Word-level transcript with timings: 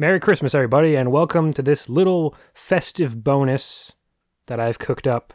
Merry 0.00 0.18
Christmas, 0.18 0.54
everybody, 0.54 0.96
and 0.96 1.12
welcome 1.12 1.52
to 1.52 1.60
this 1.60 1.88
little 1.90 2.34
festive 2.54 3.22
bonus 3.22 3.92
that 4.46 4.58
I've 4.58 4.78
cooked 4.78 5.06
up. 5.06 5.34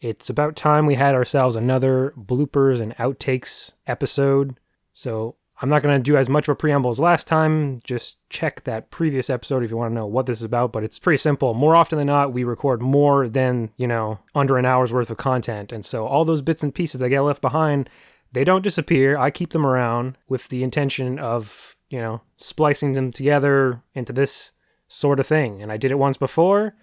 It's 0.00 0.28
about 0.28 0.56
time 0.56 0.84
we 0.84 0.96
had 0.96 1.14
ourselves 1.14 1.54
another 1.54 2.12
bloopers 2.18 2.80
and 2.80 2.96
outtakes 2.96 3.74
episode. 3.86 4.58
So 4.92 5.36
I'm 5.60 5.68
not 5.68 5.82
going 5.82 5.98
to 5.98 6.02
do 6.02 6.16
as 6.16 6.28
much 6.28 6.48
of 6.48 6.52
a 6.52 6.56
preamble 6.56 6.90
as 6.90 7.00
last 7.00 7.26
time. 7.26 7.80
Just 7.82 8.18
check 8.28 8.64
that 8.64 8.90
previous 8.90 9.30
episode 9.30 9.62
if 9.62 9.70
you 9.70 9.76
want 9.76 9.90
to 9.90 9.94
know 9.94 10.06
what 10.06 10.26
this 10.26 10.38
is 10.38 10.42
about. 10.42 10.72
But 10.72 10.84
it's 10.84 10.98
pretty 10.98 11.18
simple. 11.18 11.54
More 11.54 11.74
often 11.74 11.98
than 11.98 12.08
not, 12.08 12.32
we 12.32 12.44
record 12.44 12.82
more 12.82 13.28
than, 13.28 13.70
you 13.78 13.86
know, 13.86 14.18
under 14.34 14.58
an 14.58 14.66
hour's 14.66 14.92
worth 14.92 15.10
of 15.10 15.16
content. 15.16 15.72
And 15.72 15.84
so 15.84 16.06
all 16.06 16.24
those 16.24 16.42
bits 16.42 16.62
and 16.62 16.74
pieces 16.74 17.00
that 17.00 17.08
get 17.08 17.20
left 17.20 17.40
behind, 17.40 17.88
they 18.32 18.44
don't 18.44 18.62
disappear. 18.62 19.16
I 19.16 19.30
keep 19.30 19.50
them 19.50 19.66
around 19.66 20.18
with 20.28 20.48
the 20.48 20.62
intention 20.62 21.18
of 21.18 21.76
you 21.88 22.00
know, 22.00 22.20
splicing 22.36 22.92
them 22.92 23.12
together 23.12 23.82
into 23.94 24.12
this 24.12 24.52
sort 24.88 25.20
of 25.20 25.26
thing. 25.26 25.62
And 25.62 25.70
I 25.70 25.76
did 25.76 25.90
it 25.90 25.98
once 25.98 26.16
before, 26.16 26.74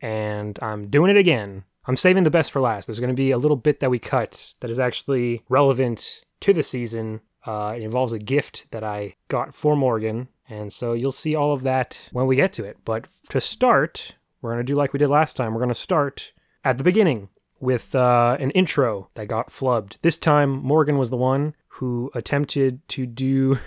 and 0.00 0.58
I'm 0.62 0.88
doing 0.88 1.10
it 1.10 1.16
again. 1.18 1.64
I'm 1.86 1.96
saving 1.96 2.24
the 2.24 2.30
best 2.30 2.52
for 2.52 2.60
last. 2.60 2.86
There's 2.86 3.00
going 3.00 3.08
to 3.08 3.14
be 3.14 3.30
a 3.30 3.38
little 3.38 3.56
bit 3.56 3.80
that 3.80 3.90
we 3.90 3.98
cut 3.98 4.54
that 4.60 4.70
is 4.70 4.78
actually 4.78 5.42
relevant 5.48 6.22
to 6.40 6.52
the 6.52 6.62
season. 6.62 7.20
Uh, 7.44 7.74
it 7.76 7.82
involves 7.82 8.12
a 8.12 8.18
gift 8.18 8.66
that 8.70 8.84
I 8.84 9.16
got 9.28 9.54
for 9.54 9.76
Morgan, 9.76 10.28
and 10.48 10.72
so 10.72 10.92
you'll 10.92 11.10
see 11.12 11.34
all 11.34 11.52
of 11.52 11.62
that 11.62 11.98
when 12.12 12.26
we 12.26 12.36
get 12.36 12.52
to 12.54 12.64
it. 12.64 12.78
But 12.84 13.06
to 13.30 13.40
start, 13.40 14.14
we're 14.40 14.52
going 14.52 14.64
to 14.64 14.70
do 14.70 14.76
like 14.76 14.92
we 14.92 14.98
did 14.98 15.08
last 15.08 15.36
time. 15.36 15.52
We're 15.52 15.60
going 15.60 15.68
to 15.68 15.74
start 15.74 16.32
at 16.64 16.78
the 16.78 16.84
beginning 16.84 17.28
with 17.58 17.94
uh, 17.94 18.36
an 18.40 18.50
intro 18.50 19.08
that 19.14 19.28
got 19.28 19.48
flubbed. 19.48 19.98
This 20.02 20.18
time, 20.18 20.50
Morgan 20.62 20.98
was 20.98 21.10
the 21.10 21.16
one 21.16 21.54
who 21.68 22.10
attempted 22.14 22.86
to 22.88 23.06
do 23.06 23.58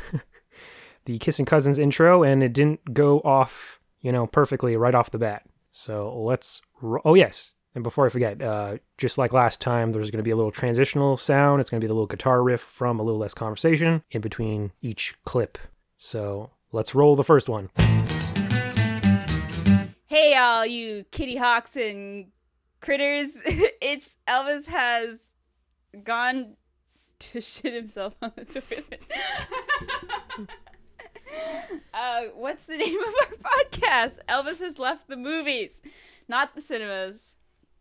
the 1.06 1.18
Kissing 1.18 1.46
Cousins 1.46 1.80
intro, 1.80 2.24
and 2.24 2.44
it 2.44 2.54
didn't 2.54 2.94
go 2.94 3.20
off, 3.22 3.80
you 4.02 4.12
know, 4.12 4.28
perfectly 4.28 4.76
right 4.76 4.96
off 4.96 5.12
the 5.12 5.18
bat. 5.18 5.44
So 5.72 6.14
let's. 6.22 6.62
Ro- 6.82 7.02
oh 7.04 7.16
yes, 7.16 7.54
and 7.76 7.84
before 7.84 8.06
I 8.06 8.10
forget, 8.10 8.42
uh, 8.42 8.78
just 8.98 9.18
like 9.18 9.34
last 9.34 9.60
time, 9.60 9.92
there's 9.92 10.10
going 10.10 10.20
to 10.20 10.24
be 10.24 10.32
a 10.32 10.36
little 10.36 10.52
transitional 10.52 11.18
sound. 11.18 11.60
It's 11.60 11.70
going 11.70 11.82
to 11.82 11.84
be 11.84 11.90
the 11.90 11.94
little 11.94 12.08
guitar 12.08 12.42
riff 12.42 12.62
from 12.62 13.00
a 13.00 13.04
little 13.04 13.20
less 13.20 13.34
conversation 13.34 14.02
in 14.12 14.22
between 14.22 14.72
each 14.82 15.14
clip. 15.26 15.58
So 15.98 16.52
let's 16.72 16.96
roll 16.96 17.18
the 17.18 17.24
first 17.24 17.50
one. 17.50 17.70
Hey, 20.06 20.38
all 20.38 20.66
you 20.66 21.04
kitty 21.12 21.36
hawks 21.36 21.76
and 21.76 22.28
critters! 22.80 23.42
it's 23.46 24.16
Elvis 24.26 24.68
has 24.68 25.34
gone 26.02 26.56
to 27.20 27.42
shit 27.42 27.74
himself 27.74 28.16
on 28.22 28.32
the 28.38 28.46
toilet. 28.46 29.04
uh, 31.94 32.22
what's 32.36 32.64
the 32.64 32.78
name 32.78 32.98
of 32.98 33.14
our 33.20 33.52
podcast? 33.52 34.20
Elvis 34.30 34.60
has 34.60 34.80
left 34.80 35.10
the 35.10 35.18
movies, 35.18 35.82
not 36.30 36.56
the 36.56 36.62
cinemas. 36.62 37.36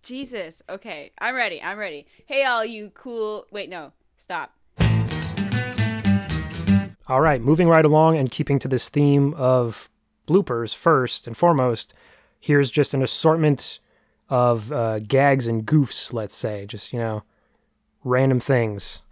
Jesus. 0.04 0.62
Okay, 0.68 1.10
I'm 1.18 1.34
ready. 1.34 1.60
I'm 1.60 1.78
ready. 1.78 2.06
Hey, 2.26 2.44
all 2.44 2.64
you 2.64 2.90
cool. 2.94 3.46
Wait, 3.50 3.68
no. 3.68 3.92
Stop. 4.16 4.52
All 7.06 7.20
right, 7.20 7.40
moving 7.40 7.68
right 7.68 7.84
along 7.84 8.16
and 8.16 8.30
keeping 8.30 8.58
to 8.60 8.68
this 8.68 8.88
theme 8.88 9.34
of 9.34 9.90
bloopers 10.26 10.74
first 10.74 11.26
and 11.26 11.36
foremost, 11.36 11.92
here's 12.40 12.70
just 12.70 12.94
an 12.94 13.02
assortment 13.02 13.78
of 14.30 14.72
uh, 14.72 15.00
gags 15.00 15.46
and 15.46 15.66
goofs, 15.66 16.14
let's 16.14 16.34
say, 16.34 16.64
just, 16.64 16.94
you 16.94 16.98
know, 16.98 17.22
random 18.04 18.40
things. 18.40 19.02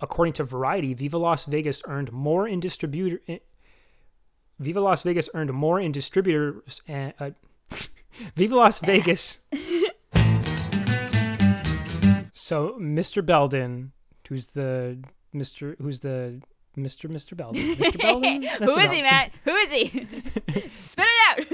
According 0.00 0.34
to 0.34 0.44
Variety, 0.44 0.92
Viva 0.92 1.16
Las 1.16 1.46
Vegas 1.46 1.80
earned 1.86 2.12
more 2.12 2.46
in 2.46 2.60
distributor. 2.60 3.20
In, 3.26 3.40
Viva 4.58 4.80
Las 4.80 5.02
Vegas 5.02 5.30
earned 5.32 5.52
more 5.52 5.80
in 5.80 5.90
distributors. 5.90 6.82
Uh, 6.86 7.12
uh, 7.18 7.30
Viva 8.36 8.56
Las 8.56 8.80
Vegas. 8.80 9.38
so 12.32 12.76
Mr. 12.80 13.24
Belden, 13.24 13.92
who's 14.28 14.48
the 14.48 14.98
Mr. 15.34 15.76
Who's 15.80 16.00
the 16.00 16.40
Mr. 16.76 17.10
Mr. 17.10 17.36
Belden? 17.36 17.76
Mr. 17.76 17.98
Belden? 18.00 18.42
Who 18.42 18.78
is 18.78 18.90
he, 18.92 19.02
Matt? 19.02 19.30
Who 19.44 19.54
is 19.54 19.70
he? 19.70 19.88
Spit 20.72 21.06
it 21.06 21.28
out. 21.28 21.46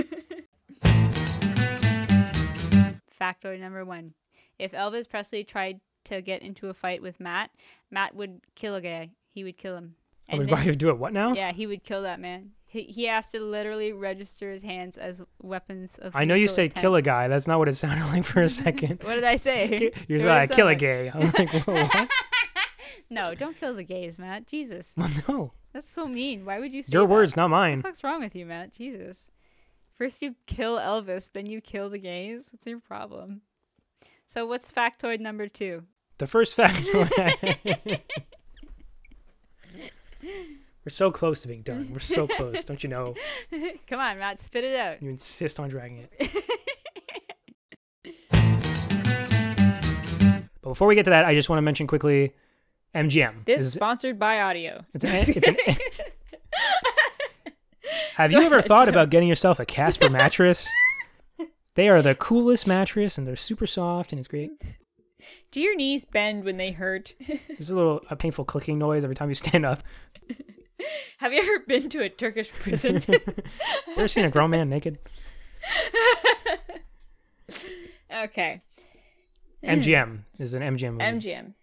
Factoid 3.21 3.61
number 3.61 3.85
one: 3.85 4.15
If 4.59 4.73
Elvis 4.73 5.09
Presley 5.09 5.45
tried 5.45 5.81
to 6.05 6.23
get 6.23 6.43
into 6.43 6.69
a 6.69 6.75
fight 6.75 7.03
with 7.03 7.21
Matt, 7.21 7.51
Matt 7.91 8.15
would 8.15 8.41
kill 8.55 8.75
a 8.75 8.81
guy. 8.81 9.11
He 9.29 9.45
would 9.45 9.59
kill 9.59 9.77
him. 9.77 9.97
Oh, 10.31 10.37
I 10.37 10.39
mean, 10.39 10.49
why 10.49 10.65
would 10.65 10.79
do 10.79 10.91
it? 10.91 10.99
What 10.99 11.13
now? 11.13 11.33
Yeah, 11.35 11.53
he 11.53 11.67
would 11.67 11.83
kill 11.85 12.03
that 12.03 12.21
man. 12.21 12.53
He, 12.71 12.83
he 12.83 13.07
has 13.07 13.31
to 13.33 13.41
literally 13.41 13.93
register 13.93 14.51
his 14.51 14.63
hands 14.63 14.99
as 14.99 15.23
weapons 15.41 15.93
of. 16.01 16.15
I 16.15 16.25
know 16.27 16.35
you 16.35 16.49
say 16.49 16.65
intent. 16.65 16.83
kill 16.83 16.95
a 16.97 17.03
guy. 17.03 17.27
That's 17.27 17.47
not 17.47 17.59
what 17.59 17.67
it 17.69 17.77
sounded 17.77 18.05
like 18.07 18.25
for 18.25 18.43
a 18.43 18.49
second. 18.65 19.03
What 19.03 19.15
did 19.15 19.25
I 19.25 19.37
say? 19.37 19.91
You're 20.09 20.21
like 20.21 20.51
kill 20.51 20.69
a 20.69 20.75
gay. 20.75 21.11
I'm 21.13 21.33
like, 21.33 21.51
whoa, 21.67 21.85
what? 21.87 22.11
no, 23.11 23.35
don't 23.35 23.59
kill 23.59 23.73
the 23.75 23.85
gays, 23.85 24.19
Matt. 24.19 24.47
Jesus, 24.47 24.93
well, 24.99 25.11
no, 25.27 25.53
that's 25.73 25.91
so 25.91 26.07
mean. 26.07 26.45
Why 26.45 26.59
would 26.61 26.73
you 26.75 26.83
say 26.83 26.91
your 26.93 27.07
that? 27.07 27.13
words, 27.13 27.37
not 27.37 27.45
What 27.45 27.57
mine. 27.57 27.79
the 27.79 27.85
fuck's 27.85 28.05
wrong 28.05 28.21
with 28.21 28.37
you, 28.37 28.45
Matt? 28.45 28.75
Jesus. 28.75 29.29
First 29.97 30.21
you 30.21 30.35
kill 30.47 30.79
Elvis, 30.79 31.33
then 31.33 31.47
you 31.47 31.61
kill 31.63 31.89
the 31.89 31.99
gays. 31.99 32.49
What's 32.53 32.67
your 32.67 32.81
problem? 32.81 33.41
So 34.27 34.45
what's 34.45 34.71
factoid 34.71 35.21
number 35.21 35.49
two? 35.49 35.85
The 36.19 36.27
first 36.27 36.55
fact. 36.55 36.87
We're 40.89 40.93
so 40.93 41.11
close 41.11 41.43
to 41.43 41.49
being 41.49 41.61
done. 41.61 41.91
We're 41.93 41.99
so 41.99 42.27
close. 42.27 42.65
Don't 42.65 42.83
you 42.83 42.89
know? 42.89 43.15
Come 43.87 44.01
on, 44.01 44.19
Matt, 44.19 44.41
spit 44.41 44.65
it 44.65 44.75
out. 44.75 45.03
You 45.03 45.11
insist 45.11 45.61
on 45.61 45.69
dragging 45.69 46.09
it. 46.19 46.31
But 50.63 50.71
before 50.71 50.89
we 50.89 50.95
get 50.95 51.05
to 51.05 51.11
that, 51.11 51.27
I 51.27 51.35
just 51.35 51.51
want 51.51 51.59
to 51.59 51.63
mention 51.63 51.87
quickly 51.87 52.33
MGM. 52.95 53.45
This 53.45 53.61
is- 53.63 53.73
sponsored 53.75 54.19
by 54.19 54.41
audio. 54.41 54.87
it's 54.95 55.05
an, 55.05 55.11
it's 55.15 55.47
an, 55.47 55.57
have 58.17 58.33
you 58.33 58.41
ever 58.41 58.63
thought 58.63 58.89
about 58.89 59.11
getting 59.11 59.29
yourself 59.29 59.61
a 59.61 59.67
Casper 59.67 60.09
mattress? 60.09 60.67
They 61.75 61.91
are 61.91 62.01
the 62.01 62.15
coolest 62.15 62.67
mattress 62.67 63.19
and 63.19 63.27
they're 63.27 63.37
super 63.37 63.67
soft 63.67 64.11
and 64.13 64.19
it's 64.19 64.29
great. 64.29 64.53
Do 65.51 65.61
your 65.61 65.77
knees 65.77 66.07
bend 66.07 66.45
when 66.45 66.57
they 66.57 66.71
hurt? 66.73 67.15
There's 67.49 67.69
a 67.71 67.77
little 67.77 68.01
a 68.11 68.17
painful 68.17 68.45
clicking 68.47 68.79
noise 68.79 69.05
every 69.05 69.17
time 69.17 69.29
you 69.29 69.35
stand 69.35 69.67
up. 69.67 69.83
Have 71.19 71.33
you 71.33 71.41
ever 71.41 71.65
been 71.67 71.89
to 71.91 72.03
a 72.03 72.09
Turkish 72.09 72.53
prison? 72.61 73.03
Ever 73.97 74.09
seen 74.09 74.25
a 74.25 74.31
grown 74.31 74.51
man 74.51 74.69
naked? 74.69 74.99
okay. 78.23 78.63
MGM 79.65 80.21
is 80.41 80.55
an 80.55 80.63
MGM 80.63 80.93
movie. 80.93 81.05
MGM. 81.05 81.55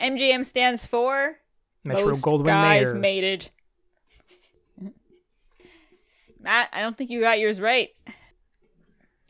MGM 0.00 0.44
stands 0.44 0.86
for 0.86 1.36
Metro 1.84 2.08
Most 2.08 2.22
Goldwyn 2.24 2.46
guys 2.46 2.92
Mayer. 2.92 3.00
mated. 3.00 3.50
Matt, 6.40 6.70
I 6.72 6.80
don't 6.80 6.96
think 6.98 7.10
you 7.10 7.20
got 7.20 7.38
yours 7.38 7.60
right. 7.60 7.90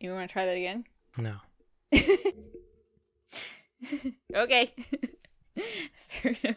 You 0.00 0.12
want 0.12 0.28
to 0.28 0.32
try 0.32 0.46
that 0.46 0.56
again? 0.56 0.84
no. 1.18 1.36
Okay. 4.34 4.72
Fair 6.08 6.36
enough. 6.42 6.56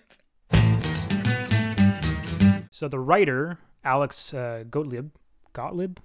So 2.76 2.90
the 2.90 3.00
writer 3.00 3.60
Alex 3.86 4.34
uh, 4.34 4.66
Gottlieb, 4.70 5.12
Gottlieb, 5.54 6.00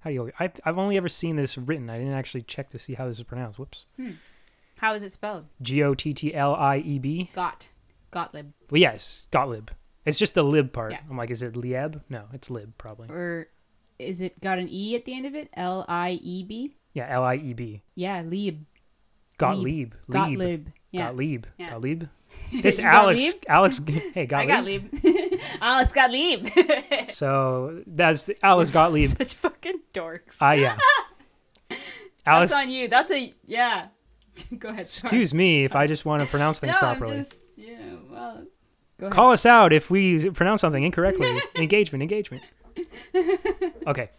how 0.00 0.10
do 0.10 0.14
you? 0.14 0.32
I, 0.38 0.52
I've 0.62 0.76
only 0.76 0.98
ever 0.98 1.08
seen 1.08 1.36
this 1.36 1.56
written. 1.56 1.88
I 1.88 1.96
didn't 1.96 2.12
actually 2.12 2.42
check 2.42 2.68
to 2.70 2.78
see 2.78 2.92
how 2.92 3.06
this 3.06 3.16
is 3.16 3.22
pronounced. 3.22 3.58
Whoops. 3.58 3.86
How 4.76 4.92
is 4.92 5.02
it 5.02 5.10
spelled? 5.10 5.46
G 5.62 5.82
O 5.82 5.94
T 5.94 6.12
T 6.12 6.34
L 6.34 6.54
I 6.54 6.76
E 6.76 6.98
B. 6.98 7.30
Got. 7.32 7.70
Gottlieb. 8.10 8.52
Well, 8.70 8.78
yes, 8.78 9.24
Gottlieb. 9.30 9.70
It's 10.04 10.18
just 10.18 10.34
the 10.34 10.42
lib 10.42 10.74
part. 10.74 10.92
Yeah. 10.92 11.00
I'm 11.08 11.16
like, 11.16 11.30
is 11.30 11.40
it 11.40 11.56
Lieb? 11.56 12.02
No, 12.10 12.24
it's 12.34 12.50
lib 12.50 12.76
probably. 12.76 13.08
Or 13.08 13.46
is 13.98 14.20
it 14.20 14.38
got 14.42 14.58
an 14.58 14.68
E 14.68 14.94
at 14.94 15.06
the 15.06 15.16
end 15.16 15.24
of 15.24 15.34
it? 15.34 15.48
L 15.54 15.86
I 15.88 16.20
E 16.22 16.42
B? 16.42 16.76
Yeah, 16.92 17.06
L 17.08 17.24
I 17.24 17.36
E 17.36 17.54
B. 17.54 17.80
Yeah, 17.94 18.20
Lieb. 18.20 18.66
Gottlieb. 19.38 19.64
Lieb. 19.64 19.94
Gottlieb. 20.10 20.68
Yeah. 20.90 21.06
Gottlieb. 21.06 21.46
Yeah. 21.56 21.70
Gottlieb. 21.70 22.04
This 22.62 22.76
got 22.76 22.94
Alex. 22.94 23.18
Lieb? 23.18 23.34
Alex. 23.48 23.80
Hey, 23.86 24.12
I 24.22 24.26
Gottlieb. 24.26 24.48
got 24.48 24.64
Lieb. 24.64 24.90
Alex 25.60 25.92
got 25.92 26.10
Lieb. 26.10 26.48
So 27.10 27.82
that's 27.86 28.30
Alex 28.42 28.70
Gottlieb. 28.70 29.08
Such 29.08 29.34
fucking 29.34 29.80
dorks. 29.92 30.38
Ah, 30.40 30.52
yeah. 30.52 30.76
Alex. 32.26 32.52
That's 32.52 32.52
on 32.52 32.70
you. 32.70 32.88
That's 32.88 33.10
a 33.10 33.34
yeah. 33.46 33.88
Go 34.58 34.68
ahead. 34.68 34.88
sorry. 34.88 35.08
Excuse 35.08 35.34
me 35.34 35.64
if 35.64 35.74
I 35.74 35.86
just 35.86 36.04
want 36.04 36.22
to 36.22 36.28
pronounce 36.28 36.60
things 36.60 36.72
no, 36.72 36.78
properly. 36.78 37.18
Just 37.18 37.44
yeah. 37.56 37.76
Well, 38.08 38.44
go 38.98 39.06
ahead. 39.06 39.12
Call 39.12 39.32
us 39.32 39.44
out 39.44 39.72
if 39.72 39.90
we 39.90 40.30
pronounce 40.30 40.60
something 40.60 40.82
incorrectly. 40.82 41.40
engagement, 41.56 42.02
engagement. 42.02 42.42
Okay. 43.86 44.10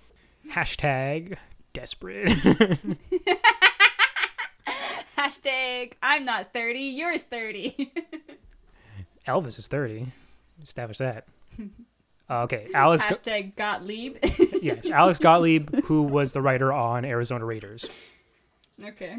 Hashtag 0.51 1.37
desperate. 1.73 2.27
Hashtag 2.27 2.97
Hashtag 5.17 5.93
I'm 6.01 6.25
not 6.25 6.53
30, 6.53 6.79
you're 6.79 7.17
30. 7.17 7.91
Elvis 9.27 9.59
is 9.59 9.67
30. 9.67 10.07
Establish 10.61 10.97
that. 10.99 11.27
Uh, 12.29 12.43
okay, 12.43 12.69
Alex. 12.73 13.03
Go- 13.05 13.15
Hashtag 13.17 13.57
Gottlieb. 13.57 14.15
yes, 14.61 14.87
Alex 14.89 15.19
Gottlieb, 15.19 15.67
who 15.87 16.03
was 16.03 16.31
the 16.31 16.41
writer 16.41 16.71
on 16.71 17.03
Arizona 17.03 17.43
Raiders. 17.43 17.83
okay. 18.81 19.17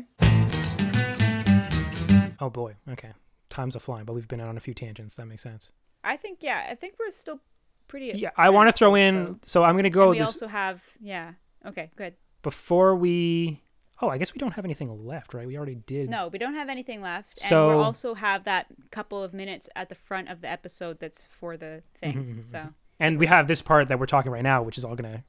Oh 2.41 2.49
boy. 2.51 2.75
Okay, 2.91 3.13
time's 3.51 3.77
a 3.77 3.81
flying, 3.81 4.07
but 4.07 4.15
we've 4.15 4.27
been 4.29 4.41
on 4.41 4.57
a 4.57 4.61
few 4.61 4.73
tangents. 4.73 5.15
That 5.17 5.27
makes 5.27 5.43
sense. 5.43 5.71
I 6.03 6.17
think, 6.17 6.39
yeah, 6.41 6.67
I 6.71 6.75
think 6.75 6.95
we're 6.99 7.11
still 7.11 7.41
pretty. 7.87 8.13
Yeah, 8.19 8.31
I 8.37 8.49
want 8.49 8.69
to 8.69 8.73
throw 8.73 8.95
in. 8.95 9.25
though. 9.25 9.37
So 9.45 9.63
I'm 9.63 9.77
gonna 9.77 9.89
And 9.89 9.95
go 9.95 10.11
we 10.11 10.19
this 10.19 10.29
also 10.29 10.49
have, 10.49 10.83
yeah. 10.99 11.33
Okay, 11.67 11.91
good. 11.97 12.15
before 12.43 12.97
we. 12.97 13.61
Oh, 14.05 14.09
I 14.09 14.19
guess 14.19 14.35
we 14.35 14.39
don't 14.39 14.53
have 14.55 14.65
anything 14.65 15.07
left, 15.07 15.33
right? 15.33 15.47
We 15.47 15.57
already 15.57 15.77
did. 15.77 16.11
No, 16.11 16.27
we 16.27 16.37
don't 16.39 16.55
have 16.55 16.69
anything 16.69 17.01
left. 17.03 17.41
And 17.41 17.49
So- 17.49 17.69
we 17.69 17.75
also 17.75 18.15
have 18.15 18.43
that 18.45 18.67
couple 18.91 19.23
of 19.23 19.33
minutes 19.33 19.71
at 19.77 19.89
the 19.89 19.95
front 19.95 20.29
of 20.29 20.41
the 20.41 20.51
episode 20.51 20.99
that's 20.99 21.25
for 21.27 21.57
the 21.57 21.85
thing. 22.01 22.43
Mhm, 22.43 22.47
So, 22.49 22.75
And 22.99 23.19
we 23.19 23.27
have 23.27 23.47
this 23.47 23.63
part 23.63 23.87
that 23.89 24.01
we're 24.01 24.07
talking 24.07 24.33
right 24.33 24.43
now, 24.43 24.63
which 24.63 24.77
is 24.77 24.85
all 24.85 24.97
gonna. 24.97 25.23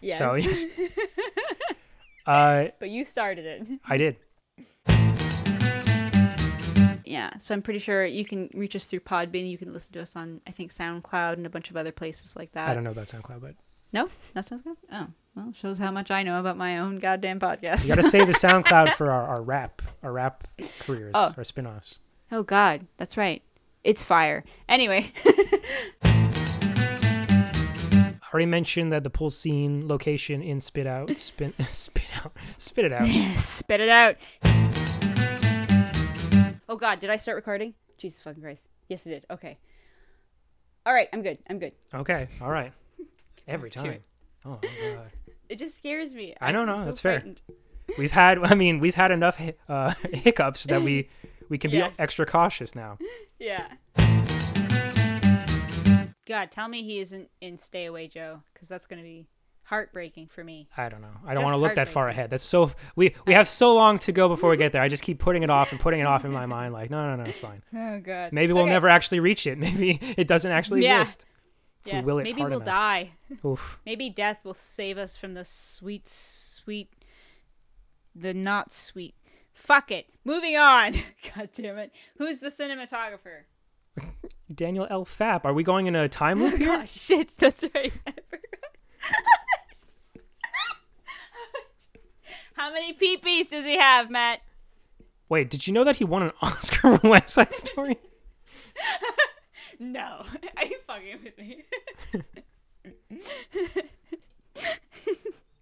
yes. 0.00 0.18
So 0.18 0.34
yes. 0.34 0.66
uh, 2.26 2.66
but 2.78 2.90
you 2.90 3.04
started 3.04 3.44
it. 3.44 3.80
I 3.86 3.96
did. 3.96 4.16
Yeah, 7.04 7.36
so 7.38 7.54
I'm 7.54 7.60
pretty 7.62 7.78
sure 7.80 8.06
you 8.06 8.24
can 8.24 8.48
reach 8.54 8.74
us 8.74 8.86
through 8.86 9.00
Podbean. 9.00 9.48
You 9.50 9.58
can 9.58 9.72
listen 9.72 9.92
to 9.94 10.00
us 10.02 10.16
on, 10.16 10.40
I 10.46 10.50
think, 10.50 10.70
SoundCloud 10.72 11.34
and 11.34 11.44
a 11.44 11.50
bunch 11.50 11.68
of 11.70 11.76
other 11.76 11.92
places 11.92 12.36
like 12.36 12.52
that. 12.52 12.68
I 12.70 12.74
don't 12.74 12.84
know 12.84 12.90
about 12.92 13.08
SoundCloud, 13.08 13.40
but 13.40 13.54
No, 13.92 14.08
not 14.34 14.48
good. 14.48 14.62
Oh, 14.90 15.08
well, 15.34 15.52
shows 15.54 15.78
how 15.78 15.90
much 15.90 16.10
I 16.10 16.22
know 16.22 16.38
about 16.40 16.56
my 16.56 16.78
own 16.78 16.98
goddamn 16.98 17.40
podcast. 17.40 17.88
you 17.88 17.94
gotta 17.96 18.08
save 18.08 18.26
the 18.26 18.32
SoundCloud 18.34 18.94
for 18.94 19.10
our, 19.10 19.26
our 19.26 19.42
rap, 19.42 19.82
our 20.02 20.12
rap 20.12 20.46
careers, 20.80 21.12
Oh. 21.14 21.34
our 21.36 21.44
spin-offs. 21.44 21.98
oh 22.30 22.42
God, 22.42 22.86
that's 22.96 23.16
right. 23.16 23.42
It's 23.84 24.02
fire. 24.04 24.44
Anyway, 24.68 25.10
I 26.04 28.14
already 28.32 28.46
mentioned 28.46 28.92
that 28.92 29.02
the 29.04 29.10
pool 29.10 29.30
scene 29.30 29.88
location 29.88 30.40
in 30.42 30.60
Spit 30.60 30.86
Out, 30.86 31.10
spin, 31.20 31.52
spit 31.70 32.04
out, 32.24 32.32
spit 32.58 32.84
it 32.86 32.92
out. 32.92 33.06
spit 33.36 33.80
it 33.80 33.88
out. 33.88 34.16
Oh 36.68 36.76
God, 36.76 37.00
did 37.00 37.10
I 37.10 37.16
start 37.16 37.36
recording? 37.36 37.74
Jesus 37.98 38.20
fucking 38.22 38.42
Christ. 38.42 38.66
Yes, 38.88 39.06
I 39.06 39.10
did. 39.10 39.26
Okay. 39.30 39.58
All 40.86 40.92
right, 40.94 41.08
I'm 41.12 41.22
good. 41.22 41.38
I'm 41.50 41.58
good. 41.58 41.72
Okay, 41.92 42.28
all 42.40 42.50
right. 42.50 42.72
Every 43.46 43.70
time. 43.70 43.98
Oh 44.44 44.58
my 44.62 44.94
god. 44.94 45.10
It 45.52 45.58
just 45.58 45.76
scares 45.76 46.14
me. 46.14 46.34
I 46.40 46.50
don't 46.50 46.66
know, 46.66 46.78
so 46.78 46.86
that's 46.86 47.00
fair. 47.02 47.22
We've 47.98 48.10
had, 48.10 48.38
I 48.38 48.54
mean, 48.54 48.80
we've 48.80 48.94
had 48.94 49.10
enough 49.10 49.38
uh, 49.68 49.92
hiccups 50.14 50.64
that 50.64 50.80
we 50.80 51.10
we 51.50 51.58
can 51.58 51.70
be 51.70 51.76
Yes. 51.76 51.94
extra 51.98 52.24
cautious 52.24 52.74
now. 52.74 52.96
Yeah. 53.38 53.66
God, 56.26 56.50
tell 56.50 56.68
me 56.68 56.82
he 56.84 57.00
isn't 57.00 57.28
in 57.42 57.58
Stay 57.58 57.84
Away 57.86 58.08
Joe, 58.08 58.40
because 58.54 58.68
that's 58.68 58.86
gonna 58.86 59.02
be 59.02 59.26
heartbreaking 59.64 60.28
for 60.28 60.42
me. 60.44 60.68
I 60.76 60.88
don't 60.88 61.02
know. 61.02 61.08
I 61.26 61.34
don't 61.34 61.42
want 61.42 61.54
to 61.54 61.60
look 61.60 61.74
that 61.74 61.88
far 61.88 62.08
ahead. 62.08 62.30
That's 62.30 62.44
so 62.44 62.70
we 62.96 63.14
we 63.26 63.34
have 63.34 63.48
so 63.48 63.74
long 63.74 63.98
to 64.00 64.12
go 64.12 64.28
before 64.28 64.48
we 64.50 64.56
get 64.56 64.72
there. 64.72 64.80
I 64.80 64.88
just 64.88 65.02
keep 65.02 65.18
putting 65.18 65.42
it 65.42 65.50
off 65.50 65.72
and 65.72 65.80
putting 65.80 66.00
it 66.00 66.04
off 66.06 66.24
in 66.24 66.30
my 66.30 66.46
mind. 66.46 66.72
Like, 66.72 66.88
no, 66.90 67.10
no, 67.10 67.22
no, 67.22 67.28
it's 67.28 67.36
fine. 67.38 67.62
Oh 67.74 67.98
God. 68.00 68.32
Maybe 68.32 68.52
we'll 68.52 68.62
Okay. 68.62 68.72
never 68.72 68.88
actually 68.88 69.20
reach 69.20 69.46
it. 69.46 69.58
Maybe 69.58 69.98
it 70.16 70.28
doesn't 70.28 70.50
actually 70.52 70.84
Yeah. 70.84 71.02
exist. 71.02 71.26
If 71.84 71.92
Yes, 71.92 72.06
maybe 72.06 72.42
we'll 72.42 72.46
enough. 72.54 72.64
die. 72.64 73.10
Oof. 73.44 73.80
Maybe 73.86 74.08
death 74.08 74.44
will 74.44 74.54
save 74.54 74.98
us 74.98 75.16
from 75.16 75.34
the 75.34 75.44
sweet, 75.44 76.08
sweet, 76.08 76.92
the 78.14 78.32
not 78.32 78.72
sweet. 78.72 79.14
Fuck 79.52 79.90
it. 79.90 80.06
Moving 80.24 80.56
on. 80.56 80.92
God 81.36 81.48
damn 81.52 81.78
it. 81.78 81.92
Who's 82.18 82.38
the 82.40 82.48
cinematographer? 82.50 83.42
Daniel 84.54 84.86
L. 84.90 85.04
Fapp. 85.04 85.44
Are 85.44 85.52
we 85.52 85.62
going 85.64 85.86
in 85.88 85.96
a 85.96 86.08
time 86.08 86.38
loop 86.40 86.58
here? 86.58 86.70
Oh, 86.82 86.84
shit. 86.86 87.36
That's 87.38 87.64
right. 87.74 87.92
How 92.54 92.72
many 92.72 92.92
peepees 92.92 93.50
does 93.50 93.64
he 93.64 93.76
have, 93.76 94.10
Matt? 94.10 94.40
Wait, 95.28 95.50
did 95.50 95.66
you 95.66 95.72
know 95.72 95.84
that 95.84 95.96
he 95.96 96.04
won 96.04 96.22
an 96.22 96.32
Oscar 96.42 96.98
for 96.98 97.08
West 97.08 97.30
Side 97.30 97.54
Story? 97.54 97.98
No. 99.82 100.24
Are 100.56 100.64
you 100.64 100.76
fucking 100.86 101.18
with 101.24 101.38
me? 101.38 101.64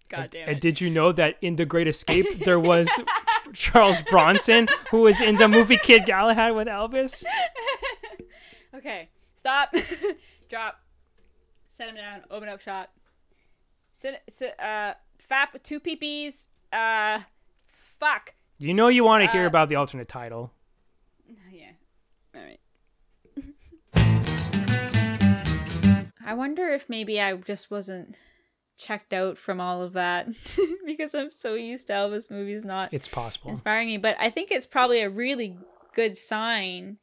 God 0.09 0.29
damn 0.31 0.41
it. 0.43 0.47
And 0.51 0.59
did 0.59 0.79
you 0.81 0.89
know 0.89 1.11
that 1.13 1.37
in 1.41 1.55
The 1.55 1.65
Great 1.65 1.87
Escape 1.87 2.39
there 2.45 2.59
was 2.59 2.89
Charles 3.53 4.01
Bronson 4.03 4.67
who 4.91 5.01
was 5.01 5.21
in 5.21 5.35
the 5.37 5.47
movie 5.47 5.77
Kid 5.77 6.05
Galahad 6.05 6.55
with 6.55 6.67
Elvis? 6.67 7.23
Okay. 8.73 9.09
Stop. 9.35 9.73
Drop. 10.49 10.79
Set 11.69 11.89
him 11.89 11.95
down. 11.95 12.21
Open 12.31 12.47
up 12.47 12.61
shop. 12.61 12.89
Uh, 14.05 14.93
Fapp 15.29 15.51
with 15.53 15.61
two 15.61 15.81
peepees. 15.81 16.47
Uh, 16.71 17.19
fuck. 17.67 18.33
You 18.59 18.73
know 18.73 18.87
you 18.87 19.03
want 19.03 19.25
to 19.25 19.29
hear 19.31 19.43
Uh, 19.43 19.47
about 19.47 19.67
the 19.67 19.75
alternate 19.75 20.07
title. 20.07 20.53
Yeah. 21.51 21.71
All 22.33 22.41
right. 22.41 22.59
I 26.25 26.33
wonder 26.33 26.69
if 26.69 26.89
maybe 26.89 27.19
I 27.21 27.33
just 27.35 27.69
wasn't 27.71 28.15
checked 28.77 29.13
out 29.13 29.37
from 29.37 29.61
all 29.61 29.81
of 29.81 29.93
that 29.93 30.27
because 30.85 31.13
I'm 31.13 31.31
so 31.31 31.53
used 31.53 31.87
to 31.87 31.93
Elvis 31.93 32.31
movies 32.31 32.65
not 32.65 32.93
It's 32.93 33.07
possible. 33.07 33.51
inspiring 33.51 33.87
me. 33.87 33.97
But 33.97 34.17
I 34.19 34.29
think 34.29 34.49
it's 34.51 34.65
probably 34.67 35.01
a 35.01 35.09
really 35.09 35.57
good 35.93 36.17
sign. 36.17 36.97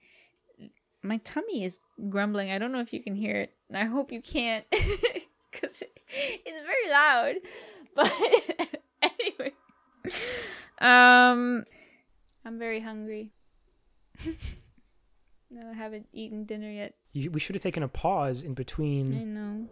My 1.03 1.19
tummy 1.19 1.63
is 1.65 1.79
grumbling. 2.09 2.51
I 2.51 2.59
don't 2.59 2.73
know 2.73 2.81
if 2.81 2.93
you 2.93 3.03
can 3.03 3.15
hear 3.15 3.37
it. 3.37 3.53
and 3.69 3.79
I 3.79 3.85
hope 3.85 4.11
you 4.11 4.21
can't 4.21 4.65
because 4.71 5.83
it's 6.11 6.67
very 6.67 6.91
loud. 6.91 7.35
But 7.95 8.13
anyway, 9.03 9.53
um, 10.81 11.65
I'm 12.45 12.59
very 12.61 12.79
hungry. 12.81 13.33
no, 15.51 15.71
I 15.71 15.75
haven't 15.75 16.07
eaten 16.13 16.45
dinner 16.45 16.71
yet. 16.71 16.95
You, 17.13 17.31
we 17.31 17.41
should 17.41 17.55
have 17.55 17.63
taken 17.63 17.83
a 17.83 17.89
pause 17.89 18.43
in 18.43 18.55
between. 18.55 19.15
I 19.15 19.25
know. 19.25 19.69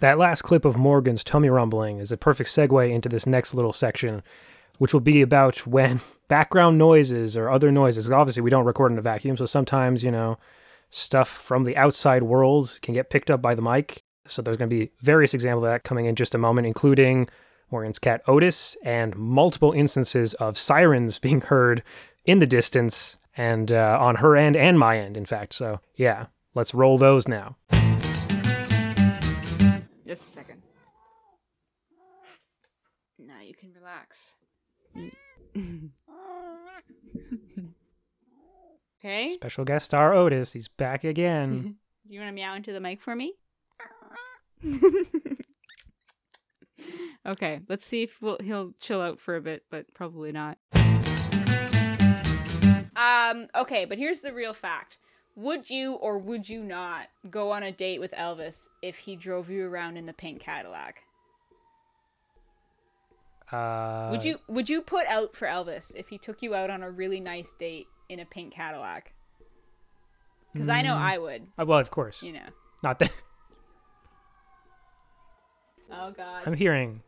That 0.00 0.18
last 0.18 0.42
clip 0.42 0.64
of 0.64 0.76
Morgan's 0.76 1.24
tummy 1.24 1.50
rumbling 1.50 1.98
is 1.98 2.10
a 2.10 2.16
perfect 2.16 2.48
segue 2.48 2.90
into 2.90 3.08
this 3.08 3.26
next 3.26 3.54
little 3.54 3.72
section, 3.72 4.22
which 4.78 4.94
will 4.94 5.00
be 5.00 5.20
about 5.20 5.66
when 5.66 6.00
background 6.28 6.78
noises 6.78 7.36
or 7.36 7.50
other 7.50 7.70
noises. 7.70 8.08
Obviously, 8.10 8.40
we 8.40 8.50
don't 8.50 8.64
record 8.64 8.92
in 8.92 8.98
a 8.98 9.02
vacuum, 9.02 9.36
so 9.36 9.46
sometimes, 9.46 10.02
you 10.02 10.10
know, 10.10 10.38
stuff 10.90 11.28
from 11.28 11.64
the 11.64 11.76
outside 11.76 12.22
world 12.22 12.78
can 12.80 12.94
get 12.94 13.10
picked 13.10 13.30
up 13.30 13.42
by 13.42 13.54
the 13.54 13.62
mic. 13.62 14.04
So 14.26 14.42
there's 14.42 14.56
going 14.56 14.70
to 14.70 14.76
be 14.76 14.92
various 15.00 15.34
examples 15.34 15.64
of 15.64 15.70
that 15.70 15.84
coming 15.84 16.06
in 16.06 16.14
just 16.14 16.34
a 16.34 16.38
moment, 16.38 16.66
including 16.66 17.28
Morgan's 17.70 17.98
cat 17.98 18.22
Otis 18.26 18.76
and 18.84 19.14
multiple 19.16 19.72
instances 19.72 20.34
of 20.34 20.56
sirens 20.56 21.18
being 21.20 21.40
heard 21.40 21.82
in 22.24 22.38
the 22.38 22.46
distance 22.46 23.16
and 23.40 23.72
uh, 23.72 23.96
on 23.98 24.16
her 24.16 24.36
end 24.36 24.54
and 24.54 24.78
my 24.78 24.98
end, 24.98 25.16
in 25.16 25.24
fact. 25.24 25.54
So 25.54 25.80
yeah, 25.96 26.26
let's 26.54 26.74
roll 26.74 26.98
those 26.98 27.26
now. 27.26 27.56
Just 30.06 30.26
a 30.26 30.30
second. 30.30 30.60
Now 33.18 33.40
you 33.42 33.54
can 33.54 33.72
relax. 33.72 34.34
okay. 39.02 39.28
Special 39.28 39.64
guest 39.64 39.86
star 39.86 40.12
Otis, 40.12 40.52
he's 40.52 40.68
back 40.68 41.02
again. 41.02 41.76
Do 42.06 42.14
you 42.14 42.20
want 42.20 42.28
to 42.28 42.34
meow 42.34 42.54
into 42.54 42.74
the 42.74 42.80
mic 42.80 43.00
for 43.00 43.16
me? 43.16 43.32
okay, 47.26 47.60
let's 47.70 47.86
see 47.86 48.02
if 48.02 48.20
we'll, 48.20 48.36
he'll 48.42 48.74
chill 48.80 49.00
out 49.00 49.18
for 49.18 49.34
a 49.36 49.40
bit, 49.40 49.64
but 49.70 49.86
probably 49.94 50.30
not. 50.30 50.58
Um, 53.00 53.46
okay, 53.54 53.84
but 53.86 53.98
here's 53.98 54.20
the 54.20 54.32
real 54.32 54.52
fact. 54.52 54.98
Would 55.36 55.70
you 55.70 55.94
or 55.94 56.18
would 56.18 56.48
you 56.48 56.62
not 56.62 57.08
go 57.30 57.52
on 57.52 57.62
a 57.62 57.72
date 57.72 58.00
with 58.00 58.12
Elvis 58.12 58.68
if 58.82 58.98
he 58.98 59.16
drove 59.16 59.48
you 59.48 59.66
around 59.66 59.96
in 59.96 60.06
the 60.06 60.12
pink 60.12 60.40
Cadillac? 60.42 61.04
Uh, 63.50 64.08
Would 64.12 64.24
you 64.24 64.38
would 64.48 64.68
you 64.68 64.80
put 64.82 65.06
out 65.08 65.34
for 65.34 65.48
Elvis 65.48 65.94
if 65.96 66.08
he 66.08 66.18
took 66.18 66.42
you 66.42 66.54
out 66.54 66.70
on 66.70 66.82
a 66.82 66.90
really 66.90 67.18
nice 67.20 67.52
date 67.52 67.86
in 68.08 68.20
a 68.20 68.24
pink 68.24 68.52
Cadillac? 68.52 69.12
Because 70.52 70.68
I 70.68 70.82
know 70.82 70.96
I 70.96 71.16
would, 71.18 71.46
Uh, 71.58 71.64
well, 71.64 71.78
of 71.78 71.90
course. 71.90 72.22
you 72.22 72.32
know. 72.32 72.46
Not 72.82 72.98
that 73.00 73.10
Oh 75.90 76.10
God. 76.12 76.42
I'm 76.46 76.54
hearing 76.54 77.02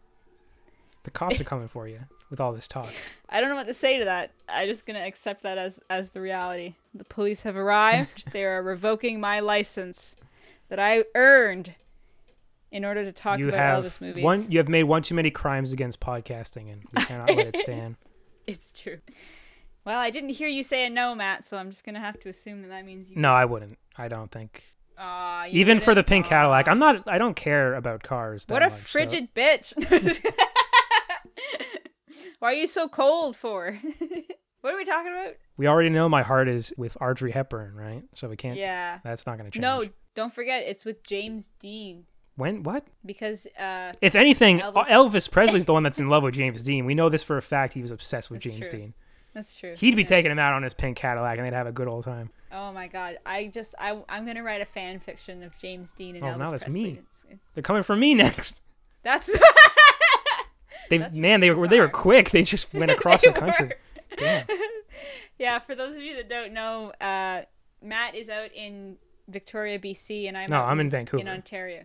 the 1.05 1.11
cops 1.11 1.41
are 1.41 1.45
coming 1.45 1.69
for 1.69 1.87
you 1.87 2.01
with 2.33 2.41
all 2.41 2.53
this 2.53 2.67
talk. 2.67 2.89
I 3.29 3.41
don't 3.41 3.51
know 3.51 3.57
what 3.57 3.67
to 3.67 3.75
say 3.75 3.99
to 3.99 4.07
that. 4.07 4.31
I'm 4.49 4.67
just 4.67 4.87
gonna 4.87 5.05
accept 5.07 5.43
that 5.43 5.59
as 5.59 5.79
as 5.91 6.11
the 6.11 6.21
reality. 6.21 6.75
The 6.95 7.05
police 7.05 7.43
have 7.43 7.57
arrived. 7.57 8.25
they 8.33 8.43
are 8.45 8.63
revoking 8.63 9.21
my 9.21 9.39
license 9.39 10.17
that 10.71 10.81
I 10.81 11.05
earned 11.15 11.75
in 12.73 12.87
order 12.87 13.05
to 13.05 13.13
talk 13.13 13.39
you 13.39 13.51
about 13.51 13.85
Elvis 13.85 14.01
movies. 14.01 14.25
one. 14.25 14.51
You 14.51 14.59
have 14.59 14.69
made 14.69 14.85
one 14.85 15.03
too 15.03 15.15
many 15.15 15.31
crimes 15.31 15.73
against 15.73 16.01
podcasting, 16.01 16.73
and 16.73 16.83
we 16.97 17.05
cannot 17.05 17.29
let 17.29 17.47
it 17.49 17.57
stand. 17.59 17.97
It's 18.45 18.73
true. 18.73 18.99
Well, 19.85 20.01
I 20.01 20.11
didn't 20.11 20.31
hear 20.31 20.49
you 20.49 20.65
say 20.65 20.85
a 20.85 20.91
no, 20.91 21.15
Matt, 21.15 21.45
so 21.45 21.57
I'm 21.59 21.71
just 21.71 21.85
gonna 21.85 22.01
have 22.01 22.19
to 22.21 22.29
assume 22.29 22.63
that 22.63 22.69
that 22.69 22.85
means 22.85 23.09
you. 23.09 23.17
No, 23.17 23.33
I 23.33 23.45
wouldn't. 23.45 23.79
I 23.97 24.09
don't 24.09 24.33
think. 24.33 24.65
You 24.99 25.61
Even 25.61 25.79
for 25.81 25.95
the 25.95 26.03
pink. 26.03 26.27
Cadillac, 26.27 26.67
I'm 26.67 26.79
not. 26.81 27.07
I 27.07 27.19
don't 27.19 27.35
care 27.37 27.75
about 27.75 28.03
cars. 28.03 28.47
That 28.47 28.55
What 28.55 28.63
a 28.65 28.71
much, 28.71 28.79
so- 28.81 28.85
frigid 28.99 29.33
bitch. 29.35 29.75
Why 32.43 32.49
are 32.51 32.55
you 32.57 32.67
so 32.67 32.89
cold 32.89 33.37
for? 33.37 33.79
what 34.63 34.75
are 34.75 34.77
we 34.77 34.85
talking 34.85 35.13
about? 35.13 35.35
We 35.57 35.69
already 35.69 35.91
know 35.91 36.09
my 36.09 36.25
heart 36.25 36.49
is 36.49 36.75
with 36.77 36.97
Audrey 37.01 37.31
Hepburn, 37.31 37.77
right? 37.77 38.03
So 38.17 38.29
we 38.29 38.37
can't. 38.37 38.57
Yeah. 38.59 38.99
That's 39.05 39.27
not 39.27 39.39
going 39.39 39.49
to 39.49 39.55
change. 39.55 39.63
No, 39.63 39.85
don't 40.17 40.35
forget 40.35 40.65
it's 40.67 40.85
with 40.85 41.05
James 41.05 41.53
Dean 41.61 42.05
When 42.35 42.65
what? 42.65 42.85
because 43.07 43.47
uh 43.61 43.93
If 44.01 44.17
anything, 44.17 44.59
Elvis. 44.59 44.87
Elvis, 44.87 45.31
Presley's 45.31 45.67
the 45.67 45.73
one 45.73 45.85
that's 45.85 46.01
in 46.01 46.09
love 46.15 46.25
with 46.25 46.35
James 46.35 46.65
Dean. 46.65 46.85
We 46.85 46.97
know 46.97 47.09
this 47.09 47.23
for 47.23 47.37
a 47.37 47.43
fact. 47.43 47.75
He 47.75 47.81
was 47.81 47.93
obsessed 47.93 48.29
with 48.29 48.43
That's 48.43 48.57
James 48.57 48.69
true. 48.71 48.79
Dean. 48.81 48.95
that's 49.35 49.55
true. 49.55 49.77
He'd 49.77 49.95
be 49.95 50.03
Yeah. 50.03 50.09
taking 50.09 50.33
him 50.33 50.41
out 50.41 50.53
on 50.53 50.65
his 50.65 50.75
pink 50.75 50.97
Cadillac, 50.97 51.39
and 51.39 51.47
they'd 51.47 51.55
have 51.55 51.69
a 51.69 51.73
good 51.73 51.87
old 51.87 52.03
time. 52.03 52.31
Oh 52.51 52.73
my 52.73 52.89
god. 52.89 53.19
I 53.25 53.47
just 53.55 53.77
I 53.79 54.03
I'm 54.09 54.25
going 54.25 54.37
to 54.37 54.43
write 54.43 54.63
a 54.63 54.67
fan 54.67 54.99
fiction 54.99 55.45
of 55.45 55.57
James 55.61 55.93
Dean 55.93 56.17
and 56.17 56.25
Oh, 56.25 56.29
Elvis 56.31 56.39
now 56.39 56.51
that's 56.51 56.65
Presley. 56.65 56.83
me. 56.83 56.99
It's, 57.07 57.25
it's, 57.31 57.51
They're 57.55 57.63
coming 57.63 57.85
for 57.85 57.95
me 57.95 58.15
next. 58.15 58.63
that's 59.05 59.31
They 60.93 60.99
That's 60.99 61.17
man, 61.17 61.41
they 61.41 61.51
were 61.51 61.67
they 61.67 61.81
were 61.81 61.89
quick. 61.89 62.31
They 62.33 62.43
just 62.43 62.73
went 62.75 62.91
across 62.97 63.23
the 63.23 63.33
country. 63.33 63.73
Yeah, 65.39 65.59
for 65.59 65.75
those 65.75 65.97
of 65.97 66.03
you 66.03 66.15
that 66.17 66.29
don't 66.29 66.53
know, 66.53 66.93
uh, 67.01 67.43
Matt 67.83 68.15
is 68.15 68.29
out 68.29 68.51
in 68.55 68.97
Victoria, 69.27 69.79
BC, 69.79 70.29
and 70.29 70.37
I'm 70.37 70.51
No, 70.51 70.59
out 70.59 70.69
I'm 70.69 70.79
in 70.79 70.91
Vancouver. 70.91 71.21
in 71.21 71.29
Ontario. 71.29 71.85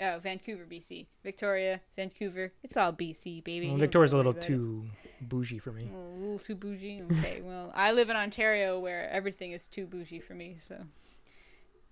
Oh, 0.00 0.18
Vancouver, 0.22 0.66
BC. 0.70 1.06
Victoria, 1.22 1.80
Vancouver. 1.96 2.52
It's 2.62 2.76
all 2.76 2.92
BC, 2.92 3.44
baby. 3.44 3.68
Well, 3.68 3.78
Victoria's 3.78 4.12
a 4.12 4.16
little 4.16 4.34
too 4.34 4.84
bougie 5.20 5.60
for 5.60 5.72
me. 5.72 5.88
A 5.90 6.20
little 6.20 6.38
too 6.40 6.56
bougie. 6.56 7.02
Okay, 7.12 7.40
well, 7.44 7.72
I 7.74 7.92
live 7.92 8.10
in 8.10 8.16
Ontario 8.16 8.78
where 8.78 9.08
everything 9.08 9.52
is 9.52 9.68
too 9.68 9.86
bougie 9.86 10.20
for 10.20 10.34
me, 10.34 10.56
so 10.58 10.84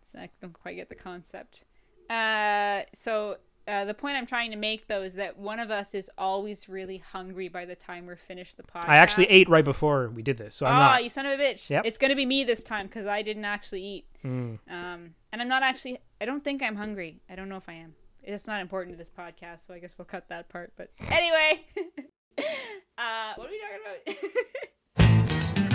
it's 0.03 0.15
I 0.15 0.29
don't 0.43 0.53
quite 0.53 0.77
get 0.77 0.89
the 0.89 0.97
concept. 0.97 1.65
Uh, 2.11 2.83
so 2.93 3.39
uh, 3.69 3.85
the 3.85 3.95
point 3.95 4.17
I'm 4.17 4.27
trying 4.27 4.51
to 4.51 4.57
make 4.57 4.89
though 4.89 5.03
is 5.03 5.15
that 5.15 5.39
one 5.39 5.59
of 5.61 5.71
us 5.71 5.95
is 5.95 6.11
always 6.19 6.69
really 6.69 6.99
hungry 6.99 7.49
by 7.49 7.65
the 7.65 7.77
time 7.77 8.07
we're 8.07 8.17
finished 8.17 8.57
the 8.57 8.63
podcast. 8.63 8.89
I 8.89 8.97
actually 8.97 9.27
ate 9.31 9.49
right 9.49 9.65
before 9.65 10.09
we 10.09 10.23
did 10.23 10.39
this, 10.39 10.55
so 10.57 10.67
I'm 10.67 10.75
Ah, 10.75 10.93
not. 10.93 11.05
you 11.05 11.09
son 11.11 11.27
of 11.27 11.39
a 11.39 11.43
bitch. 11.43 11.71
Yep. 11.71 11.85
It's 11.87 11.99
gonna 11.99 12.17
be 12.17 12.27
me 12.27 12.45
this 12.45 12.63
time 12.63 12.87
because 12.87 13.07
I 13.07 13.23
didn't 13.23 13.45
actually 13.45 13.83
eat. 13.85 14.05
Mm. 14.25 14.59
Um, 14.69 15.15
and 15.33 15.41
I'm 15.43 15.49
not 15.49 15.63
actually. 15.63 15.99
I 16.21 16.25
don't 16.25 16.43
think 16.45 16.63
I'm 16.63 16.77
hungry. 16.77 17.21
I 17.31 17.35
don't 17.37 17.49
know 17.49 17.57
if 17.57 17.69
I 17.69 17.75
am. 17.75 17.95
It's 18.23 18.47
not 18.47 18.61
important 18.61 18.95
to 18.95 18.99
this 18.99 19.11
podcast, 19.11 19.67
so 19.67 19.75
I 19.75 19.79
guess 19.81 19.97
we'll 19.99 20.05
cut 20.05 20.29
that 20.29 20.49
part. 20.49 20.73
But 20.77 20.91
anyway, 21.11 21.65
uh, 22.99 23.33
what 23.37 23.49
are 23.49 23.51
we 23.51 23.61
talking 23.61 23.81
about? 24.07 25.23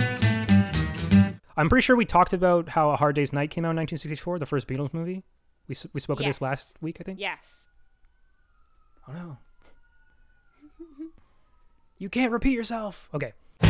I'm 1.57 1.69
pretty 1.69 1.81
sure 1.83 1.95
we 1.95 2.05
talked 2.05 2.33
about 2.33 2.69
how 2.69 2.91
A 2.91 2.95
Hard 2.95 3.15
Day's 3.15 3.33
Night 3.33 3.49
came 3.49 3.65
out 3.65 3.71
in 3.71 3.77
1964, 3.77 4.37
the 4.39 4.45
first 4.45 4.67
Beatles 4.67 4.93
movie. 4.93 5.23
We 5.67 5.75
we 5.93 5.99
spoke 5.99 6.19
of 6.19 6.25
this 6.25 6.39
last 6.39 6.75
week, 6.81 6.97
I 6.99 7.03
think. 7.03 7.19
yes. 7.19 7.67
Oh 9.07 9.13
no. 9.13 9.37
you 11.97 12.09
can't 12.09 12.31
repeat 12.31 12.53
yourself. 12.53 13.09
Okay. 13.13 13.33
Oh 13.61 13.67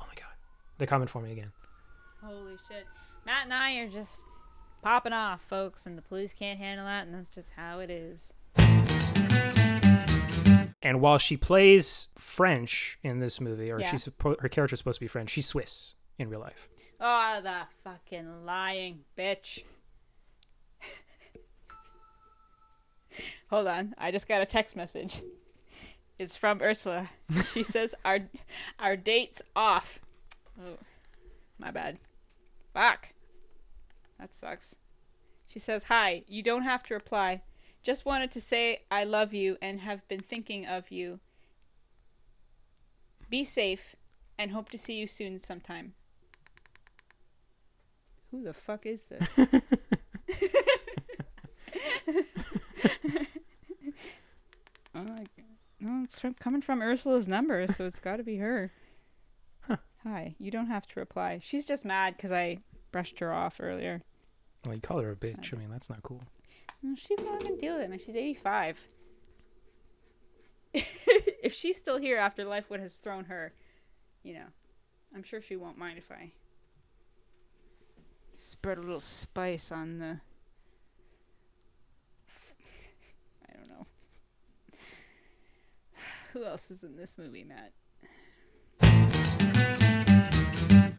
my 0.00 0.14
god. 0.14 0.34
They're 0.78 0.86
coming 0.86 1.08
for 1.08 1.20
me 1.22 1.32
again. 1.32 1.52
Holy 2.22 2.56
shit. 2.68 2.86
Matt 3.24 3.44
and 3.44 3.54
I 3.54 3.76
are 3.78 3.88
just 3.88 4.26
popping 4.82 5.12
off, 5.12 5.40
folks, 5.42 5.86
and 5.86 5.96
the 5.98 6.02
police 6.02 6.32
can't 6.32 6.58
handle 6.58 6.86
that, 6.86 7.06
and 7.06 7.14
that's 7.14 7.30
just 7.30 7.52
how 7.56 7.80
it 7.80 7.90
is. 7.90 8.32
And 10.82 11.00
while 11.00 11.18
she 11.18 11.36
plays 11.36 12.08
French 12.16 12.98
in 13.02 13.18
this 13.18 13.40
movie, 13.40 13.72
or 13.72 13.80
Yeah. 13.80 13.90
she's 13.90 14.08
her 14.22 14.48
character's 14.48 14.78
supposed 14.78 14.98
to 14.98 15.04
be 15.04 15.08
French, 15.08 15.30
she's 15.30 15.46
Swiss 15.48 15.94
in 16.18 16.28
real 16.30 16.38
life. 16.40 16.68
Oh, 17.00 17.40
the 17.42 17.62
fucking 17.82 18.44
lying 18.46 19.00
bitch. 19.18 19.64
Hold 23.50 23.66
on, 23.66 23.94
I 23.98 24.10
just 24.10 24.28
got 24.28 24.42
a 24.42 24.46
text 24.46 24.76
message. 24.76 25.22
It's 26.18 26.36
from 26.36 26.62
Ursula. 26.62 27.10
She 27.52 27.62
says 27.74 27.94
our 28.04 28.20
our 28.78 28.96
date's 28.96 29.42
off. 29.54 30.00
Oh, 30.58 30.78
my 31.58 31.70
bad. 31.70 31.98
Fuck. 32.72 33.10
That 34.18 34.34
sucks. 34.34 34.76
She 35.46 35.58
says, 35.58 35.84
"Hi, 35.84 36.24
you 36.26 36.42
don't 36.42 36.62
have 36.62 36.82
to 36.84 36.94
reply. 36.94 37.42
Just 37.82 38.06
wanted 38.06 38.32
to 38.32 38.40
say 38.40 38.82
I 38.90 39.04
love 39.04 39.34
you 39.34 39.58
and 39.60 39.80
have 39.80 40.08
been 40.08 40.20
thinking 40.20 40.66
of 40.66 40.90
you. 40.90 41.20
Be 43.28 43.44
safe 43.44 43.94
and 44.38 44.50
hope 44.50 44.70
to 44.70 44.78
see 44.78 44.94
you 44.98 45.06
soon 45.06 45.38
sometime." 45.38 45.94
Who 48.30 48.42
the 48.42 48.52
fuck 48.52 48.86
is 48.86 49.04
this? 49.04 49.38
oh 54.94 55.02
my 55.02 55.18
god. 55.18 55.28
No, 55.80 56.02
it's 56.04 56.18
from, 56.18 56.34
coming 56.34 56.62
from 56.62 56.80
Ursula's 56.80 57.28
number, 57.28 57.66
so 57.66 57.84
it's 57.84 58.00
got 58.00 58.16
to 58.16 58.22
be 58.22 58.36
her. 58.36 58.72
Huh. 59.60 59.76
Hi, 60.04 60.34
you 60.38 60.50
don't 60.50 60.68
have 60.68 60.86
to 60.88 61.00
reply. 61.00 61.38
She's 61.42 61.64
just 61.64 61.84
mad 61.84 62.16
because 62.16 62.32
I 62.32 62.58
brushed 62.92 63.18
her 63.20 63.32
off 63.32 63.56
earlier. 63.60 64.02
Well, 64.64 64.74
you 64.74 64.80
call 64.80 65.00
her 65.00 65.10
a 65.10 65.16
bitch. 65.16 65.36
not 65.36 65.54
I 65.54 65.56
mean, 65.56 65.70
that's 65.70 65.90
not 65.90 66.02
cool. 66.02 66.22
No, 66.82 66.94
she 66.94 67.14
won't 67.22 67.42
even 67.44 67.58
deal 67.58 67.74
with 67.74 67.84
it, 67.84 67.90
man. 67.90 67.98
She's 67.98 68.16
85. 68.16 68.80
if 70.74 71.54
she's 71.54 71.76
still 71.76 71.98
here 71.98 72.18
after 72.18 72.44
life 72.44 72.68
what 72.68 72.80
has 72.80 72.98
thrown 72.98 73.26
her, 73.26 73.52
you 74.22 74.34
know, 74.34 74.46
I'm 75.14 75.22
sure 75.22 75.40
she 75.40 75.56
won't 75.56 75.78
mind 75.78 75.98
if 75.98 76.10
I 76.10 76.32
spread 78.30 78.78
a 78.78 78.82
little 78.82 79.00
spice 79.00 79.72
on 79.72 79.98
the. 79.98 80.20
I 83.48 83.56
don't 83.56 83.68
know. 83.68 83.86
Who 86.36 86.44
else 86.44 86.70
is 86.70 86.84
in 86.84 86.96
this 86.98 87.16
movie, 87.16 87.44
Matt? 87.44 87.72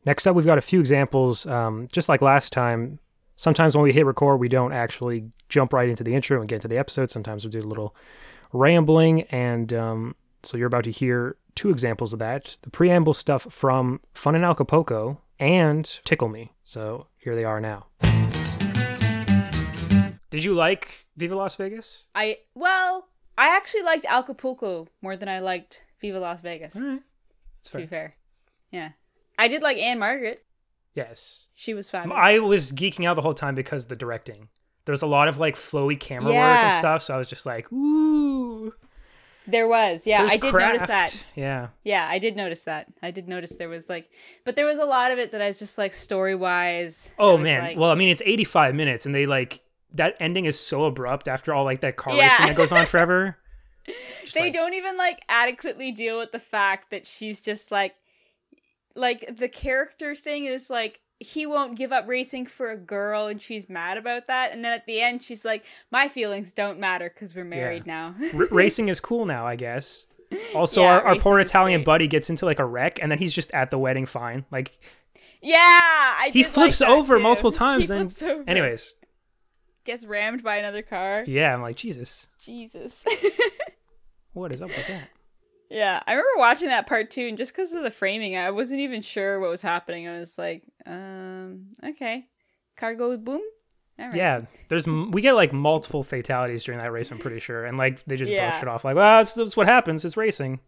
Next 0.03 0.25
up, 0.25 0.35
we've 0.35 0.47
got 0.47 0.57
a 0.57 0.61
few 0.61 0.79
examples. 0.79 1.45
Um, 1.45 1.87
just 1.91 2.09
like 2.09 2.23
last 2.23 2.51
time, 2.51 2.97
sometimes 3.35 3.75
when 3.75 3.83
we 3.83 3.93
hit 3.93 4.03
record, 4.07 4.39
we 4.39 4.49
don't 4.49 4.73
actually 4.73 5.29
jump 5.47 5.73
right 5.73 5.87
into 5.87 6.03
the 6.03 6.15
intro 6.15 6.39
and 6.39 6.49
get 6.49 6.55
into 6.55 6.67
the 6.67 6.79
episode. 6.79 7.11
Sometimes 7.11 7.45
we 7.45 7.51
do 7.51 7.59
a 7.59 7.61
little 7.61 7.95
rambling. 8.51 9.23
And 9.29 9.71
um, 9.73 10.15
so 10.41 10.57
you're 10.57 10.65
about 10.65 10.85
to 10.85 10.91
hear 10.91 11.37
two 11.53 11.69
examples 11.69 12.13
of 12.13 12.19
that 12.19 12.57
the 12.63 12.71
preamble 12.71 13.13
stuff 13.13 13.45
from 13.51 13.99
Fun 14.15 14.33
in 14.33 14.43
Acapulco 14.43 15.21
and 15.39 15.99
Tickle 16.03 16.29
Me. 16.29 16.51
So 16.63 17.05
here 17.15 17.35
they 17.35 17.43
are 17.43 17.61
now. 17.61 17.85
Did 20.31 20.43
you 20.43 20.55
like 20.55 21.05
Viva 21.15 21.35
Las 21.35 21.55
Vegas? 21.55 22.05
I 22.15 22.39
well, 22.55 23.06
I 23.37 23.55
actually 23.55 23.83
liked 23.83 24.05
Acapulco 24.05 24.87
more 25.01 25.15
than 25.15 25.29
I 25.29 25.39
liked 25.39 25.83
Viva 26.01 26.19
Las 26.19 26.41
Vegas. 26.41 26.75
All 26.75 26.83
right. 26.83 27.01
It's 27.61 27.69
To 27.71 27.77
be 27.77 27.85
fair. 27.85 27.89
fair, 27.89 28.15
yeah, 28.71 28.89
I 29.37 29.47
did 29.47 29.61
like 29.61 29.77
Ann-Margret. 29.77 30.43
Yes. 30.93 31.47
She 31.53 31.73
was 31.75 31.89
fabulous. 31.89 32.17
I 32.19 32.39
was 32.39 32.71
geeking 32.71 33.05
out 33.05 33.15
the 33.15 33.21
whole 33.21 33.35
time 33.35 33.53
because 33.55 33.85
the 33.85 33.95
directing. 33.95 34.49
There's 34.85 35.01
a 35.01 35.07
lot 35.07 35.27
of 35.27 35.37
like 35.37 35.55
flowy 35.55 35.99
camera 35.99 36.31
work 36.31 36.35
and 36.35 36.79
stuff, 36.79 37.03
so 37.03 37.13
I 37.13 37.17
was 37.17 37.27
just 37.27 37.45
like, 37.45 37.71
ooh. 37.71 38.73
There 39.45 39.67
was, 39.67 40.07
yeah, 40.07 40.21
There's 40.21 40.31
I 40.33 40.37
did 40.37 40.53
notice 40.53 40.87
that. 40.87 41.15
Yeah. 41.35 41.67
Yeah, 41.83 42.07
I 42.09 42.19
did 42.19 42.35
notice 42.35 42.63
that. 42.63 42.87
I 43.01 43.11
did 43.11 43.27
notice 43.29 43.55
there 43.55 43.69
was 43.69 43.87
like, 43.87 44.09
but 44.43 44.55
there 44.55 44.65
was 44.65 44.77
a 44.79 44.85
lot 44.85 45.11
of 45.11 45.19
it 45.19 45.31
that 45.31 45.41
I 45.41 45.47
was 45.47 45.59
just 45.59 45.77
like 45.77 45.93
story 45.93 46.35
wise. 46.35 47.11
Oh 47.19 47.37
man. 47.37 47.77
well, 47.77 47.91
I 47.91 47.95
mean, 47.95 48.09
it's 48.09 48.21
85 48.25 48.75
minutes, 48.75 49.05
and 49.05 49.13
they 49.13 49.25
like 49.25 49.61
that 49.93 50.15
ending 50.19 50.45
is 50.45 50.59
so 50.59 50.83
abrupt 50.85 51.27
after 51.27 51.53
all 51.53 51.63
like 51.63 51.81
that 51.81 51.95
car 51.95 52.15
Yeah. 52.15 52.29
racing 52.31 52.47
that 52.47 52.55
goes 52.57 52.71
on 52.71 52.85
forever. 52.85 53.37
Just 54.23 54.33
they 54.33 54.41
like- 54.41 54.53
don't 54.53 54.73
even 54.73 54.97
like 54.97 55.21
adequately 55.29 55.91
deal 55.91 56.17
with 56.17 56.31
the 56.31 56.39
fact 56.39 56.91
that 56.91 57.07
she's 57.07 57.39
just 57.39 57.71
like, 57.71 57.95
like 58.95 59.37
the 59.37 59.47
character 59.47 60.13
thing 60.15 60.45
is 60.45 60.69
like 60.69 60.99
he 61.19 61.45
won't 61.45 61.75
give 61.77 61.91
up 61.91 62.07
racing 62.07 62.45
for 62.45 62.69
a 62.69 62.77
girl, 62.77 63.25
and 63.27 63.41
she's 63.41 63.69
mad 63.69 63.97
about 63.97 64.27
that. 64.27 64.51
And 64.51 64.63
then 64.63 64.73
at 64.73 64.85
the 64.85 65.01
end, 65.01 65.23
she's 65.23 65.43
like, 65.43 65.65
"My 65.91 66.07
feelings 66.07 66.51
don't 66.51 66.79
matter 66.79 67.09
because 67.09 67.33
we're 67.35 67.43
married 67.45 67.87
now." 67.87 68.13
R- 68.35 68.47
racing 68.51 68.89
is 68.89 68.99
cool 68.99 69.25
now, 69.25 69.47
I 69.47 69.55
guess. 69.55 70.05
Also, 70.53 70.81
Yeah, 70.81 70.89
our, 70.97 71.01
our 71.03 71.15
poor 71.15 71.39
Italian 71.39 71.79
great. 71.79 71.85
buddy 71.85 72.07
gets 72.07 72.29
into 72.29 72.45
like 72.45 72.59
a 72.59 72.65
wreck, 72.65 72.99
and 73.01 73.09
then 73.11 73.17
he's 73.19 73.33
just 73.33 73.49
at 73.51 73.71
the 73.71 73.79
wedding 73.79 74.05
fine. 74.05 74.45
Like 74.51 74.77
yeah, 75.41 75.55
I 75.57 76.29
he 76.33 76.43
did 76.43 76.47
like 76.49 76.53
flips 76.53 76.81
over 76.81 77.15
too. 77.17 77.23
multiple 77.23 77.51
times. 77.51 77.87
Then, 77.87 78.09
flips 78.09 78.21
over. 78.23 78.43
anyways, 78.47 78.93
gets 79.87 80.05
rammed 80.05 80.43
by 80.43 80.57
another 80.57 80.83
car. 80.83 81.23
yeah, 81.27 81.51
I'm 81.53 81.61
like 81.63 81.75
Jesus, 81.77 82.27
Jesus. 82.39 83.03
what 84.33 84.51
is 84.51 84.61
up 84.61 84.69
with 84.69 84.87
that? 84.87 85.09
Yeah, 85.69 86.01
I 86.07 86.11
remember 86.11 86.29
watching 86.37 86.67
that 86.67 86.87
part 86.87 87.09
too, 87.09 87.27
and 87.27 87.37
just 87.37 87.51
because 87.53 87.73
of 87.73 87.83
the 87.83 87.91
framing, 87.91 88.37
I 88.37 88.51
wasn't 88.51 88.79
even 88.81 89.01
sure 89.01 89.39
what 89.39 89.49
was 89.49 89.61
happening. 89.61 90.07
I 90.07 90.17
was 90.17 90.37
like, 90.37 90.63
um, 90.85 91.69
okay, 91.83 92.25
car 92.77 92.95
goes 92.95 93.17
boom, 93.17 93.41
All 93.99 94.05
right. 94.07 94.15
Yeah, 94.15 94.41
there's 94.69 94.87
we 94.87 95.21
get 95.21 95.33
like 95.33 95.51
multiple 95.51 96.03
fatalities 96.03 96.63
during 96.63 96.79
that 96.79 96.91
race. 96.91 97.11
I'm 97.11 97.17
pretty 97.17 97.39
sure, 97.39 97.65
and 97.65 97.77
like 97.77 98.03
they 98.05 98.15
just 98.15 98.31
Yeah. 98.31 98.49
brush 98.51 98.61
it 98.61 98.67
off 98.69 98.85
like, 98.85 98.95
well, 98.95 99.19
that's, 99.19 99.33
that's 99.33 99.57
what 99.57 99.67
happens. 99.67 100.05
It's 100.05 100.15
racing. 100.15 100.61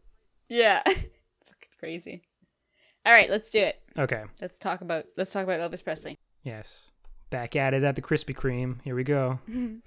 Yeah. 0.49 0.81
Fucking 0.85 1.05
crazy. 1.79 2.23
All 3.05 3.13
right, 3.13 3.29
let's 3.29 3.49
do 3.49 3.59
it. 3.59 3.79
Okay. 3.97 4.23
Let's 4.41 4.59
talk 4.59 4.81
about 4.81 5.05
let's 5.15 5.31
talk 5.31 5.43
about 5.45 5.59
Elvis 5.61 5.83
Presley. 5.83 6.17
Yes. 6.43 6.89
Back 7.29 7.55
at 7.55 7.73
it 7.73 7.83
at 7.83 7.95
the 7.95 8.01
Krispy 8.01 8.35
Kreme. 8.35 8.81
Here 8.83 8.95
we 8.95 9.03
go. 9.03 9.39
Do 9.47 9.79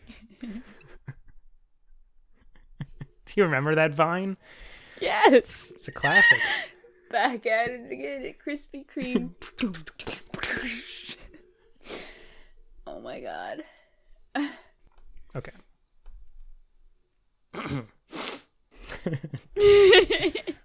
you 3.35 3.45
remember 3.45 3.75
that 3.75 3.93
vine? 3.93 4.37
Yes. 5.01 5.73
It's 5.75 5.89
a 5.89 5.93
classic. 5.93 6.39
Back 7.11 7.47
at 7.47 7.71
it 7.71 7.91
again 7.91 8.25
at 8.25 8.39
Krispy 8.39 8.87
Kreme. 8.87 9.33
oh 12.87 13.01
my 13.01 13.21
god. 13.21 13.65
Okay. 15.35 15.53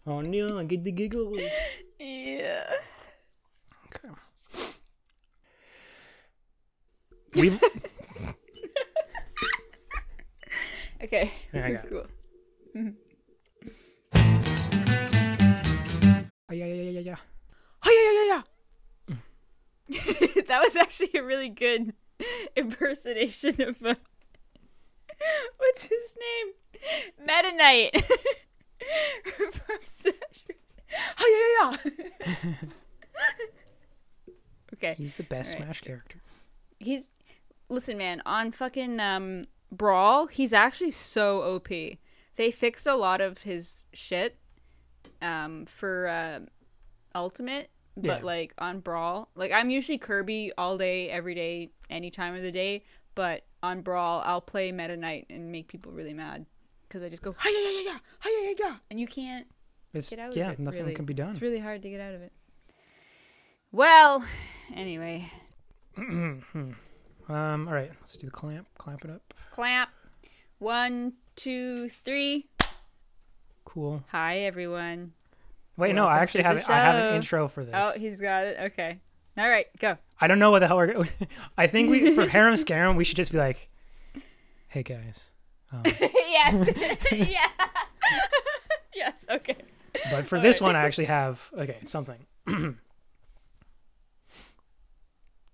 oh 0.05 0.21
no, 0.21 0.59
I 0.59 0.63
get 0.65 0.83
the 0.83 0.91
giggles. 0.91 1.41
Yeah. 1.99 2.69
Okay. 3.87 4.09
We 7.35 7.49
Okay. 11.03 11.31
Yeah, 11.53 11.65
I 11.65 11.71
got 11.71 11.85
it. 11.85 11.89
cool. 11.89 12.05
Oh, 16.49 16.53
yeah, 16.53 16.65
yeah, 16.65 16.73
yeah, 16.75 16.89
yeah, 16.89 16.99
yeah. 17.01 17.15
Oh 17.85 17.91
yeah, 17.91 18.11
yeah, 18.11 18.23
yeah, 18.23 18.41
yeah. 19.09 20.41
that 20.47 20.61
was 20.61 20.75
actually 20.75 21.11
a 21.15 21.21
really 21.23 21.49
good 21.49 21.93
impersonation 22.55 23.61
of 23.61 23.83
uh, 23.83 23.95
what's 25.57 25.83
his 25.83 26.15
name? 26.17 26.53
Meta 27.19 27.51
Knight. 27.55 27.91
From 29.35 29.51
Smash 29.85 30.45
Bros. 30.45 30.57
Oh 31.19 31.29
yeah, 31.35 31.75
yeah, 31.85 31.91
yeah. 32.25 32.53
okay. 34.73 34.95
He's 34.97 35.15
the 35.17 35.23
best 35.23 35.51
Alright. 35.53 35.65
Smash 35.65 35.81
character. 35.81 36.17
He's 36.79 37.07
listen, 37.69 37.97
man, 37.97 38.21
on 38.25 38.51
fucking 38.51 38.99
um 38.99 39.45
Brawl, 39.71 40.27
he's 40.27 40.53
actually 40.53 40.91
so 40.91 41.41
OP. 41.55 41.67
They 41.69 42.51
fixed 42.51 42.87
a 42.87 42.95
lot 42.95 43.19
of 43.21 43.39
his 43.43 43.85
shit 43.93 44.37
um 45.21 45.65
for 45.65 46.07
uh, 46.07 46.39
Ultimate, 47.15 47.69
but 47.95 48.19
Yeah. 48.19 48.25
like 48.25 48.53
on 48.59 48.79
Brawl, 48.79 49.29
like 49.35 49.51
I'm 49.51 49.69
usually 49.69 49.97
Kirby 49.97 50.51
all 50.57 50.77
day, 50.77 51.09
every 51.09 51.33
day, 51.35 51.71
any 51.89 52.09
time 52.11 52.35
of 52.35 52.43
the 52.43 52.51
day, 52.51 52.83
but 53.15 53.43
on 53.63 53.81
Brawl, 53.81 54.21
I'll 54.25 54.41
play 54.41 54.71
Meta 54.71 54.95
Knight 54.95 55.25
and 55.29 55.51
make 55.51 55.67
people 55.67 55.91
really 55.91 56.13
mad 56.13 56.45
because 56.87 57.01
I 57.03 57.09
just 57.09 57.23
go 57.23 57.35
hi 57.37 57.49
yeah 57.49 57.69
yeah 57.81 57.91
yeah 57.93 57.99
hi 58.19 58.29
yeah 58.29 58.49
yeah 58.49 58.55
yeah, 58.69 58.75
and 58.91 58.99
you 58.99 59.07
can't 59.07 59.47
It's, 59.93 60.09
get 60.09 60.19
out 60.19 60.35
yeah, 60.35 60.47
of 60.51 60.53
it. 60.53 60.59
nothing 60.59 60.81
really. 60.81 60.93
can 60.93 61.05
be 61.05 61.13
done. 61.15 61.31
It's 61.31 61.41
really 61.41 61.59
hard 61.59 61.81
to 61.81 61.89
get 61.89 61.99
out 61.99 62.13
of 62.13 62.21
it. 62.21 62.31
Well, 63.71 64.23
anyway, 64.73 65.29
um, 67.29 67.67
all 67.67 67.73
right, 67.73 67.91
let's 67.99 68.15
do 68.17 68.27
the 68.27 68.31
clamp. 68.31 68.67
Clamp 68.77 69.03
it 69.05 69.11
up. 69.11 69.33
Clamp. 69.51 69.89
One, 70.59 71.13
two, 71.35 71.89
three. 71.89 72.47
Cool. 73.65 74.03
Hi, 74.11 74.39
everyone. 74.39 75.13
Wait, 75.77 75.93
no, 75.93 76.07
I 76.07 76.17
actually 76.17 76.43
have 76.43 76.57
the 76.57 76.71
I 76.71 76.77
have 76.77 76.95
an 76.95 77.15
intro 77.15 77.47
for 77.47 77.63
this. 77.63 77.75
Oh, 77.77 77.91
he's 77.95 78.19
got 78.19 78.45
it. 78.47 78.57
Okay. 78.59 78.99
All 79.37 79.47
right, 79.47 79.67
go. 79.79 79.97
I 80.19 80.25
don't 80.25 80.39
know 80.39 80.49
what 80.49 80.59
the 80.59 80.67
hell 80.67 80.77
we're. 80.77 81.07
I 81.57 81.67
think 81.67 81.91
we 81.91 82.15
for 82.15 82.27
Harum 82.27 82.57
Scarum 82.57 82.95
we 82.95 83.03
should 83.03 83.17
just 83.17 83.31
be 83.31 83.37
like, 83.37 83.69
hey 84.69 84.81
guys. 84.81 85.29
Um, 85.71 85.83
yes. 85.85 87.01
yeah. 87.11 87.47
yes. 88.95 89.25
Okay. 89.29 89.57
but 90.09 90.25
for 90.25 90.37
All 90.37 90.41
this 90.41 90.59
right. 90.59 90.67
one, 90.67 90.75
I 90.75 90.85
actually 90.85 91.05
have 91.05 91.39
okay 91.55 91.77
something. 91.83 92.25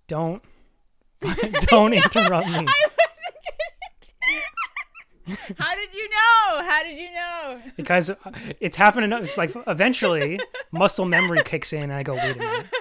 don't 0.06 0.42
don't 1.66 1.92
interrupt 1.92 2.46
me. 2.48 2.54
I 2.54 2.58
wasn't 2.58 2.66
gonna. 5.26 5.36
How 5.58 5.74
did 5.74 5.94
you 5.94 6.08
know? 6.08 6.62
How 6.68 6.82
did 6.82 6.98
you 6.98 7.12
know? 7.12 7.60
because 7.76 8.10
it's 8.60 8.76
happening. 8.76 9.10
It's 9.12 9.38
like 9.38 9.52
eventually 9.66 10.38
muscle 10.70 11.06
memory 11.06 11.42
kicks 11.44 11.72
in, 11.72 11.84
and 11.84 11.92
I 11.92 12.02
go, 12.02 12.14
wait 12.14 12.36
a 12.36 12.38
minute. 12.38 12.66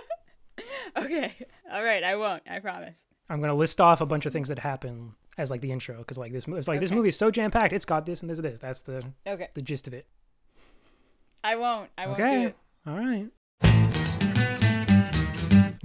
Okay. 0.95 1.33
All 1.71 1.83
right. 1.83 2.03
I 2.03 2.15
won't. 2.15 2.43
I 2.47 2.59
promise. 2.59 3.05
I'm 3.27 3.41
gonna 3.41 3.55
list 3.55 3.81
off 3.81 3.99
a 4.01 4.05
bunch 4.05 4.27
of 4.27 4.33
things 4.33 4.49
that 4.49 4.59
happen 4.59 5.13
as 5.39 5.49
like 5.49 5.61
the 5.61 5.71
intro, 5.71 5.97
because 5.97 6.19
like 6.19 6.31
this, 6.31 6.45
it's 6.47 6.67
like 6.67 6.79
this 6.79 6.91
movie 6.91 7.09
is 7.09 7.17
so 7.17 7.31
jam 7.31 7.49
packed. 7.49 7.73
It's 7.73 7.85
got 7.85 8.05
this 8.05 8.21
and 8.21 8.29
this 8.29 8.37
and 8.37 8.45
this. 8.45 8.59
That's 8.59 8.81
the 8.81 9.03
Okay. 9.25 9.47
the 9.55 9.61
gist 9.63 9.87
of 9.87 9.93
it. 9.95 10.05
I 11.43 11.55
won't. 11.55 11.89
I 11.97 12.05
won't 12.05 12.17
do 12.19 12.23
okay, 12.23 12.45
it. 12.45 12.55
all 12.85 12.95
right. 12.95 13.27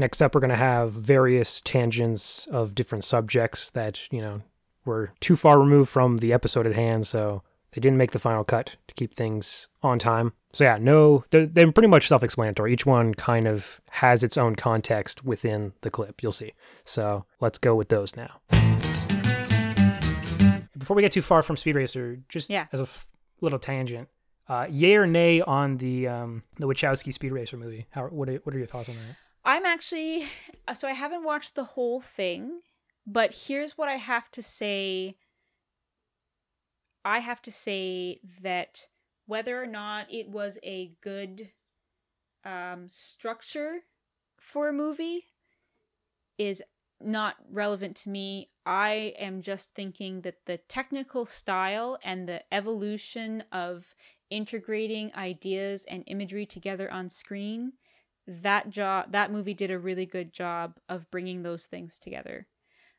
Next 0.00 0.22
up, 0.22 0.32
we're 0.34 0.40
gonna 0.40 0.54
have 0.56 0.92
various 0.92 1.60
tangents 1.60 2.46
of 2.46 2.74
different 2.76 3.02
subjects 3.02 3.68
that 3.70 4.10
you 4.12 4.20
know 4.20 4.42
were 4.84 5.10
too 5.20 5.34
far 5.36 5.58
removed 5.58 5.90
from 5.90 6.18
the 6.18 6.32
episode 6.32 6.66
at 6.66 6.74
hand, 6.74 7.04
so 7.06 7.42
they 7.72 7.80
didn't 7.80 7.98
make 7.98 8.12
the 8.12 8.20
final 8.20 8.44
cut 8.44 8.76
to 8.86 8.94
keep 8.94 9.12
things 9.12 9.68
on 9.82 9.98
time. 9.98 10.32
So 10.52 10.64
yeah, 10.64 10.78
no, 10.80 11.24
they're, 11.30 11.46
they're 11.46 11.70
pretty 11.72 11.88
much 11.88 12.06
self-explanatory. 12.08 12.72
Each 12.72 12.86
one 12.86 13.12
kind 13.14 13.46
of 13.48 13.80
has 13.90 14.22
its 14.24 14.38
own 14.38 14.54
context 14.54 15.24
within 15.24 15.72
the 15.82 15.90
clip. 15.90 16.22
You'll 16.22 16.32
see. 16.32 16.54
So 16.84 17.26
let's 17.40 17.58
go 17.58 17.74
with 17.74 17.88
those 17.90 18.16
now. 18.16 18.40
Before 20.78 20.94
we 20.96 21.02
get 21.02 21.12
too 21.12 21.20
far 21.22 21.42
from 21.42 21.56
Speed 21.58 21.74
Racer, 21.74 22.20
just 22.30 22.48
Yeah. 22.48 22.66
as 22.72 22.80
a 22.80 22.84
f- 22.84 23.06
little 23.42 23.58
tangent, 23.58 24.08
uh, 24.48 24.66
yay 24.70 24.94
or 24.94 25.06
nay 25.06 25.40
on 25.42 25.76
the 25.78 26.08
um, 26.08 26.44
the 26.56 26.66
Wachowski 26.66 27.12
Speed 27.12 27.32
Racer 27.32 27.56
movie? 27.58 27.86
How 27.90 28.06
what 28.06 28.28
are, 28.30 28.36
what 28.44 28.54
are 28.54 28.58
your 28.58 28.66
thoughts 28.68 28.88
on 28.88 28.94
that? 28.94 29.16
I'm 29.44 29.64
actually 29.64 30.26
uh, 30.66 30.74
so 30.74 30.88
I 30.88 30.92
haven't 30.92 31.24
watched 31.24 31.54
the 31.54 31.64
whole 31.64 32.00
thing, 32.00 32.60
but 33.06 33.44
here's 33.46 33.78
what 33.78 33.88
I 33.88 33.96
have 33.96 34.30
to 34.32 34.42
say. 34.42 35.16
I 37.04 37.20
have 37.20 37.40
to 37.42 37.52
say 37.52 38.20
that 38.42 38.88
whether 39.26 39.62
or 39.62 39.66
not 39.66 40.12
it 40.12 40.28
was 40.28 40.58
a 40.62 40.92
good 41.00 41.50
um, 42.44 42.88
structure 42.88 43.80
for 44.38 44.68
a 44.68 44.72
movie 44.72 45.26
is 46.36 46.62
not 47.00 47.36
relevant 47.50 47.96
to 47.96 48.08
me. 48.08 48.50
I 48.66 49.14
am 49.18 49.40
just 49.40 49.74
thinking 49.74 50.22
that 50.22 50.46
the 50.46 50.56
technical 50.56 51.24
style 51.24 51.98
and 52.02 52.28
the 52.28 52.42
evolution 52.52 53.44
of 53.52 53.94
integrating 54.30 55.14
ideas 55.14 55.86
and 55.88 56.04
imagery 56.06 56.44
together 56.44 56.90
on 56.92 57.08
screen 57.08 57.72
that 58.30 58.68
job 58.68 59.10
that 59.10 59.32
movie 59.32 59.54
did 59.54 59.70
a 59.70 59.78
really 59.78 60.04
good 60.04 60.32
job 60.34 60.74
of 60.88 61.10
bringing 61.10 61.42
those 61.42 61.64
things 61.64 61.98
together 61.98 62.46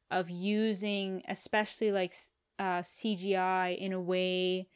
of 0.09 0.27
using 0.29 1.21
especially 1.27 1.91
like 1.91 2.15
uh, 2.57 2.81
cgi 2.81 3.77
in 3.77 3.93
a 3.93 4.01
way 4.01 4.67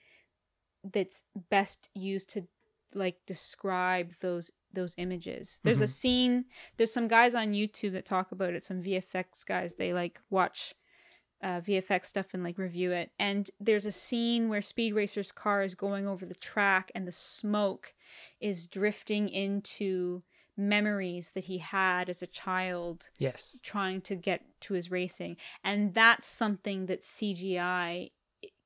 that's 0.84 1.24
best 1.50 1.90
used 1.96 2.30
to 2.30 2.48
like 2.94 3.18
describe 3.26 4.14
those 4.22 4.52
those 4.72 4.94
images 4.98 5.60
there's 5.64 5.82
a 5.82 5.86
Mhm. 5.86 5.90
scene 5.90 6.46
there's 6.78 6.94
some 6.94 7.08
guys 7.08 7.34
on 7.34 7.54
youtube 7.54 7.94
that 7.94 8.06
talk 8.06 8.32
about 8.32 8.54
it 8.54 8.64
some 8.64 8.84
vfx 8.84 9.44
guys 9.46 9.76
they 9.76 9.92
like 9.92 10.22
watch 10.30 10.76
uh, 11.42 11.60
VFX 11.60 12.06
stuff 12.06 12.28
and 12.34 12.42
like 12.42 12.58
review 12.58 12.94
it. 12.94 13.12
And 13.20 13.52
there's 13.60 13.86
a 13.86 13.92
scene 13.92 14.48
where 14.48 14.62
Speed 14.62 14.94
Racer's 14.94 15.34
car 15.34 15.62
is 15.62 15.76
going 15.76 16.08
over 16.08 16.26
the 16.26 16.36
track 16.36 16.90
and 16.96 17.06
the 17.06 17.12
smoke 17.12 17.94
is 18.40 18.66
drifting 18.66 19.28
into 19.28 20.24
memories 20.56 21.32
that 21.32 21.46
he 21.46 21.58
had 21.60 22.10
as 22.10 22.22
a 22.22 22.28
child 22.28 23.10
Yes. 23.18 23.60
trying 23.64 24.02
to 24.02 24.16
get 24.16 24.42
to 24.62 24.74
his 24.76 24.92
racing. 24.92 25.38
And 25.64 25.94
that's 25.94 26.28
something 26.28 26.86
that 26.88 27.02
CGI 27.02 28.12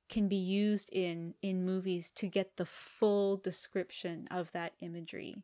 can 0.09 0.27
be 0.27 0.35
used 0.37 0.89
in 0.93 1.33
in 1.41 1.65
movies 1.65 2.11
to 2.11 2.27
get 2.27 2.55
the 2.57 2.65
full 2.65 3.35
description 3.37 4.27
of 4.31 4.51
that 4.53 4.73
imagery. 4.79 5.43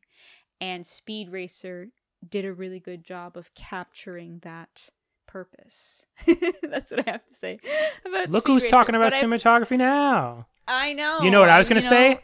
And 0.62 0.88
Speed 0.88 1.30
Racer 1.30 1.88
did 2.28 2.46
a 2.46 2.54
really 2.54 2.80
good 2.80 3.04
job 3.04 3.36
of 3.36 3.54
capturing 3.56 4.40
that 4.44 4.90
purpose. 5.28 6.06
That's 6.62 6.92
what 6.92 7.06
I 7.08 7.12
have 7.12 7.28
to 7.28 7.34
say 7.36 7.60
about 8.06 8.30
Look 8.30 8.46
Speed 8.46 8.54
who's 8.54 8.64
Racer. 8.64 8.72
talking 8.72 8.96
about 8.96 9.12
But 9.12 9.22
cinematography 9.22 9.78
now. 9.78 10.48
I 10.68 10.94
know. 10.94 11.20
You 11.22 11.32
know 11.32 11.42
what 11.42 11.50
I 11.50 11.58
was 11.58 11.68
gonna 11.68 11.82
say? 11.82 12.14
know- 12.14 12.20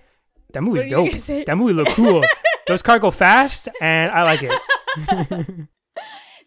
That 0.53 0.61
movie's 0.61 0.89
dope. 0.89 1.11
That 1.45 1.57
movie 1.57 1.73
look 1.73 1.89
cool. 1.89 2.23
Those 2.69 2.81
cars 2.81 3.01
go 3.01 3.11
fast, 3.11 3.67
and 3.81 4.11
I 4.11 4.23
like 4.23 4.39
it. 4.43 5.67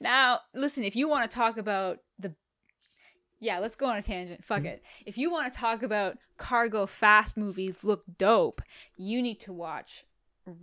Now, 0.01 0.41
listen, 0.53 0.83
if 0.83 0.97
you 0.97 1.09
want 1.09 1.31
to 1.31 1.35
talk 1.35 1.57
about 1.57 1.99
the 2.19 2.35
Yeah, 3.39 3.61
let's 3.61 3.77
go 3.77 3.87
on 3.87 3.97
a 3.99 4.03
tangent. 4.03 4.45
Fuck 4.45 4.59
Mm-hmm. 4.61 4.67
it. 4.67 4.83
If 5.07 5.17
you 5.17 5.31
want 5.31 5.53
to 5.53 5.57
talk 5.59 5.83
about 5.85 6.19
cargo 6.39 6.87
fast 6.87 7.37
movies 7.37 7.85
look 7.85 8.03
dope, 8.19 8.63
you 8.97 9.23
need 9.23 9.39
to 9.41 9.53
watch 9.53 10.05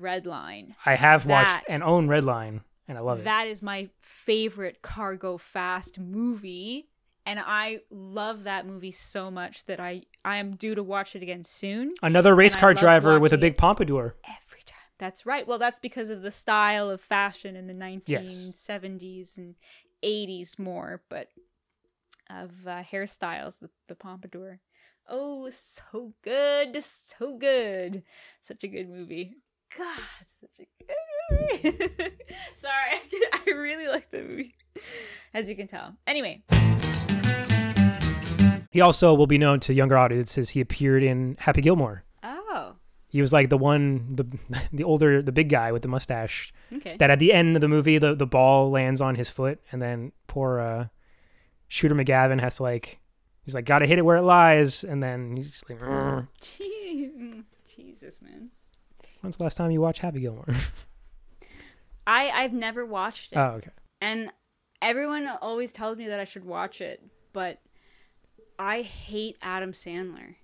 Redline. 0.02 0.76
I 0.86 0.96
have 0.96 1.26
watched 1.26 1.64
and 1.70 1.82
own 1.84 2.10
Redline, 2.10 2.62
and 2.90 2.98
I 2.98 3.02
love 3.02 3.20
it. 3.20 3.24
That 3.26 3.48
is 3.48 3.62
my 3.62 3.90
favorite 4.02 4.82
cargo 4.82 5.38
fast 5.38 5.98
movie 6.00 6.90
and 7.26 7.40
I 7.46 7.82
love 7.92 8.44
that 8.46 8.66
movie 8.66 8.92
so 8.92 9.30
much 9.32 9.66
that 9.68 9.80
I 9.80 10.02
I 10.26 10.38
am 10.38 10.56
due 10.56 10.74
to 10.76 10.84
watch 10.84 11.16
it 11.16 11.22
again 11.22 11.44
soon. 11.44 11.92
Another 12.02 12.36
race 12.36 12.56
car 12.56 12.74
driver 12.74 13.20
with 13.20 13.32
a 13.34 13.38
big 13.38 13.56
pompadour. 13.56 14.16
Every. 14.26 14.59
That's 15.00 15.26
right. 15.26 15.48
Well, 15.48 15.58
that's 15.58 15.80
because 15.80 16.10
of 16.10 16.22
the 16.22 16.32
style 16.32 16.90
of 16.90 17.02
fashion 17.02 17.56
in 17.56 17.68
the 17.68 17.74
1970s 17.74 19.38
and 19.38 19.56
80s 20.04 20.60
more, 20.60 21.02
but 21.10 21.30
of 22.30 22.68
uh, 22.68 22.84
hairstyles, 22.84 23.60
the, 23.60 23.70
the 23.88 23.96
pompadour. 23.96 24.60
Oh, 25.08 25.50
so 25.50 26.14
good. 26.22 26.84
So 26.84 27.38
good. 27.38 28.04
Such 28.42 28.64
a 28.64 28.68
good 28.68 28.90
movie. 28.90 29.38
God, 29.76 30.00
such 30.40 30.60
a 30.60 30.84
good 30.84 31.64
movie. 31.64 31.80
Sorry, 32.56 32.74
I, 32.74 33.00
I 33.34 33.52
really 33.52 33.88
like 33.88 34.12
the 34.12 34.22
movie, 34.22 34.56
as 35.34 35.50
you 35.50 35.56
can 35.56 35.68
tell. 35.68 35.96
Anyway, 36.06 36.44
He 38.72 38.82
also 38.82 39.14
will 39.16 39.28
be 39.28 39.38
known 39.38 39.60
to 39.62 39.74
younger 39.74 39.98
audiences. 39.98 40.52
He 40.52 40.62
appeared 40.62 41.04
in 41.04 41.38
Happy 41.40 41.62
Gilmore. 41.62 42.04
He 43.10 43.22
was 43.22 43.34
like 43.34 43.50
the 43.50 43.58
one, 43.58 44.16
the 44.16 44.26
the 44.72 44.84
older, 44.84 45.22
the 45.22 45.32
big 45.32 45.50
guy 45.50 45.72
with 45.72 45.82
the 45.82 45.88
mustache. 45.88 46.54
okay. 46.72 46.96
That 46.98 47.10
at 47.10 47.20
the 47.20 47.34
end 47.34 47.56
of 47.58 47.62
the 47.62 47.68
movie, 47.68 47.98
the, 47.98 48.16
the 48.16 48.28
ball 48.28 48.70
lands 48.70 49.02
on 49.02 49.16
his 49.16 49.30
foot, 49.30 49.60
and 49.72 49.82
then 49.82 50.12
poor 50.28 50.60
uh, 50.60 50.88
Shooter 51.68 51.96
McGavin 51.96 52.40
has 52.40 52.58
to 52.58 52.64
like, 52.64 53.00
he's 53.44 53.56
like, 53.56 53.66
gotta 53.66 53.86
hit 53.88 53.98
it 53.98 54.06
where 54.06 54.18
it 54.18 54.22
lies, 54.24 54.84
and 54.84 55.02
then 55.02 55.36
he's 55.36 55.52
just 55.52 55.70
like, 55.70 55.80
"Rrr." 55.80 56.28
Jesus, 57.76 58.22
man. 58.22 58.50
when's 59.22 59.38
the 59.38 59.44
last 59.44 59.56
time 59.58 59.72
you 59.72 59.82
watched 59.82 60.00
Happy 60.02 60.20
Gilmore? 60.20 60.46
I 62.08 62.30
I've 62.30 62.54
never 62.54 62.86
watched 62.86 63.32
it. 63.34 63.38
oh, 63.38 63.56
okay. 63.58 63.72
And 64.02 64.32
everyone 64.82 65.28
always 65.42 65.72
tells 65.72 65.98
me 65.98 66.08
that 66.08 66.20
I 66.20 66.26
should 66.26 66.46
watch 66.46 66.80
it, 66.82 67.04
but 67.34 67.60
I 68.58 68.82
hate 68.82 69.38
Adam 69.42 69.72
Sandler. 69.72 70.36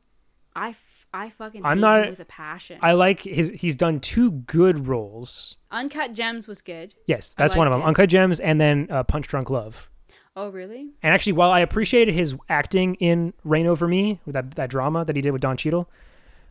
I, 0.56 0.76
I 1.16 1.30
fucking 1.30 1.66
I'm 1.66 1.78
hate 1.78 1.82
not- 1.82 2.04
him 2.04 2.10
with 2.10 2.20
a 2.20 2.26
passion. 2.26 2.80
I 2.82 2.92
like 2.92 3.22
his. 3.22 3.50
He's 3.56 3.76
done 3.78 4.00
two 4.02 4.32
good 4.32 4.88
roles. 4.88 5.56
Uncut 5.72 6.14
Gems 6.14 6.48
was 6.48 6.62
good. 6.62 6.94
Yes, 7.06 7.34
that's 7.34 7.56
one 7.56 7.68
of 7.68 7.74
them. 7.74 7.82
it. 7.82 7.86
Uncut 7.86 8.10
Gems, 8.10 8.40
and 8.40 8.60
then 8.60 8.88
uh, 8.90 9.04
Punch 9.04 9.28
Drunk 9.28 9.50
Love. 9.50 9.90
Oh, 10.36 10.50
really? 10.50 10.90
And 11.02 11.14
actually, 11.14 11.32
while 11.34 11.52
I 11.52 11.62
appreciated 11.62 12.14
his 12.14 12.36
acting 12.50 12.96
in 12.96 13.34
Reign 13.46 13.66
Over 13.68 13.88
Me, 13.88 14.20
with 14.26 14.34
that 14.34 14.56
that 14.56 14.70
drama 14.70 15.06
that 15.06 15.16
he 15.16 15.22
did 15.22 15.32
with 15.32 15.42
Don 15.42 15.56
Cheadle, 15.56 15.90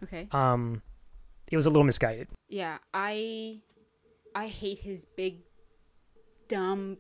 Okay. 0.02 0.28
um, 0.32 0.80
it 1.52 1.56
was 1.56 1.66
a 1.66 1.70
little 1.70 1.84
misguided. 1.84 2.28
Yeah, 2.48 2.78
I 2.94 3.60
I 4.34 4.46
hate 4.48 4.78
his 4.78 5.04
big 5.04 5.42
dumb 6.48 6.96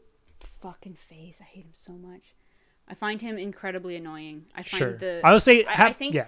fucking 0.60 0.94
face. 1.08 1.40
I 1.40 1.44
hate 1.44 1.64
him 1.64 1.70
so 1.72 1.92
much. 1.92 2.34
I 2.86 2.94
find 2.94 3.22
him 3.22 3.38
incredibly 3.38 3.96
annoying. 3.96 4.44
I 4.54 4.62
find 4.62 4.66
Sure, 4.78 4.92
the 4.98 5.20
I 5.24 5.32
would 5.32 5.40
say. 5.42 5.64
I- 5.64 5.72
ha- 5.72 5.84
I 5.86 5.92
think- 5.92 6.14
yeah, 6.14 6.26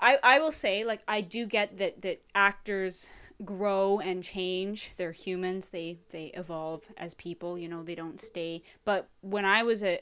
I, 0.00 0.18
I 0.22 0.38
will 0.38 0.52
say 0.52 0.84
like 0.84 1.02
I 1.06 1.20
do 1.20 1.46
get 1.46 1.78
that 1.78 2.02
that 2.02 2.22
actors 2.34 3.08
grow 3.44 4.00
and 4.00 4.22
change. 4.22 4.92
They're 4.96 5.12
humans. 5.12 5.68
They 5.68 5.98
they 6.10 6.26
evolve 6.34 6.88
as 6.96 7.14
people 7.14 7.58
you 7.58 7.68
know 7.68 7.82
they 7.82 7.94
don't 7.94 8.20
stay. 8.20 8.62
But 8.84 9.08
when 9.20 9.44
I 9.44 9.62
was 9.62 9.82
a 9.82 10.00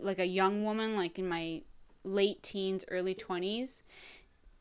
like 0.00 0.18
a 0.18 0.26
young 0.26 0.64
woman 0.64 0.96
like 0.96 1.18
in 1.18 1.28
my 1.28 1.62
late 2.04 2.42
teens 2.42 2.84
early 2.90 3.14
20s 3.14 3.82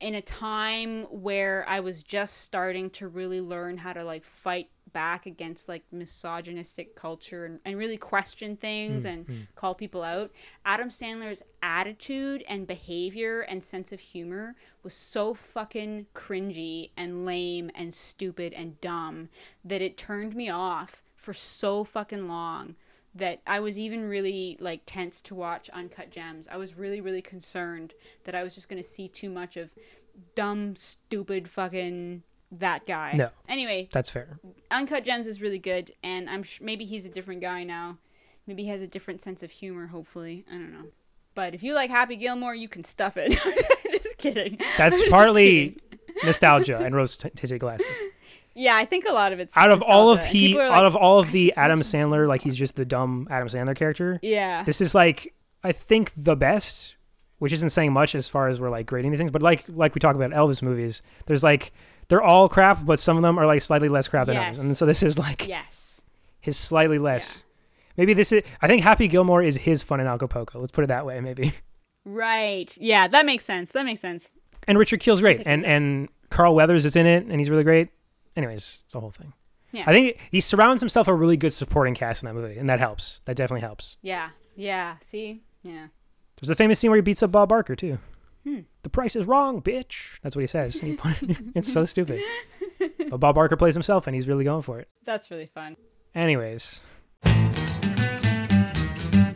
in 0.03 0.15
a 0.15 0.21
time 0.21 1.03
where 1.03 1.65
I 1.67 1.79
was 1.79 2.03
just 2.03 2.41
starting 2.41 2.89
to 2.91 3.07
really 3.07 3.39
learn 3.39 3.77
how 3.77 3.93
to 3.93 4.03
like 4.03 4.25
fight 4.25 4.67
back 4.91 5.25
against 5.25 5.69
like 5.69 5.83
misogynistic 5.93 6.93
culture 6.93 7.45
and, 7.45 7.61
and 7.63 7.77
really 7.77 7.95
question 7.95 8.57
things 8.57 9.03
hmm, 9.03 9.09
and 9.09 9.25
hmm. 9.25 9.39
call 9.55 9.73
people 9.73 10.03
out. 10.03 10.29
Adam 10.65 10.89
Sandler's 10.89 11.41
attitude 11.61 12.43
and 12.49 12.67
behavior 12.67 13.39
and 13.41 13.63
sense 13.63 13.93
of 13.93 14.01
humor 14.01 14.55
was 14.83 14.93
so 14.93 15.33
fucking 15.33 16.07
cringy 16.13 16.91
and 16.97 17.25
lame 17.25 17.71
and 17.73 17.93
stupid 17.93 18.51
and 18.51 18.81
dumb 18.81 19.29
that 19.63 19.81
it 19.81 19.95
turned 19.95 20.35
me 20.35 20.49
off 20.49 21.01
for 21.15 21.33
so 21.33 21.85
fucking 21.85 22.27
long 22.27 22.75
that 23.15 23.41
I 23.45 23.59
was 23.59 23.77
even 23.77 24.07
really 24.09 24.57
like 24.59 24.81
tense 24.85 25.21
to 25.21 25.35
watch 25.35 25.69
Uncut 25.69 26.09
Gems. 26.09 26.47
I 26.51 26.57
was 26.57 26.77
really 26.77 27.01
really 27.01 27.21
concerned 27.21 27.93
that 28.23 28.35
I 28.35 28.43
was 28.43 28.55
just 28.55 28.69
going 28.69 28.81
to 28.81 28.87
see 28.87 29.07
too 29.07 29.29
much 29.29 29.57
of 29.57 29.71
dumb 30.35 30.75
stupid 30.75 31.47
fucking 31.49 32.23
that 32.51 32.85
guy. 32.85 33.13
No. 33.15 33.29
Anyway, 33.47 33.89
that's 33.91 34.09
fair. 34.09 34.39
Uncut 34.71 35.03
Gems 35.03 35.27
is 35.27 35.41
really 35.41 35.59
good 35.59 35.91
and 36.03 36.29
I'm 36.29 36.43
sh- 36.43 36.61
maybe 36.61 36.85
he's 36.85 37.05
a 37.05 37.09
different 37.09 37.41
guy 37.41 37.63
now. 37.63 37.97
Maybe 38.45 38.63
he 38.63 38.69
has 38.69 38.81
a 38.81 38.87
different 38.87 39.21
sense 39.21 39.43
of 39.43 39.51
humor 39.51 39.87
hopefully. 39.87 40.45
I 40.49 40.53
don't 40.53 40.71
know. 40.71 40.85
But 41.35 41.55
if 41.55 41.63
you 41.63 41.73
like 41.73 41.89
Happy 41.89 42.15
Gilmore, 42.15 42.53
you 42.53 42.67
can 42.67 42.83
stuff 42.83 43.17
it. 43.17 43.31
just 43.91 44.17
kidding. 44.17 44.59
That's 44.77 45.01
partly 45.09 45.69
kidding. 45.69 45.79
nostalgia 46.23 46.77
and 46.77 46.95
rose 46.95 47.17
tinted 47.17 47.59
glasses. 47.59 47.87
Yeah, 48.55 48.75
I 48.75 48.85
think 48.85 49.05
a 49.05 49.11
lot 49.11 49.33
of 49.33 49.39
it's 49.39 49.57
Out 49.57 49.71
of 49.71 49.81
all 49.81 50.11
of 50.11 50.23
he, 50.23 50.57
are 50.57 50.67
out 50.67 50.85
of 50.85 50.95
all 50.95 51.19
of 51.19 51.31
the 51.31 51.53
Adam. 51.55 51.81
Sandler, 51.81 52.27
like 52.27 52.41
he's 52.41 52.55
just 52.55 52.75
the 52.75 52.85
dumb 52.85 53.27
Adam 53.31 53.47
Sandler 53.47 53.75
character. 53.75 54.19
Yeah. 54.21 54.63
This 54.63 54.79
is 54.79 54.93
like 54.93 55.33
I 55.63 55.71
think 55.71 56.11
the 56.15 56.35
best, 56.35 56.95
which 57.39 57.51
isn't 57.53 57.71
saying 57.71 57.93
much 57.93 58.15
as 58.15 58.27
far 58.27 58.49
as 58.49 58.59
we're 58.59 58.69
like 58.69 58.85
grading 58.85 59.11
these 59.11 59.17
things, 59.19 59.31
but 59.31 59.41
like 59.41 59.65
like 59.67 59.95
we 59.95 59.99
talk 59.99 60.15
about 60.15 60.31
Elvis 60.31 60.61
movies, 60.61 61.01
there's 61.25 61.43
like 61.43 61.71
they're 62.09 62.21
all 62.21 62.49
crap, 62.49 62.85
but 62.85 62.99
some 62.99 63.17
of 63.17 63.23
them 63.23 63.39
are 63.39 63.45
like 63.45 63.61
slightly 63.61 63.89
less 63.89 64.07
crap 64.07 64.27
than 64.27 64.37
others, 64.37 64.59
and 64.59 64.77
so 64.77 64.85
this 64.85 65.01
is 65.01 65.17
like 65.17 65.47
yes. 65.47 66.01
his 66.39 66.57
slightly 66.57 66.99
less. 66.99 67.45
Maybe 67.97 68.13
this 68.13 68.31
is. 68.31 68.43
I 68.61 68.67
think 68.67 68.81
Happy 68.81 69.07
Gilmore 69.07 69.43
is 69.43 69.57
his 69.57 69.83
fun 69.83 69.99
in 69.99 70.07
Acapulco. 70.07 70.59
Let's 70.59 70.71
put 70.71 70.83
it 70.83 70.87
that 70.87 71.05
way, 71.05 71.19
maybe. 71.19 71.53
Right. 72.05 72.75
Yeah, 72.79 73.07
that 73.07 73.25
makes 73.25 73.45
sense. 73.45 73.71
That 73.71 73.85
makes 73.85 74.01
sense. 74.01 74.27
And 74.67 74.77
Richard 74.77 74.99
Kiel's 74.99 75.21
great, 75.21 75.43
and 75.45 75.65
and 75.65 76.09
Carl 76.29 76.55
Weathers 76.55 76.85
is 76.85 76.95
in 76.95 77.05
it, 77.05 77.25
and 77.25 77.39
he's 77.39 77.49
really 77.49 77.63
great. 77.63 77.89
Anyways, 78.35 78.81
it's 78.83 78.93
the 78.93 78.99
whole 78.99 79.11
thing. 79.11 79.33
Yeah. 79.71 79.83
I 79.87 79.91
think 79.91 80.19
he 80.31 80.39
surrounds 80.39 80.81
himself 80.81 81.07
a 81.07 81.13
really 81.13 81.37
good 81.37 81.53
supporting 81.53 81.95
cast 81.95 82.21
in 82.23 82.27
that 82.27 82.33
movie, 82.33 82.57
and 82.57 82.69
that 82.69 82.79
helps. 82.79 83.21
That 83.25 83.35
definitely 83.35 83.61
helps. 83.61 83.97
Yeah. 84.01 84.29
Yeah. 84.55 84.95
See? 85.01 85.41
Yeah. 85.63 85.87
There's 86.39 86.49
a 86.49 86.55
famous 86.55 86.79
scene 86.79 86.91
where 86.91 86.97
he 86.97 87.01
beats 87.01 87.23
up 87.23 87.31
Bob 87.31 87.49
Barker 87.49 87.75
too. 87.75 87.97
Hmm. 88.43 88.59
The 88.83 88.89
price 88.89 89.15
is 89.15 89.25
wrong, 89.25 89.61
bitch. 89.61 90.19
That's 90.21 90.35
what 90.35 90.41
he 90.41 90.47
says. 90.47 90.79
It's 91.55 91.71
so 91.71 91.85
stupid. 91.85 92.21
But 93.09 93.19
Bob 93.19 93.35
Barker 93.35 93.55
plays 93.55 93.73
himself, 93.73 94.05
and 94.07 94.15
he's 94.15 94.27
really 94.27 94.43
going 94.43 94.61
for 94.63 94.79
it. 94.79 94.89
That's 95.05 95.31
really 95.31 95.45
fun. 95.47 95.77
Anyways, 96.13 96.81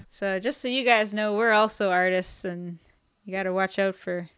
So 0.10 0.40
just 0.40 0.62
so 0.62 0.68
you 0.68 0.84
guys 0.84 1.14
know, 1.14 1.34
we're 1.34 1.52
also 1.52 1.92
artists 1.92 2.44
and 2.44 2.80
you 3.24 3.32
got 3.32 3.44
to 3.44 3.54
watch 3.54 3.78
out 3.78 3.96
for 3.96 4.30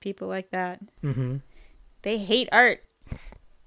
people 0.00 0.28
like 0.28 0.50
that. 0.50 0.80
mm-hmm. 1.02 1.36
They 2.02 2.18
hate 2.18 2.48
art. 2.52 2.82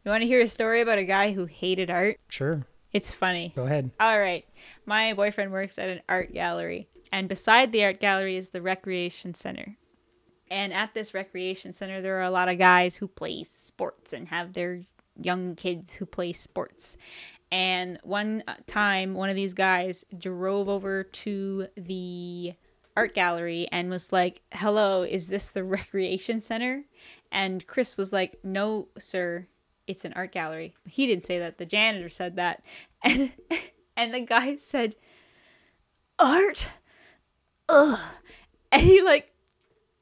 You 0.07 0.11
want 0.11 0.21
to 0.21 0.27
hear 0.27 0.39
a 0.39 0.47
story 0.47 0.79
about 0.79 0.99
a 0.99 1.03
guy 1.03 1.33
who 1.33 1.47
hated 1.47 1.89
art? 1.89 2.17
sure, 2.29 2.65
It's 2.93 3.11
funny. 3.11 3.51
go 3.53 3.65
ahead. 3.65 3.91
All 3.99 4.17
right. 4.17 4.45
My 4.85 5.11
boyfriend 5.13 5.51
works 5.51 5.77
at 5.77 5.89
an 5.89 5.99
art 6.07 6.33
gallery, 6.33 6.87
and 7.11 7.27
beside 7.27 7.73
the 7.73 7.83
art 7.83 7.99
gallery 7.99 8.37
is 8.37 8.51
the 8.51 8.61
recreation 8.61 9.33
center. 9.33 9.75
And 10.49 10.71
at 10.71 10.93
this 10.93 11.13
recreation 11.13 11.73
center, 11.73 11.99
there 11.99 12.19
are 12.19 12.23
a 12.23 12.31
lot 12.31 12.47
of 12.47 12.57
guys 12.57 12.95
who 12.95 13.09
play 13.09 13.43
sports 13.43 14.13
and 14.13 14.29
have 14.29 14.53
their 14.53 14.83
young 15.21 15.55
kids 15.57 15.95
who 15.95 16.05
play 16.05 16.31
sports. 16.31 16.95
And 17.51 17.99
one 18.01 18.45
uh, 18.47 18.53
time, 18.65 19.13
one 19.13 19.29
of 19.29 19.35
these 19.35 19.53
guys 19.53 20.05
drove 20.17 20.69
over 20.69 21.03
to 21.03 21.67
the 21.75 22.53
art 22.95 23.13
gallery 23.13 23.67
and 23.73 23.89
was 23.89 24.13
like, 24.13 24.41
Hello, 24.53 25.03
is 25.03 25.27
this 25.27 25.49
the 25.49 25.63
recreation 25.65 26.39
center? 26.39 26.85
And 27.29 27.67
Chris 27.67 27.97
was 27.97 28.13
like, 28.13 28.39
No, 28.41 28.87
sir, 28.97 29.47
it's 29.87 30.05
an 30.05 30.13
art 30.13 30.31
gallery. 30.31 30.73
He 30.85 31.07
didn't 31.07 31.23
say 31.23 31.39
that. 31.39 31.57
The 31.57 31.65
janitor 31.65 32.09
said 32.09 32.35
that. 32.35 32.63
And 33.03 33.31
and 33.95 34.13
the 34.13 34.19
guy 34.21 34.57
said, 34.57 34.95
Art? 36.19 36.69
Ugh. 37.69 37.99
And 38.71 38.81
he 38.81 39.01
like 39.01 39.31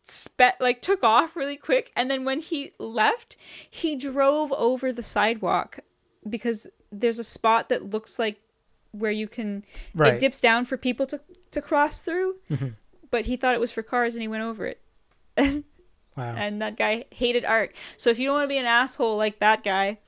spat 0.02 0.56
like 0.60 0.82
took 0.82 1.04
off 1.04 1.36
really 1.36 1.58
quick 1.58 1.92
and 1.96 2.10
then 2.12 2.26
when 2.26 2.40
he 2.40 2.72
left, 2.80 3.36
he 3.70 3.96
drove 3.96 4.52
over 4.54 4.92
the 4.92 5.02
sidewalk 5.04 5.80
because 6.28 6.68
there's 6.92 7.20
a 7.20 7.24
spot 7.24 7.70
that 7.70 7.90
looks 7.90 8.18
like 8.20 8.40
where 8.92 9.12
you 9.12 9.28
can 9.28 9.64
Right. 9.94 10.14
it 10.14 10.20
dips 10.20 10.40
down 10.40 10.66
for 10.66 10.78
people 10.78 11.06
to 11.08 11.20
to 11.52 11.62
cross 11.62 12.02
through. 12.02 12.36
Mhm. 12.50 12.76
But 13.12 13.26
he 13.26 13.36
thought 13.38 13.54
it 13.56 13.60
was 13.62 13.72
for 13.72 13.84
cars 13.84 14.16
and 14.16 14.22
he 14.22 14.28
went 14.28 14.44
over 14.44 14.66
it. 14.66 14.82
Wow. 16.16 16.36
And 16.38 16.62
that 16.62 16.78
guy 16.78 17.06
hated 17.12 17.46
art. 17.46 17.76
So 17.98 18.10
if 18.10 18.20
you 18.20 18.28
don't 18.28 18.36
want 18.36 18.46
to 18.46 18.50
be 18.50 18.58
an 18.58 18.66
asshole 18.66 19.18
like 19.18 19.40
that 19.40 19.64
guy, 19.64 20.00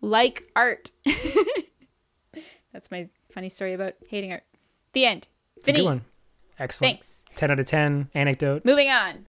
like 0.00 0.44
art. 0.56 0.90
That's 2.72 2.90
my 2.90 3.08
funny 3.30 3.48
story 3.48 3.74
about 3.74 3.94
hating 4.08 4.32
art. 4.32 4.44
The 4.92 5.04
end. 5.04 5.28
Vinny. 5.64 5.78
good 5.80 5.84
one. 5.84 6.04
Excellent. 6.58 6.94
Thanks. 6.96 7.24
10 7.36 7.50
out 7.50 7.60
of 7.60 7.66
10. 7.66 8.10
Anecdote. 8.14 8.64
Moving 8.64 8.88
on. 8.88 9.26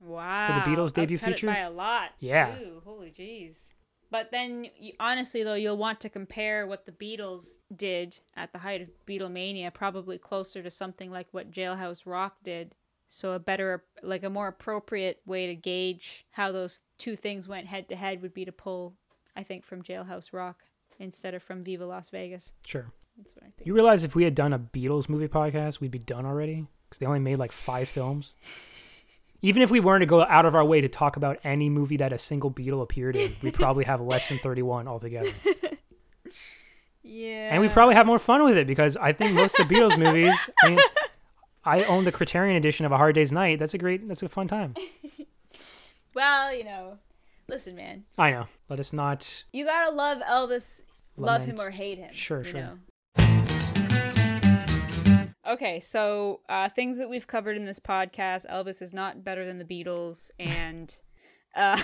Wow. 0.00 0.62
For 0.64 0.70
the 0.70 0.76
Beatles 0.76 0.92
debut 0.92 1.18
feature? 1.18 1.46
by 1.46 1.58
a 1.58 1.70
lot. 1.70 2.10
Yeah. 2.18 2.56
Holy 2.84 3.10
jeez. 3.10 3.70
But 4.10 4.30
then, 4.30 4.66
you, 4.78 4.92
honestly, 4.98 5.42
though, 5.42 5.54
you'll 5.54 5.76
want 5.76 6.00
to 6.00 6.08
compare 6.08 6.66
what 6.66 6.86
the 6.86 6.92
Beatles 6.92 7.58
did 7.74 8.18
at 8.34 8.52
the 8.52 8.60
height 8.60 8.80
of 8.80 8.90
Beatlemania, 9.06 9.72
probably 9.72 10.18
closer 10.18 10.62
to 10.62 10.70
something 10.70 11.10
like 11.10 11.28
what 11.30 11.50
Jailhouse 11.50 12.04
Rock 12.06 12.36
did. 12.42 12.74
So, 13.08 13.32
a 13.32 13.38
better, 13.38 13.84
like 14.02 14.22
a 14.22 14.30
more 14.30 14.48
appropriate 14.48 15.20
way 15.24 15.46
to 15.46 15.54
gauge 15.54 16.26
how 16.32 16.52
those 16.52 16.82
two 16.98 17.16
things 17.16 17.48
went 17.48 17.66
head 17.66 17.88
to 17.88 17.96
head 17.96 18.20
would 18.22 18.34
be 18.34 18.44
to 18.44 18.52
pull, 18.52 18.94
I 19.34 19.42
think, 19.42 19.64
from 19.64 19.82
Jailhouse 19.82 20.32
Rock 20.32 20.64
instead 20.98 21.34
of 21.34 21.42
from 21.42 21.64
Viva 21.64 21.86
Las 21.86 22.10
Vegas. 22.10 22.52
Sure. 22.66 22.92
That's 23.16 23.34
what 23.34 23.44
I 23.44 23.50
think. 23.50 23.66
You 23.66 23.74
realize 23.74 24.04
if 24.04 24.14
we 24.14 24.24
had 24.24 24.34
done 24.34 24.52
a 24.52 24.58
Beatles 24.58 25.08
movie 25.08 25.28
podcast, 25.28 25.80
we'd 25.80 25.90
be 25.90 25.98
done 25.98 26.26
already 26.26 26.66
because 26.88 26.98
they 26.98 27.06
only 27.06 27.18
made 27.18 27.36
like 27.36 27.52
five 27.52 27.88
films. 27.88 28.34
Even 29.40 29.62
if 29.62 29.70
we 29.70 29.78
weren't 29.78 30.02
to 30.02 30.06
go 30.06 30.22
out 30.22 30.46
of 30.46 30.56
our 30.56 30.64
way 30.64 30.80
to 30.80 30.88
talk 30.88 31.16
about 31.16 31.38
any 31.44 31.70
movie 31.70 31.96
that 31.98 32.12
a 32.12 32.18
single 32.18 32.50
Beatle 32.50 32.82
appeared 32.82 33.14
in, 33.14 33.36
we'd 33.40 33.54
probably 33.54 33.84
have 33.84 34.00
less 34.00 34.28
than 34.28 34.38
31 34.38 34.88
altogether. 34.88 35.30
Yeah. 37.08 37.48
And 37.52 37.62
we 37.62 37.68
probably 37.68 37.94
have 37.94 38.06
more 38.06 38.18
fun 38.18 38.44
with 38.44 38.58
it 38.58 38.66
because 38.66 38.96
I 38.98 39.12
think 39.12 39.32
most 39.32 39.58
of 39.58 39.66
the 39.66 39.74
Beatles 39.74 39.98
movies, 39.98 40.36
I 40.62 40.68
mean, 40.70 40.78
I 41.64 41.82
own 41.84 42.04
the 42.04 42.12
Criterion 42.12 42.56
edition 42.56 42.86
of 42.86 42.92
A 42.92 42.96
Hard 42.96 43.14
Day's 43.14 43.32
Night. 43.32 43.58
That's 43.58 43.74
a 43.74 43.78
great, 43.78 44.06
that's 44.08 44.22
a 44.22 44.28
fun 44.28 44.48
time. 44.48 44.74
Well, 46.18 46.52
you 46.52 46.64
know, 46.64 46.98
listen, 47.48 47.76
man. 47.76 48.04
I 48.18 48.32
know. 48.32 48.48
Let 48.68 48.80
us 48.80 48.92
not. 48.92 49.44
You 49.52 49.64
gotta 49.64 49.94
love 49.94 50.18
Elvis, 50.22 50.82
love 51.16 51.44
him 51.44 51.60
or 51.60 51.70
hate 51.70 51.98
him. 51.98 52.12
Sure, 52.12 52.42
sure. 52.42 52.60
know? 52.60 52.78
Okay, 55.46 55.78
so 55.78 56.40
uh, 56.48 56.68
things 56.70 56.98
that 56.98 57.08
we've 57.08 57.28
covered 57.28 57.56
in 57.56 57.66
this 57.66 57.78
podcast: 57.78 58.50
Elvis 58.50 58.82
is 58.82 58.92
not 58.92 59.22
better 59.22 59.44
than 59.46 59.58
the 59.58 59.64
Beatles, 59.64 60.32
and 60.40 60.92
uh, 61.54 61.80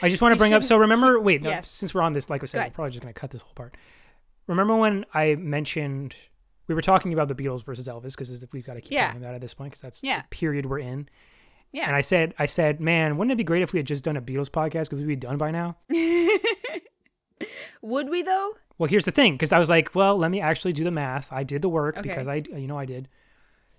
I 0.00 0.08
just 0.08 0.22
want 0.22 0.32
to 0.32 0.38
bring 0.38 0.54
up. 0.54 0.64
So 0.64 0.78
remember, 0.78 1.20
wait, 1.20 1.42
no, 1.42 1.50
yes. 1.50 1.68
since 1.68 1.92
we're 1.92 2.00
on 2.00 2.14
this, 2.14 2.30
like 2.30 2.42
I 2.42 2.46
said, 2.46 2.64
we're 2.64 2.70
probably 2.70 2.92
just 2.92 3.02
going 3.02 3.12
to 3.12 3.20
cut 3.20 3.30
this 3.30 3.42
whole 3.42 3.54
part. 3.54 3.76
Remember 4.46 4.74
when 4.74 5.04
I 5.12 5.34
mentioned 5.34 6.16
we 6.68 6.74
were 6.74 6.82
talking 6.82 7.12
about 7.12 7.28
the 7.28 7.34
Beatles 7.34 7.64
versus 7.64 7.88
Elvis 7.88 8.12
because 8.16 8.44
we've 8.52 8.64
got 8.66 8.74
to 8.74 8.80
keep 8.80 8.92
Yeah. 8.92 9.06
talking 9.08 9.22
about 9.22 9.32
it 9.32 9.36
at 9.36 9.40
this 9.40 9.54
point 9.54 9.70
because 9.72 9.82
that's 9.82 10.02
Yeah. 10.02 10.22
the 10.22 10.28
period 10.28 10.66
we're 10.66 10.78
in. 10.78 11.08
yeah, 11.72 11.86
And 11.86 11.96
I 11.96 12.00
said, 12.02 12.34
I 12.38 12.46
said, 12.46 12.80
man, 12.80 13.16
wouldn't 13.16 13.32
it 13.32 13.36
be 13.36 13.44
great 13.44 13.62
if 13.62 13.72
we 13.72 13.78
had 13.78 13.86
just 13.86 14.04
done 14.04 14.16
a 14.16 14.22
Beatles 14.22 14.50
podcast 14.50 14.84
because 14.90 14.98
we'd 14.98 15.06
be 15.06 15.16
done 15.16 15.38
by 15.38 15.50
now? 15.50 15.76
would 17.82 18.10
we 18.10 18.22
though? 18.22 18.52
Well, 18.78 18.88
here's 18.88 19.04
the 19.04 19.10
thing, 19.10 19.34
because 19.34 19.52
I 19.52 19.58
was 19.58 19.70
like, 19.70 19.94
well, 19.94 20.16
let 20.16 20.30
me 20.30 20.40
actually 20.40 20.72
do 20.72 20.84
the 20.84 20.90
math. 20.90 21.32
I 21.32 21.42
did 21.44 21.62
the 21.62 21.68
work 21.68 21.98
Okay. 21.98 22.08
because 22.08 22.26
I, 22.28 22.36
you 22.56 22.66
know, 22.66 22.78
I 22.78 22.84
did. 22.86 23.08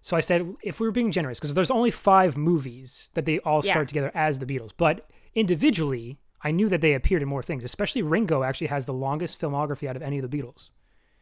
So 0.01 0.15
I 0.17 0.21
said, 0.21 0.55
if 0.63 0.79
we 0.79 0.87
were 0.87 0.91
being 0.91 1.11
generous, 1.11 1.39
because 1.39 1.53
there's 1.55 1.71
only 1.71 1.91
five 1.91 2.35
movies 2.37 3.09
that 3.13 3.25
they 3.25 3.39
all 3.39 3.61
start 3.61 3.85
Yeah. 3.85 3.87
together 3.87 4.11
as 4.13 4.39
the 4.39 4.45
Beatles, 4.45 4.71
but 4.75 5.09
individually, 5.33 6.19
I 6.41 6.51
knew 6.51 6.67
that 6.69 6.81
they 6.81 6.93
appeared 6.93 7.21
in 7.21 7.27
more 7.29 7.41
things. 7.43 7.63
Especially 7.63 8.01
Ringo 8.01 8.43
actually 8.43 8.67
has 8.67 8.85
the 8.85 8.93
longest 8.93 9.39
filmography 9.39 9.87
out 9.87 9.95
of 9.95 10.01
any 10.01 10.19
of 10.19 10.29
the 10.29 10.37
Beatles, 10.37 10.69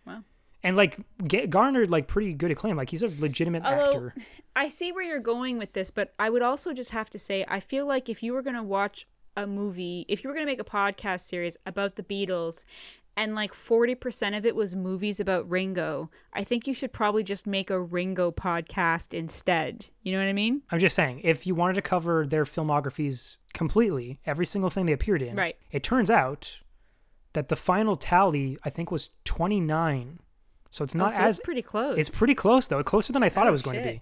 Wow. 0.06 0.24
And 0.64 0.76
like 0.78 1.00
get, 1.28 1.50
garnered 1.50 1.90
like 1.90 2.08
pretty 2.08 2.34
good 2.34 2.52
acclaim. 2.52 2.78
Like 2.78 2.90
he's 2.90 3.04
a 3.04 3.08
legitimate 3.20 3.64
Although- 3.64 3.86
actor. 3.88 4.16
I 4.56 4.68
see 4.70 4.92
where 4.92 5.04
you're 5.04 5.20
going 5.20 5.58
with 5.58 5.74
this, 5.74 5.92
but 5.92 6.14
I 6.20 6.30
would 6.30 6.42
also 6.42 6.74
just 6.74 6.90
have 6.92 7.10
to 7.12 7.20
say 7.20 7.46
I 7.48 7.60
feel 7.60 7.86
like 7.88 8.10
if 8.10 8.22
you 8.22 8.34
were 8.34 8.42
going 8.42 8.56
to 8.58 8.64
watch 8.64 9.08
a 9.38 9.48
movie, 9.48 10.06
if 10.10 10.24
you 10.24 10.30
were 10.30 10.34
going 10.34 10.46
to 10.46 10.52
make 10.52 10.60
a 10.60 10.64
podcast 10.64 11.22
series 11.22 11.56
about 11.66 11.96
the 11.96 12.04
Beatles 12.04 12.66
and 13.18 13.34
like 13.36 13.54
40% 13.54 14.38
of 14.38 14.46
it 14.46 14.56
was 14.56 14.76
movies 14.76 15.20
about 15.22 15.50
Ringo, 15.50 16.10
I 16.34 16.44
think 16.44 16.68
you 16.68 16.74
should 16.74 16.92
probably 16.94 17.24
just 17.24 17.46
make 17.48 17.70
a 17.70 17.80
Ringo 17.80 18.32
podcast 18.32 19.14
instead. 19.14 19.86
You 20.04 20.12
know 20.14 20.20
what 20.20 20.28
I 20.30 20.34
mean? 20.34 20.62
I'm 20.70 20.80
just 20.80 20.96
saying, 20.96 21.22
if 21.24 21.46
you 21.48 21.56
wanted 21.56 21.74
to 21.76 21.82
cover 21.82 22.26
their 22.26 22.44
filmographies 22.46 23.38
completely, 23.54 24.20
every 24.26 24.46
single 24.46 24.70
thing 24.70 24.86
they 24.86 24.94
appeared 24.94 25.22
in, 25.22 25.36
Right. 25.36 25.56
it 25.72 25.82
turns 25.84 26.10
out 26.12 26.60
that 27.34 27.48
the 27.50 27.56
final 27.56 27.96
tally, 27.96 28.58
I 28.66 28.70
think, 28.70 28.92
was 28.92 29.10
29. 29.26 30.20
So 30.72 30.84
it's 30.84 30.96
Oh, 30.96 31.00
not 31.00 31.12
so 31.12 31.22
as 31.22 31.38
it's 31.38 31.46
pretty 31.46 31.62
close. 31.62 31.98
it's 32.00 32.18
pretty 32.18 32.34
close 32.34 32.68
though, 32.68 32.84
closer 32.84 33.14
than 33.14 33.22
I 33.22 33.30
thought 33.30 33.46
Oh, 33.46 33.50
it 33.50 33.52
was 33.52 33.62
going 33.62 33.78
to 33.78 33.84
be. 33.84 34.02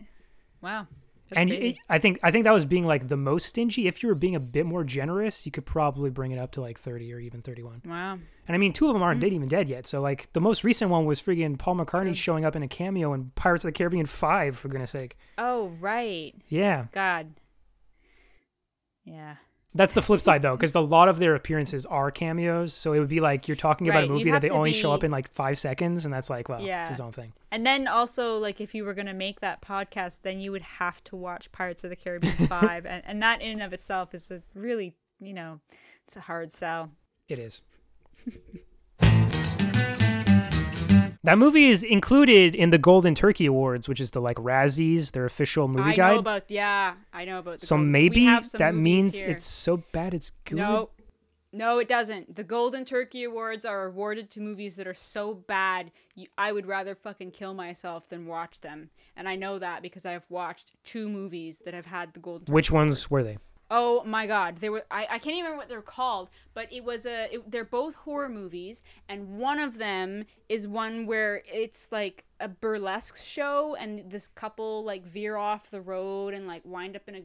Wow. 0.62 0.88
That's 1.30 1.42
and 1.42 1.52
it, 1.52 1.78
I 1.88 2.00
think 2.00 2.20
I 2.24 2.32
think 2.32 2.46
that 2.46 2.54
was 2.54 2.66
being 2.66 2.86
like 2.86 3.08
the 3.08 3.18
most 3.18 3.46
stingy. 3.46 3.88
If 3.88 4.02
you 4.02 4.10
were 4.10 4.16
being 4.16 4.36
a 4.36 4.40
bit 4.40 4.66
more 4.66 4.84
generous, 4.84 5.46
you 5.46 5.52
could 5.52 5.66
probably 5.66 6.10
bring 6.10 6.32
it 6.32 6.40
up 6.40 6.52
to 6.54 6.62
like 6.62 6.80
30 6.80 7.14
or 7.14 7.20
even 7.20 7.42
31. 7.44 7.84
wow. 7.86 8.14
And 8.14 8.56
I 8.56 8.58
mean, 8.58 8.74
two 8.74 8.88
of 8.88 8.94
them 8.94 9.04
aren't 9.04 9.18
hmm. 9.18 9.28
dead 9.28 9.34
even 9.34 9.48
dead 9.48 9.70
yet. 9.70 9.86
So 9.86 10.02
like 10.02 10.32
the 10.34 10.42
most 10.42 10.64
recent 10.64 10.90
one 10.90 11.06
was 11.06 11.22
friggin' 11.22 11.60
Paul 11.60 11.76
McCartney 11.76 12.06
True. 12.06 12.14
showing 12.16 12.46
up 12.46 12.56
in 12.56 12.64
a 12.64 12.68
cameo 12.68 13.14
in 13.14 13.32
Pirates 13.36 13.64
of 13.64 13.68
the 13.68 13.74
Caribbean 13.74 14.08
5 14.08 14.58
for 14.58 14.70
goodness 14.70 14.92
sake. 14.92 15.18
Oh, 15.38 15.68
right. 15.80 16.34
Yeah. 16.48 16.86
God. 16.92 17.34
Yeah. 19.06 19.36
That's 19.76 19.94
the 19.94 20.02
flip 20.02 20.20
side 20.20 20.42
though, 20.42 20.56
because 20.58 20.74
a 20.74 20.80
lot 20.80 21.10
of 21.10 21.20
their 21.20 21.36
appearances 21.36 21.86
are 21.86 22.10
cameos. 22.10 22.74
So 22.74 22.94
it 22.94 23.00
would 23.00 23.08
be 23.08 23.20
like 23.20 23.48
you're 23.48 23.56
talking 23.56 23.88
about 23.88 24.00
Right, 24.00 24.10
a 24.10 24.12
movie 24.14 24.32
that 24.32 24.42
they 24.42 24.50
only 24.50 24.74
show 24.74 24.92
up 24.92 25.04
in 25.04 25.12
like 25.12 25.30
five 25.32 25.60
seconds, 25.60 26.06
and 26.06 26.14
that's 26.14 26.30
like, 26.30 26.50
well, 26.50 26.60
Yeah. 26.62 26.82
it's 26.82 26.90
his 26.90 27.00
own 27.00 27.12
thing. 27.12 27.34
And 27.52 27.66
then 27.66 27.88
also, 27.88 28.38
like, 28.40 28.60
if 28.60 28.74
you 28.74 28.84
were 28.84 28.94
going 28.96 29.06
to 29.08 29.14
make 29.14 29.42
that 29.42 29.62
podcast, 29.62 30.22
then 30.24 30.40
you 30.40 30.52
would 30.52 30.62
have 30.64 31.04
to 31.06 31.16
watch 31.16 31.52
Pirates 31.52 31.84
of 31.84 31.92
the 31.92 31.96
Caribbean 31.96 32.34
5. 32.48 32.86
and, 32.88 33.04
and 33.06 33.22
that 33.22 33.42
in 33.42 33.52
and 33.54 33.62
of 33.62 33.72
itself 33.74 34.14
is 34.16 34.32
a 34.32 34.42
really, 34.56 34.96
you 35.20 35.34
know, 35.34 35.60
it's 36.06 36.16
a 36.18 36.22
hard 36.22 36.52
sell. 36.52 36.92
It 37.28 37.38
is. 37.40 37.62
That 41.30 41.38
movie 41.38 41.68
is 41.68 41.84
included 41.84 42.56
in 42.56 42.72
the 42.72 42.80
Golden 42.80 43.14
Turkey 43.14 43.46
Awards, 43.46 43.88
which 43.88 44.00
is 44.00 44.12
the 44.12 44.20
like 44.20 44.38
Razzies, 44.38 45.12
their 45.12 45.26
official 45.26 45.68
movie 45.68 45.92
I 45.92 45.96
guide. 45.96 46.14
know 46.14 46.20
about, 46.20 46.44
yeah, 46.48 46.96
I 47.14 47.26
know 47.26 47.38
about 47.38 47.60
the 47.60 47.68
so 47.68 47.76
Golden- 47.76 47.92
maybe 47.92 48.26
that 48.26 48.74
means 48.74 49.14
here. 49.16 49.30
it's 49.30 49.46
so 49.46 49.78
bad 49.92 50.16
it's 50.16 50.32
good. 50.46 50.58
No, 50.58 50.90
no, 51.54 51.78
it 51.78 51.88
doesn't. 51.88 52.36
The 52.36 52.44
Golden 52.44 52.84
Turkey 52.84 53.24
Awards 53.26 53.64
are 53.64 53.86
awarded 53.86 54.32
to 54.32 54.40
movies 54.42 54.76
that 54.78 54.88
are 54.88 54.94
so 54.96 55.36
bad, 55.36 55.92
you, 56.16 56.28
I 56.36 56.52
would 56.52 56.66
rather 56.66 56.96
fucking 56.96 57.32
kill 57.32 57.54
myself 57.54 58.10
than 58.10 58.26
watch 58.26 58.62
them. 58.62 58.90
And 59.16 59.30
I 59.30 59.36
know 59.36 59.60
that 59.60 59.84
because 59.84 60.06
I've 60.08 60.26
watched 60.30 60.72
two 60.84 61.10
movies 61.10 61.62
that 61.66 61.76
have 61.76 61.86
had 61.86 62.14
the 62.14 62.20
Golden 62.20 62.46
Turkey 62.48 62.54
Which 62.54 62.72
ones 62.72 63.10
were 63.12 63.22
they? 63.24 63.38
Oh 63.72 64.04
my 64.04 64.26
god, 64.26 64.58
they 64.58 64.70
were 64.70 64.86
I, 64.90 65.04
I 65.04 65.20
can't 65.20 65.36
even 65.36 65.44
remember 65.44 65.58
what 65.58 65.70
they're 65.70 65.82
called, 65.82 66.30
but 66.54 66.72
it 66.72 66.84
was 66.84 67.06
a 67.06 67.34
it, 67.34 67.52
they're 67.52 67.64
both 67.64 67.96
horror 67.96 68.30
movies 68.30 68.82
and 69.08 69.38
one 69.38 69.60
of 69.60 69.78
them 69.78 70.26
is 70.48 70.68
one 70.68 71.06
where 71.06 71.44
it's 71.46 71.92
like 71.92 72.26
a 72.40 72.48
burlesque 72.48 73.18
show 73.18 73.76
and 73.76 74.10
this 74.10 74.28
couple 74.28 74.84
like 74.84 75.06
veer 75.06 75.38
off 75.38 75.70
the 75.70 75.82
road 75.82 76.34
and 76.34 76.48
like 76.48 76.64
wind 76.66 76.96
up 76.96 77.08
in 77.08 77.16
a 77.16 77.24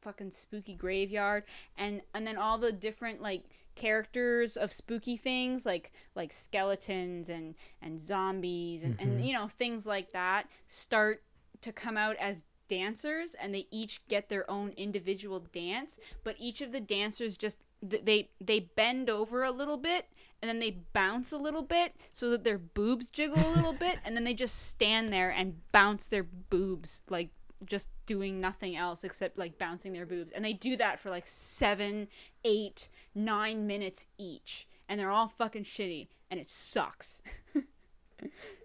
fucking 0.00 0.30
spooky 0.30 0.74
graveyard 0.74 1.44
and 1.76 2.02
and 2.14 2.26
then 2.26 2.36
all 2.36 2.58
the 2.58 2.72
different 2.72 3.20
like 3.22 3.44
characters 3.74 4.56
of 4.56 4.72
spooky 4.72 5.16
things 5.16 5.66
like 5.66 5.92
like 6.14 6.32
skeletons 6.32 7.28
and 7.28 7.54
and 7.82 7.98
zombies 8.00 8.82
and, 8.82 8.96
and 9.00 9.12
mm-hmm. 9.12 9.24
you 9.24 9.32
know 9.32 9.48
things 9.48 9.86
like 9.86 10.12
that 10.12 10.46
start 10.66 11.22
to 11.60 11.72
come 11.72 11.96
out 11.96 12.16
as 12.16 12.44
dancers 12.68 13.34
and 13.34 13.54
they 13.54 13.66
each 13.70 14.00
get 14.08 14.28
their 14.28 14.48
own 14.50 14.70
individual 14.76 15.40
dance 15.52 15.98
but 16.22 16.36
each 16.38 16.60
of 16.60 16.72
the 16.72 16.80
dancers 16.80 17.36
just 17.36 17.58
they 17.82 18.30
they 18.40 18.60
bend 18.60 19.10
over 19.10 19.44
a 19.44 19.50
little 19.50 19.76
bit 19.76 20.08
and 20.40 20.48
then 20.48 20.58
they 20.58 20.78
bounce 20.92 21.32
a 21.32 21.38
little 21.38 21.62
bit 21.62 21.94
so 22.12 22.30
that 22.30 22.44
their 22.44 22.58
boobs 22.58 23.10
jiggle 23.10 23.46
a 23.46 23.54
little 23.54 23.72
bit 23.72 23.98
and 24.04 24.16
then 24.16 24.24
they 24.24 24.34
just 24.34 24.66
stand 24.68 25.12
there 25.12 25.30
and 25.30 25.60
bounce 25.72 26.06
their 26.06 26.22
boobs 26.22 27.02
like 27.10 27.30
just 27.66 27.88
doing 28.06 28.40
nothing 28.40 28.76
else 28.76 29.04
except 29.04 29.38
like 29.38 29.58
bouncing 29.58 29.92
their 29.92 30.06
boobs. 30.06 30.32
And 30.32 30.44
they 30.44 30.52
do 30.52 30.76
that 30.76 31.00
for 31.00 31.10
like 31.10 31.26
seven 31.26 32.08
eight 32.44 32.88
nine 33.14 33.66
minutes 33.66 34.06
each 34.18 34.68
and 34.88 34.98
they're 34.98 35.10
all 35.10 35.28
fucking 35.28 35.64
shitty 35.64 36.08
and 36.30 36.40
it 36.40 36.50
sucks 36.50 37.22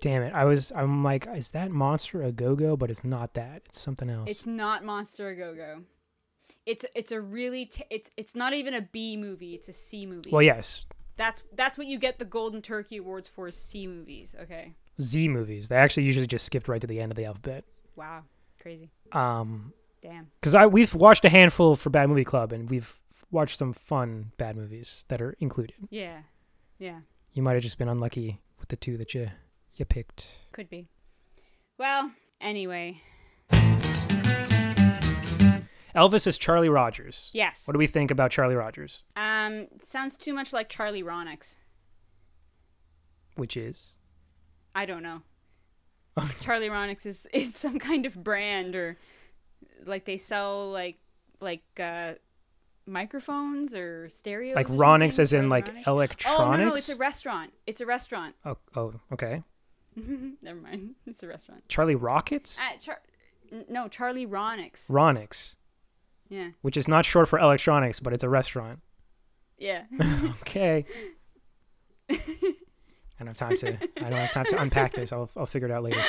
Damn 0.01 0.23
it! 0.23 0.33
I 0.33 0.45
was 0.45 0.71
I'm 0.75 1.03
like, 1.03 1.27
is 1.35 1.49
that 1.51 1.71
Monster 1.71 2.23
a 2.23 2.31
Go 2.31 2.55
Go? 2.55 2.77
But 2.77 2.89
it's 2.91 3.03
not 3.03 3.33
that. 3.33 3.63
It's 3.65 3.79
something 3.81 4.09
else. 4.09 4.29
It's 4.29 4.45
not 4.45 4.83
Monster 4.83 5.29
a 5.29 5.35
Go 5.35 5.55
Go. 5.55 5.81
It's 6.65 6.85
it's 6.95 7.11
a 7.11 7.19
really 7.21 7.65
t- 7.65 7.83
it's 7.89 8.11
it's 8.17 8.35
not 8.35 8.53
even 8.53 8.73
a 8.73 8.81
B 8.81 9.17
movie. 9.17 9.53
It's 9.55 9.67
a 9.69 9.73
C 9.73 10.05
movie. 10.05 10.29
well, 10.31 10.41
yes, 10.41 10.85
That's 11.17 11.43
that's 11.55 11.77
what 11.77 11.87
you 11.87 11.97
get 11.99 12.19
the 12.19 12.25
Golden 12.25 12.61
Turkey 12.61 12.97
Awards 12.97 13.27
for 13.27 13.47
is 13.47 13.57
C 13.57 13.87
movies. 13.87 14.35
Okay. 14.41 14.73
Z 15.01 15.27
movies. 15.29 15.69
They 15.69 15.75
actually 15.77 16.03
usually 16.03 16.27
just 16.27 16.45
skipped 16.45 16.67
right 16.67 16.81
to 16.81 16.87
the 16.87 16.99
end 16.99 17.11
of 17.11 17.15
the 17.15 17.25
alphabet. 17.25 17.63
Wow. 17.95 18.23
Crazy. 18.61 18.89
Um, 19.11 19.73
Damn. 20.01 20.27
because 20.39 20.53
I 20.55 20.65
we've 20.67 20.93
watched 20.93 21.25
a 21.25 21.29
handful 21.29 21.75
for 21.75 21.89
Bad 21.89 22.09
Movie 22.09 22.23
Club, 22.25 22.51
and 22.51 22.69
we've 22.69 22.99
watched 23.31 23.57
some 23.57 23.73
fun 23.73 24.31
bad 24.37 24.55
movies 24.57 25.05
that 25.07 25.21
are 25.21 25.35
included. 25.39 25.75
Yeah. 25.89 26.21
Yeah. 26.77 26.99
You 27.33 27.43
might 27.43 27.53
have 27.53 27.63
just 27.63 27.77
been 27.77 27.87
unlucky 27.89 28.41
the 28.69 28.75
two 28.75 28.97
that 28.97 29.13
you 29.13 29.29
you 29.75 29.85
picked. 29.85 30.27
Could 30.51 30.69
be. 30.69 30.87
Well, 31.77 32.11
anyway. 32.41 33.01
Elvis 35.95 36.27
is 36.27 36.37
Charlie 36.37 36.69
Rogers. 36.69 37.29
Yes. 37.33 37.67
What 37.67 37.73
do 37.73 37.79
we 37.79 37.87
think 37.87 38.11
about 38.11 38.31
Charlie 38.31 38.55
Rogers? 38.55 39.03
Um 39.15 39.67
sounds 39.81 40.15
too 40.15 40.33
much 40.33 40.53
like 40.53 40.69
Charlie 40.69 41.03
Ronix. 41.03 41.57
Which 43.35 43.57
is 43.57 43.95
I 44.75 44.85
don't 44.85 45.03
know. 45.03 45.23
Charlie 46.41 46.69
Ronix 46.69 47.05
is 47.05 47.27
it's 47.33 47.59
some 47.59 47.79
kind 47.79 48.05
of 48.05 48.23
brand 48.23 48.75
or 48.75 48.97
like 49.85 50.05
they 50.05 50.17
sell 50.17 50.69
like 50.71 50.97
like 51.41 51.63
uh 51.79 52.13
microphones 52.89 53.73
or 53.75 54.09
stereos. 54.09 54.55
Like 54.55 54.69
or 54.69 54.73
Ronix, 54.73 55.19
as 55.19 55.31
in 55.33 55.49
like 55.49 55.73
Ronix? 55.73 55.87
electronics. 55.87 56.39
Oh 56.41 56.51
no, 56.55 56.69
no, 56.69 56.75
it's 56.75 56.89
a 56.89 56.95
restaurant. 56.95 57.53
It's 57.67 57.81
a 57.81 57.85
restaurant. 57.85 58.35
oh, 58.45 58.57
oh, 58.75 58.93
okay. 59.13 59.43
Never 60.41 60.59
mind. 60.59 60.95
It's 61.05 61.23
a 61.23 61.27
restaurant. 61.27 61.63
Charlie 61.69 61.95
Rockets. 61.95 62.57
Uh, 62.59 62.77
Char- 62.79 63.01
no, 63.69 63.87
Charlie 63.87 64.27
Ronix. 64.27 64.87
Ronix, 64.89 65.55
Yeah, 66.29 66.49
which 66.61 66.77
is 66.77 66.87
not 66.87 67.05
short 67.05 67.27
for 67.27 67.39
electronics, 67.39 67.99
but 67.99 68.13
it's 68.13 68.23
a 68.23 68.29
restaurant. 68.29 68.79
yeah. 69.57 69.83
Okay. 70.41 70.85
I 72.09 73.25
don't 73.25 73.27
have 73.27 73.37
time 73.37 73.57
to. 73.57 73.77
I 73.97 74.09
don't 74.09 74.13
have 74.13 74.31
time 74.31 74.45
to 74.45 74.61
unpack 74.61 74.93
this. 74.93 75.11
I'll 75.11 75.29
I'll 75.35 75.45
figure 75.45 75.67
it 75.67 75.71
out 75.73 75.83
later. 75.83 76.01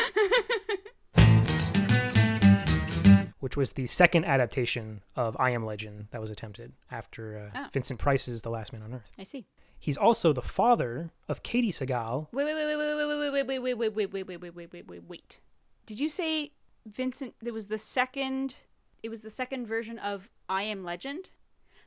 Which 3.40 3.56
was 3.56 3.72
the 3.72 3.86
second 3.86 4.24
adaptation 4.26 5.02
of 5.16 5.36
I 5.40 5.50
Am 5.50 5.64
Legend 5.64 6.06
that 6.10 6.20
was 6.20 6.30
attempted 6.30 6.72
after 6.90 7.50
uh, 7.54 7.58
Oh. 7.58 7.66
Vincent 7.72 7.98
Price's 7.98 8.42
The 8.42 8.50
Last 8.50 8.72
Man 8.72 8.82
on 8.82 8.92
Earth. 8.94 9.12
I 9.18 9.24
see. 9.24 9.46
He's 9.78 9.96
also 9.96 10.32
the 10.34 10.42
father 10.42 11.10
of 11.26 11.42
Katey 11.42 11.68
Sagal. 11.70 12.26
Wait, 12.32 12.44
wait, 12.44 12.54
wait, 12.54 12.66
wait, 12.66 12.76
wait, 12.76 12.96
wait, 12.96 13.30
wait, 13.32 13.46
wait, 13.46 13.58
wait, 13.58 13.58
wait, 13.58 13.94
wait, 13.94 14.12
wait, 14.12 14.12
wait, 14.12 14.40
wait, 14.42 14.54
wait, 14.54 14.72
wait, 14.72 14.86
wait, 14.88 15.04
wait. 15.08 15.40
Did 15.86 15.98
you 15.98 16.08
say 16.10 16.52
Vincent? 16.86 17.34
There 17.40 17.54
was 17.54 17.68
the 17.68 17.78
second. 17.78 18.54
It 19.02 19.08
was 19.08 19.22
the 19.22 19.30
second 19.30 19.66
version 19.66 19.98
of 19.98 20.28
I 20.48 20.62
Am 20.62 20.84
Legend. 20.84 21.30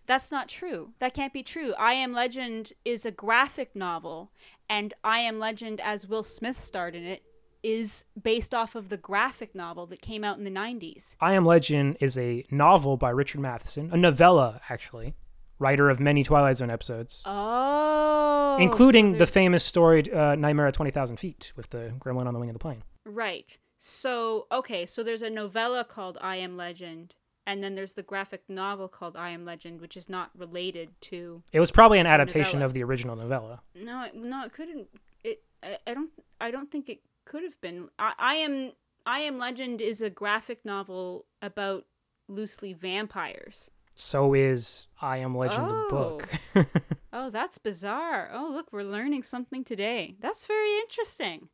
That's 0.07 0.31
not 0.31 0.49
true. 0.49 0.93
That 0.99 1.13
can't 1.13 1.31
be 1.31 1.43
true. 1.43 1.73
I 1.77 1.93
Am 1.93 2.11
Legend 2.13 2.73
is 2.83 3.05
a 3.05 3.11
graphic 3.11 3.75
novel, 3.75 4.31
and 4.67 4.93
I 5.03 5.19
Am 5.19 5.37
Legend, 5.39 5.79
as 5.79 6.07
Will 6.07 6.23
Smith 6.23 6.59
starred 6.59 6.95
in 6.95 7.05
it, 7.05 7.21
is 7.63 8.05
based 8.21 8.53
off 8.53 8.75
of 8.75 8.89
the 8.89 8.97
graphic 8.97 9.55
novel 9.55 9.85
that 9.87 10.01
came 10.01 10.23
out 10.23 10.37
in 10.37 10.43
the 10.43 10.51
90s. 10.51 11.15
I 11.21 11.33
Am 11.33 11.45
Legend 11.45 11.97
is 12.01 12.17
a 12.17 12.45
novel 12.51 12.97
by 12.97 13.09
Richard 13.09 13.39
Matheson, 13.41 13.89
a 13.93 13.97
novella 13.97 14.59
actually, 14.69 15.15
writer 15.59 15.89
of 15.89 15.99
many 15.99 16.23
Twilight 16.23 16.57
Zone 16.57 16.69
episodes, 16.69 17.23
Oh. 17.25 18.57
including 18.59 19.13
so 19.13 19.19
the 19.19 19.25
famous 19.25 19.63
story 19.63 20.11
uh, 20.11 20.35
Nightmare 20.35 20.67
at 20.67 20.73
Twenty 20.73 20.91
Thousand 20.91 21.17
Feet 21.17 21.53
with 21.55 21.69
the 21.69 21.93
gremlin 21.99 22.27
on 22.27 22.33
the 22.33 22.39
wing 22.39 22.49
of 22.49 22.53
the 22.53 22.59
plane. 22.59 22.83
Right. 23.05 23.57
So, 23.77 24.47
okay, 24.51 24.85
so 24.85 25.03
there's 25.03 25.21
a 25.21 25.29
novella 25.29 25.83
called 25.83 26.17
I 26.21 26.37
Am 26.37 26.55
Legend, 26.55 27.15
and 27.45 27.61
then 27.63 27.75
there's 27.75 27.93
the 27.93 28.03
graphic 28.03 28.43
novel 28.47 28.87
called 28.87 29.17
I 29.17 29.29
Am 29.29 29.43
Legend, 29.45 29.81
which 29.81 29.97
is 29.97 30.07
not 30.07 30.31
related 30.37 30.89
to. 31.01 31.43
It 31.51 31.59
was 31.59 31.69
probably 31.71 31.99
an 31.99 32.07
adaptation 32.07 32.59
novella. 32.59 32.65
of 32.67 32.73
the 32.73 32.83
original 32.83 33.15
novella. 33.15 33.61
No, 33.75 34.07
no, 34.13 34.45
it 34.45 34.53
couldn't. 34.53 34.87
It. 35.23 35.43
I, 35.61 35.77
I 35.87 35.93
don't. 35.93 36.11
I 36.39 36.51
don't 36.51 36.71
think 36.71 36.87
it 36.89 37.01
could 37.25 37.43
have 37.43 37.59
been. 37.61 37.89
I, 37.97 38.13
I 38.17 38.33
am. 38.35 38.71
I 39.05 39.19
Am 39.19 39.37
Legend 39.37 39.81
is 39.81 40.01
a 40.01 40.09
graphic 40.09 40.63
novel 40.63 41.25
about 41.41 41.85
loosely 42.29 42.73
vampires. 42.73 43.69
So 43.95 44.33
is 44.33 44.87
I 45.01 45.17
Am 45.17 45.35
Legend 45.35 45.69
the 45.69 45.85
book. 45.89 46.29
Oh. 46.55 46.65
oh, 47.13 47.29
that's 47.29 47.57
bizarre. 47.57 48.29
Oh, 48.33 48.49
look, 48.51 48.71
we're 48.71 48.83
learning 48.83 49.23
something 49.23 49.63
today. 49.63 50.15
That's 50.19 50.47
very 50.47 50.77
interesting. 50.79 51.49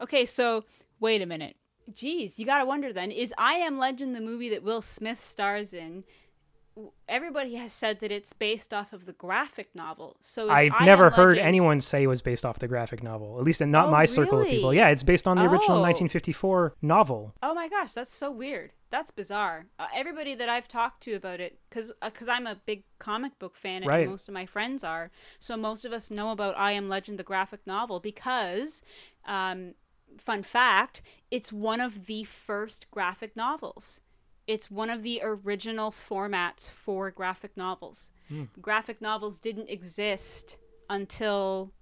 Okay, 0.00 0.26
so 0.26 0.64
wait 1.00 1.22
a 1.22 1.26
minute. 1.26 1.56
Geez, 1.92 2.38
you 2.38 2.44
gotta 2.44 2.66
wonder 2.66 2.92
then 2.92 3.10
is 3.10 3.32
I 3.38 3.54
Am 3.54 3.78
Legend 3.78 4.14
the 4.14 4.20
movie 4.20 4.50
that 4.50 4.62
Will 4.62 4.82
Smith 4.82 5.24
stars 5.24 5.72
in? 5.72 6.04
Everybody 7.08 7.54
has 7.56 7.72
said 7.72 8.00
that 8.00 8.12
it's 8.12 8.32
based 8.32 8.72
off 8.74 8.92
of 8.92 9.06
the 9.06 9.12
graphic 9.12 9.74
novel. 9.74 10.16
So 10.20 10.50
I've 10.50 10.72
I 10.78 10.84
never 10.84 11.10
heard 11.10 11.30
Legend- 11.36 11.46
anyone 11.48 11.80
say 11.80 12.02
it 12.04 12.06
was 12.06 12.22
based 12.22 12.44
off 12.44 12.58
the 12.58 12.68
graphic 12.68 13.02
novel. 13.02 13.38
At 13.38 13.44
least 13.44 13.60
in 13.60 13.70
not 13.70 13.88
Oh, 13.88 13.90
my 13.90 14.04
circle 14.04 14.40
of 14.40 14.46
people. 14.46 14.72
Yeah, 14.74 14.88
it's 14.88 15.02
based 15.02 15.26
on 15.26 15.36
the 15.38 15.44
original 15.44 15.78
Oh. 15.78 15.82
1954 15.82 16.74
novel. 16.82 17.34
Oh 17.42 17.54
my 17.54 17.68
gosh, 17.68 17.92
that's 17.92 18.14
so 18.14 18.30
weird. 18.30 18.72
That's 18.90 19.10
bizarre. 19.10 19.66
Uh, 19.78 19.86
everybody 19.94 20.34
that 20.34 20.48
I've 20.48 20.68
talked 20.68 21.02
to 21.04 21.14
about 21.14 21.40
it, 21.40 21.58
because 21.68 21.90
because 22.02 22.28
I'm 22.28 22.46
a 22.46 22.54
big 22.54 22.84
comic 22.98 23.38
book 23.38 23.54
fan, 23.56 23.82
and 23.82 23.86
Right. 23.86 24.08
most 24.08 24.28
of 24.28 24.34
my 24.34 24.46
friends 24.46 24.84
are, 24.84 25.10
so 25.38 25.56
most 25.56 25.84
of 25.84 25.92
us 25.92 26.10
know 26.10 26.30
about 26.30 26.56
I 26.58 26.72
Am 26.72 26.88
Legend, 26.88 27.18
the 27.18 27.22
graphic 27.24 27.60
novel, 27.66 28.00
because, 28.00 28.82
um, 29.26 29.74
fun 30.16 30.42
fact, 30.42 31.02
it's 31.30 31.52
one 31.52 31.80
of 31.80 32.06
the 32.06 32.24
first 32.24 32.90
graphic 32.90 33.36
novels. 33.36 34.00
It's 34.48 34.70
one 34.70 34.88
of 34.88 35.02
the 35.02 35.20
original 35.22 35.90
formats 35.90 36.70
for 36.70 37.10
graphic 37.10 37.54
novels. 37.54 38.10
Hmm. 38.28 38.44
Graphic 38.60 39.02
novels 39.02 39.40
didn't 39.40 39.68
exist 39.68 40.56
until 40.88 41.72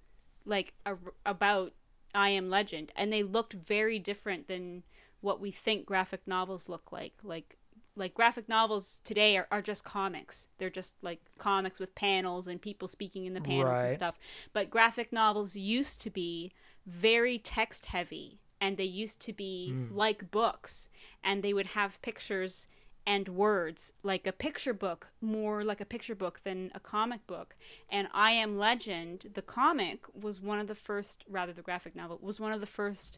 like 0.45 0.73
a, 0.85 0.97
about 1.25 1.73
I 2.13 2.29
Am 2.29 2.49
Legend, 2.49 2.91
and 2.95 3.11
they 3.11 3.23
looked 3.23 3.53
very 3.53 3.99
different 3.99 4.49
than 4.49 4.83
what 5.21 5.39
we 5.39 5.49
think 5.49 5.85
graphic 5.85 6.27
novels 6.27 6.67
look 6.67 6.91
like. 6.91 7.13
Like 7.23 7.57
like 7.95 8.13
graphic 8.13 8.49
novels 8.49 8.99
today 9.05 9.37
are, 9.37 9.47
are 9.49 9.61
just 9.61 9.85
comics. 9.85 10.49
They're 10.57 10.69
just 10.69 10.95
like 11.01 11.21
comics 11.37 11.79
with 11.79 11.95
panels 11.95 12.47
and 12.47 12.61
people 12.61 12.89
speaking 12.89 13.25
in 13.25 13.33
the 13.33 13.41
panels 13.41 13.79
and 13.79 13.91
stuff. 13.91 14.19
But 14.51 14.69
graphic 14.69 15.13
novels 15.13 15.55
used 15.55 16.01
to 16.01 16.09
be 16.09 16.51
very 16.85 17.39
text 17.39 17.87
heavy 17.87 18.39
and 18.59 18.77
they 18.77 18.83
used 18.83 19.19
to 19.21 19.33
be 19.33 19.73
like 19.91 20.31
books 20.31 20.89
and 21.23 21.43
they 21.43 21.53
would 21.53 21.67
have 21.67 22.01
pictures 22.01 22.67
and 23.05 23.29
words 23.29 23.93
like 24.03 24.27
a 24.27 24.33
picture 24.33 24.73
book 24.73 25.11
more 25.21 25.63
like 25.63 25.79
a 25.79 25.85
picture 25.85 26.15
book 26.15 26.41
than 26.43 26.71
a 26.75 26.79
comic 26.79 27.25
book. 27.27 27.55
And 27.89 28.07
i 28.13 28.31
am 28.31 28.57
legend 28.57 29.31
the 29.33 29.41
comic 29.41 30.05
was 30.13 30.41
one 30.41 30.59
of 30.59 30.67
the 30.67 30.75
first 30.75 31.23
rather 31.29 31.53
the 31.53 31.61
graphic 31.61 31.95
novel 31.95 32.19
was 32.21 32.39
one 32.39 32.51
of 32.51 32.59
the 32.59 32.67
first 32.67 33.17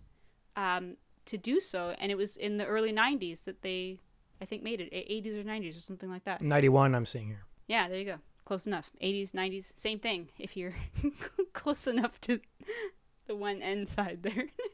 um, 0.55 0.97
to 1.25 1.37
do 1.37 1.59
so 1.59 1.95
and 1.99 2.11
it 2.11 2.17
was 2.17 2.37
in 2.37 2.57
the 2.57 2.65
early 2.65 2.91
90s 2.93 3.45
that 3.45 3.61
they 3.61 3.99
i 4.41 4.45
think 4.45 4.61
made 4.63 4.79
it 4.81 4.91
80s 4.93 5.39
or 5.39 5.43
90s 5.43 5.77
or 5.77 5.79
something 5.81 6.09
like 6.09 6.23
that. 6.25 6.41
91, 6.41 6.93
I'm 6.95 7.05
seeing 7.05 7.27
here. 7.27 7.45
yeah 7.67 7.87
there 7.87 7.97
you 7.99 8.05
go. 8.05 8.19
Close 8.45 8.65
enough. 8.67 8.91
80s 9.01 9.31
90s 9.31 9.73
same 9.75 9.99
thing 9.99 10.29
if 10.37 10.55
you're 10.57 10.75
close 11.53 11.87
enough 11.87 12.19
to 12.21 12.39
the 13.27 13.35
one 13.35 13.61
end 13.61 13.87
side 13.89 14.19
there 14.23 14.47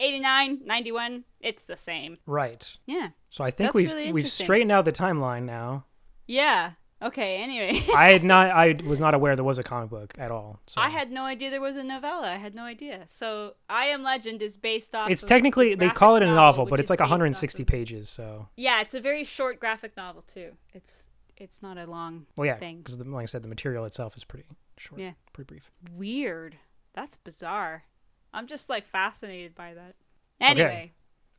89 0.00 0.60
91 0.64 1.24
it's 1.40 1.62
the 1.64 1.76
same 1.76 2.18
Right. 2.26 2.66
yeah 2.86 3.08
So 3.30 3.44
I 3.44 3.50
think 3.50 3.74
we've 3.74 3.88
really 3.88 4.12
we've 4.12 4.28
straightened 4.30 4.72
out 4.72 4.84
the 4.84 4.92
timeline 4.92 5.44
now. 5.44 5.84
yeah 6.26 6.72
okay 7.02 7.36
anyway 7.42 7.84
I 7.96 8.12
had 8.12 8.24
not 8.24 8.50
I 8.50 8.76
was 8.84 9.00
not 9.00 9.14
aware 9.14 9.34
there 9.36 9.44
was 9.44 9.58
a 9.58 9.62
comic 9.62 9.90
book 9.90 10.14
at 10.18 10.30
all. 10.30 10.60
So 10.66 10.80
I 10.80 10.88
had 10.88 11.10
no 11.10 11.24
idea 11.24 11.50
there 11.50 11.60
was 11.60 11.76
a 11.76 11.82
novella. 11.84 12.28
I 12.30 12.36
had 12.36 12.54
no 12.54 12.62
idea. 12.64 13.02
So, 13.06 13.54
I 13.68 13.86
Am 13.86 14.02
Legend 14.04 14.40
is 14.40 14.56
based 14.56 14.94
off. 14.94 15.10
It's 15.10 15.24
technically 15.24 15.74
they 15.74 15.90
call 15.90 16.14
it 16.16 16.22
a 16.22 16.26
novel, 16.26 16.64
but 16.64 16.78
it's 16.80 16.90
like 16.90 17.00
160 17.00 17.62
of- 17.62 17.66
pages, 17.66 18.08
so 18.08 18.48
Yeah, 18.56 18.80
it's 18.80 18.94
a 18.94 19.00
very 19.00 19.24
short 19.24 19.58
graphic 19.60 19.96
novel 19.96 20.22
too. 20.22 20.52
It's 20.72 21.08
it's 21.36 21.60
not 21.62 21.76
a 21.76 21.86
long. 21.86 22.26
well 22.36 22.46
yeah, 22.46 22.56
Thing. 22.56 22.78
because 22.78 22.98
like 22.98 23.22
I 23.22 23.26
said 23.26 23.42
the 23.42 23.48
material 23.48 23.84
itself 23.84 24.16
is 24.16 24.22
pretty 24.24 24.46
short, 24.78 25.00
Yeah. 25.00 25.12
pretty 25.32 25.48
brief. 25.48 25.70
Weird. 25.92 26.56
That's 26.94 27.16
bizarre. 27.16 27.84
I'm 28.32 28.46
just 28.46 28.68
like 28.68 28.86
fascinated 28.86 29.54
by 29.54 29.74
that. 29.74 29.94
Anyway, 30.40 30.92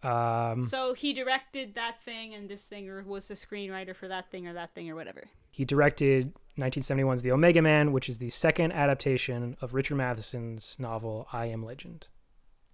Um 0.03 0.65
so 0.65 0.93
he 0.93 1.13
directed 1.13 1.75
that 1.75 2.01
thing 2.03 2.33
and 2.33 2.49
this 2.49 2.63
thing, 2.63 2.89
or 2.89 3.01
was 3.03 3.29
a 3.31 3.35
screenwriter 3.35 3.95
for 3.95 4.07
that 4.07 4.29
thing 4.31 4.47
or 4.47 4.53
that 4.53 4.73
thing 4.75 4.89
or 4.89 4.95
whatever. 4.95 5.23
He 5.51 5.65
directed 5.65 6.33
1971's 6.57 7.21
The 7.21 7.31
Omega 7.31 7.61
Man, 7.61 7.91
which 7.91 8.09
is 8.09 8.17
the 8.17 8.29
second 8.29 8.71
adaptation 8.73 9.55
of 9.61 9.73
Richard 9.73 9.95
Matheson's 9.95 10.75
novel 10.79 11.27
I 11.31 11.45
Am 11.47 11.63
Legend. 11.63 12.07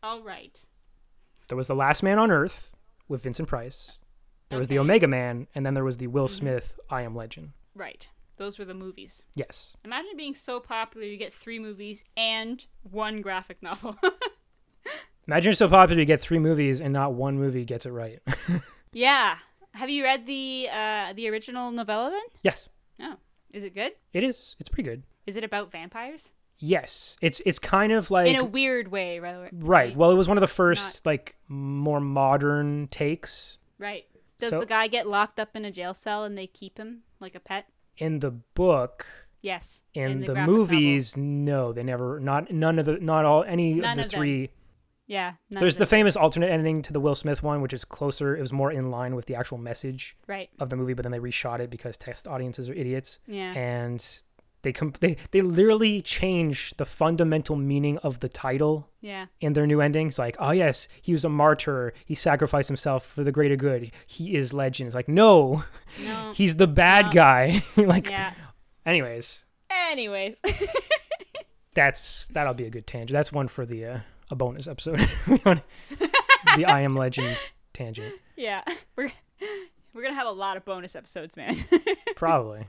All 0.01 0.21
right. 0.21 0.65
There 1.47 1.57
was 1.57 1.67
The 1.67 1.75
Last 1.75 2.03
Man 2.03 2.19
on 2.19 2.31
Earth 2.31 2.75
with 3.07 3.23
Vincent 3.23 3.47
Price. 3.47 3.99
There 4.49 4.57
was 4.59 4.67
The 4.67 4.79
Omega 4.79 5.07
Man, 5.07 5.47
and 5.53 5.65
then 5.65 5.73
there 5.75 5.83
was 5.83 5.97
the 5.97 6.07
Will 6.07 6.27
Mhm. 6.27 6.31
Smith 6.31 6.79
I 6.89 7.01
Am 7.03 7.15
Legend. 7.15 7.51
Right. 7.75 8.07
Those 8.39 8.57
were 8.57 8.65
the 8.65 8.73
movies. 8.73 9.23
Yes. 9.35 9.75
Imagine 9.85 10.17
being 10.17 10.33
so 10.33 10.59
popular 10.59 11.05
you 11.05 11.17
get 11.17 11.33
three 11.33 11.59
movies 11.59 12.03
and 12.17 12.65
one 12.81 13.21
graphic 13.21 13.61
novel. 13.61 13.95
Imagine 15.27 15.49
you're 15.49 15.53
so 15.53 15.67
popular 15.67 15.99
you 15.99 16.05
get 16.05 16.21
three 16.21 16.39
movies 16.39 16.81
and 16.81 16.91
not 16.91 17.13
one 17.13 17.37
movie 17.37 17.65
gets 17.65 17.85
it 17.85 17.91
right. 17.91 18.19
Yeah. 18.91 19.37
Have 19.75 19.91
you 19.91 20.03
read 20.03 20.25
the 20.25 20.67
uh 20.73 21.13
the 21.13 21.29
original 21.29 21.69
novella 21.69 22.09
then? 22.09 22.23
yes, 22.41 22.67
No. 22.97 23.17
Is 23.51 23.63
it 23.63 23.75
good? 23.75 23.91
it 24.13 24.23
is. 24.23 24.55
It's 24.59 24.69
pretty 24.69 24.89
good. 24.89 25.03
Is 25.27 25.35
it 25.37 25.43
about 25.43 25.71
vampires? 25.71 26.33
Yes, 26.57 27.15
it's 27.21 27.39
it's 27.45 27.59
kind 27.59 27.91
of 27.91 28.09
like 28.09 28.27
In 28.29 28.35
a 28.35 28.43
weird 28.43 28.87
way, 28.87 29.19
right? 29.19 29.49
right. 29.53 29.95
Well, 29.95 30.09
it 30.11 30.15
was 30.15 30.27
one 30.27 30.37
of 30.37 30.41
the 30.41 30.47
first 30.47 31.05
Not- 31.05 31.11
like 31.11 31.35
more 31.47 31.99
modern 31.99 32.87
takes 32.87 33.57
Right. 33.77 34.05
Does 34.39 34.49
So- 34.49 34.61
the 34.61 34.65
guy 34.65 34.87
get 34.87 35.07
locked 35.07 35.39
up 35.39 35.55
in 35.55 35.65
a 35.65 35.71
jail 35.71 35.93
cell 35.93 36.23
and 36.23 36.35
they 36.35 36.47
keep 36.47 36.79
him 36.79 37.03
like 37.19 37.35
a 37.35 37.39
pet? 37.39 37.67
In 37.99 38.19
the 38.19 38.31
book. 38.31 39.05
Yes. 39.41 39.83
In, 39.93 40.19
the, 40.21 40.25
graphic 40.27 40.35
novel. 40.47 40.53
movies, 40.55 41.15
no, 41.15 41.71
they 41.71 41.83
never. 41.83 42.19
Not 42.19 42.51
none 42.51 42.77
of 42.79 42.85
the 42.85 42.93
not 42.99 43.23
all 43.25 43.43
any 43.43 43.75
None 43.75 43.91
of 43.91 43.97
the 43.97 44.05
of 44.05 44.11
them. 44.11 44.19
three. 44.19 44.49
Yeah. 45.07 45.33
none 45.49 45.59
There's 45.61 45.75
the 45.77 45.85
them. 45.85 45.89
famous 45.89 46.15
alternate 46.15 46.49
ending 46.51 46.81
to 46.83 46.93
the 46.93 46.99
Will 46.99 47.15
Smith 47.15 47.41
one, 47.41 47.61
which 47.61 47.73
is 47.73 47.83
closer. 47.85 48.35
It 48.37 48.41
was 48.41 48.51
more 48.53 48.71
in 48.71 48.91
line 48.91 49.15
with 49.15 49.25
the 49.27 49.35
actual 49.35 49.57
message 49.57 50.15
Right. 50.27 50.49
of 50.59 50.69
the 50.69 50.75
movie, 50.75 50.93
but 50.93 51.03
then 51.03 51.11
they 51.11 51.19
reshot 51.19 51.59
it 51.61 51.69
because 51.69 51.95
test 51.97 52.27
audiences 52.27 52.69
are 52.69 52.73
idiots. 52.73 53.19
Yeah. 53.27 53.53
and 53.53 54.05
they 54.61 54.73
com- 54.73 54.93
they 54.99 55.15
they 55.31 55.41
literally 55.41 56.01
change 56.01 56.73
the 56.77 56.85
fundamental 56.85 57.55
meaning 57.55 57.97
of 57.99 58.19
the 58.19 58.27
title 58.29 58.89
yeah. 59.01 59.27
in 59.39 59.53
their 59.53 59.65
new 59.65 59.79
endings. 59.81 60.19
Like, 60.19 60.35
oh 60.39 60.51
yes, 60.51 60.87
he 61.01 61.13
was 61.13 61.23
a 61.23 61.29
martyr. 61.29 61.93
He 62.05 62.15
sacrificed 62.15 62.67
himself 62.67 63.05
for 63.05 63.23
the 63.23 63.31
greater 63.31 63.55
good. 63.55 63.91
He 64.05 64.35
is 64.35 64.53
legend. 64.53 64.87
It's 64.87 64.95
like, 64.95 65.07
no, 65.07 65.63
No. 66.03 66.31
He's 66.35 66.57
the 66.57 66.67
bad 66.67 67.07
No. 67.07 67.11
guy. 67.13 67.63
like, 67.77 68.09
yeah. 68.09 68.33
anyways, 68.85 69.45
Anyways. 69.91 70.37
that's 71.73 72.27
that'll 72.29 72.53
be 72.53 72.65
a 72.65 72.69
good 72.69 72.87
tangent. 72.87 73.11
That's 73.15 73.31
one 73.31 73.47
for 73.47 73.65
the 73.65 73.85
uh, 73.85 73.99
a 74.29 74.35
bonus 74.35 74.67
episode. 74.67 74.99
The 76.55 76.65
I 76.65 76.81
Am 76.81 76.95
Legend 76.95 77.37
tangent, 77.73 78.13
yeah. 78.35 78.63
We're 78.95 79.11
we're 79.93 80.01
gonna 80.03 80.15
have 80.15 80.27
a 80.27 80.31
lot 80.31 80.57
of 80.57 80.65
bonus 80.65 80.95
episodes, 80.95 81.37
man. 81.37 81.57
probably. 82.15 82.65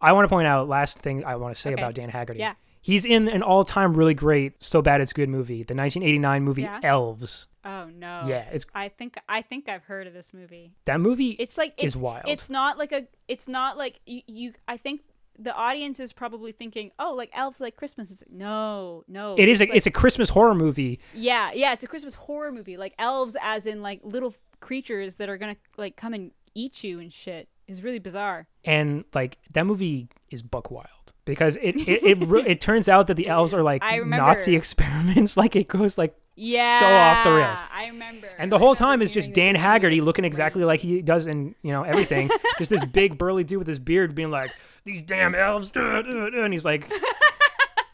I 0.00 0.12
want 0.12 0.24
to 0.24 0.28
point 0.28 0.46
out 0.46 0.68
last 0.68 0.98
thing 0.98 1.24
I 1.24 1.36
want 1.36 1.54
to 1.54 1.60
say 1.60 1.72
Okay. 1.72 1.80
about 1.82 1.94
Dan 1.94 2.08
Haggerty. 2.08 2.40
Yeah. 2.40 2.54
He's 2.80 3.04
in 3.04 3.28
an 3.28 3.42
all-time 3.42 3.94
really 3.94 4.14
great 4.14 4.62
So 4.62 4.80
Bad 4.80 5.00
It's 5.00 5.12
Good 5.12 5.28
movie, 5.28 5.62
the 5.64 5.74
1989 5.74 6.42
movie 6.42 6.62
Yeah? 6.62 6.80
Elves. 6.82 7.48
oh 7.64 7.86
no. 7.92 8.22
Yeah, 8.26 8.44
it's 8.52 8.64
I 8.74 8.88
think 8.88 9.18
I 9.28 9.42
think 9.42 9.68
I've 9.68 9.84
heard 9.84 10.06
of 10.06 10.14
this 10.14 10.32
movie. 10.32 10.72
that 10.84 11.00
movie 11.00 11.30
It's 11.38 11.58
like 11.58 11.74
is 11.76 11.94
it's 11.94 11.96
wild. 11.96 12.24
It's 12.26 12.48
not 12.48 12.78
like 12.78 12.92
a. 12.92 13.06
It's 13.26 13.48
not 13.48 13.76
like 13.76 14.00
you. 14.06 14.22
you 14.26 14.52
I 14.68 14.76
think 14.76 15.02
the 15.40 15.54
audience 15.54 16.00
is 16.00 16.12
probably 16.12 16.50
thinking, 16.52 16.90
oh, 16.98 17.14
like 17.14 17.30
elves 17.32 17.60
like 17.60 17.76
Christmas. 17.76 18.10
It's 18.10 18.24
no, 18.30 19.04
no. 19.08 19.34
it 19.38 19.48
is 19.48 19.60
a, 19.60 19.64
like- 19.64 19.74
it's 19.74 19.86
a 19.86 19.90
Christmas 19.90 20.30
horror 20.30 20.54
movie. 20.54 20.98
yeah, 21.14 21.50
yeah. 21.52 21.72
It's 21.72 21.84
a 21.84 21.88
Christmas 21.88 22.14
horror 22.14 22.52
movie. 22.52 22.76
Like 22.76 22.94
elves, 22.98 23.36
as 23.42 23.66
in 23.66 23.82
like 23.82 24.00
little 24.04 24.34
creatures 24.60 25.16
that 25.16 25.28
are 25.28 25.36
gonna 25.36 25.56
like 25.76 25.96
come 25.96 26.14
and 26.14 26.30
eat 26.54 26.82
you 26.84 27.00
and 27.00 27.12
shit. 27.12 27.48
Is 27.68 27.82
really 27.82 27.98
bizarre. 27.98 28.48
and 28.64 29.04
like 29.14 29.36
that 29.52 29.66
movie 29.66 30.08
is 30.30 30.42
buck 30.42 30.70
wild 30.70 31.12
because 31.26 31.56
it 31.56 31.76
it 31.88 32.02
it, 32.02 32.18
re- 32.26 32.44
it 32.46 32.60
turns 32.60 32.88
out 32.88 33.06
that 33.08 33.14
the 33.18 33.28
elves 33.28 33.52
are 33.54 33.62
like 33.62 33.82
Nazi 33.82 34.56
experiments. 34.62 35.36
Like 35.42 35.54
it 35.54 35.68
goes 35.68 35.96
like 35.98 36.14
Yeah. 36.34 36.80
So 36.80 36.86
off 36.86 37.24
the 37.24 37.30
rails. 37.32 37.58
I 37.72 37.86
remember. 37.88 38.28
And 38.38 38.50
the 38.50 38.58
whole 38.58 38.74
time 38.74 39.02
is 39.02 39.12
just 39.12 39.32
Dan 39.34 39.54
Haggerty 39.54 40.00
looking 40.00 40.24
exactly 40.24 40.64
like 40.64 40.80
he 40.80 41.02
does 41.02 41.26
in 41.26 41.54
you 41.62 41.72
know 41.72 41.82
everything. 41.82 42.30
just 42.58 42.70
this 42.70 42.84
big 42.86 43.18
burly 43.18 43.44
dude 43.44 43.58
with 43.58 43.68
his 43.68 43.78
beard 43.78 44.14
being 44.14 44.30
like 44.30 44.50
these 44.84 45.02
damn 45.02 45.34
elves, 45.34 45.68
duh, 45.70 46.00
duh, 46.02 46.30
duh," 46.30 46.42
and 46.44 46.54
he's 46.54 46.64
like, 46.64 46.90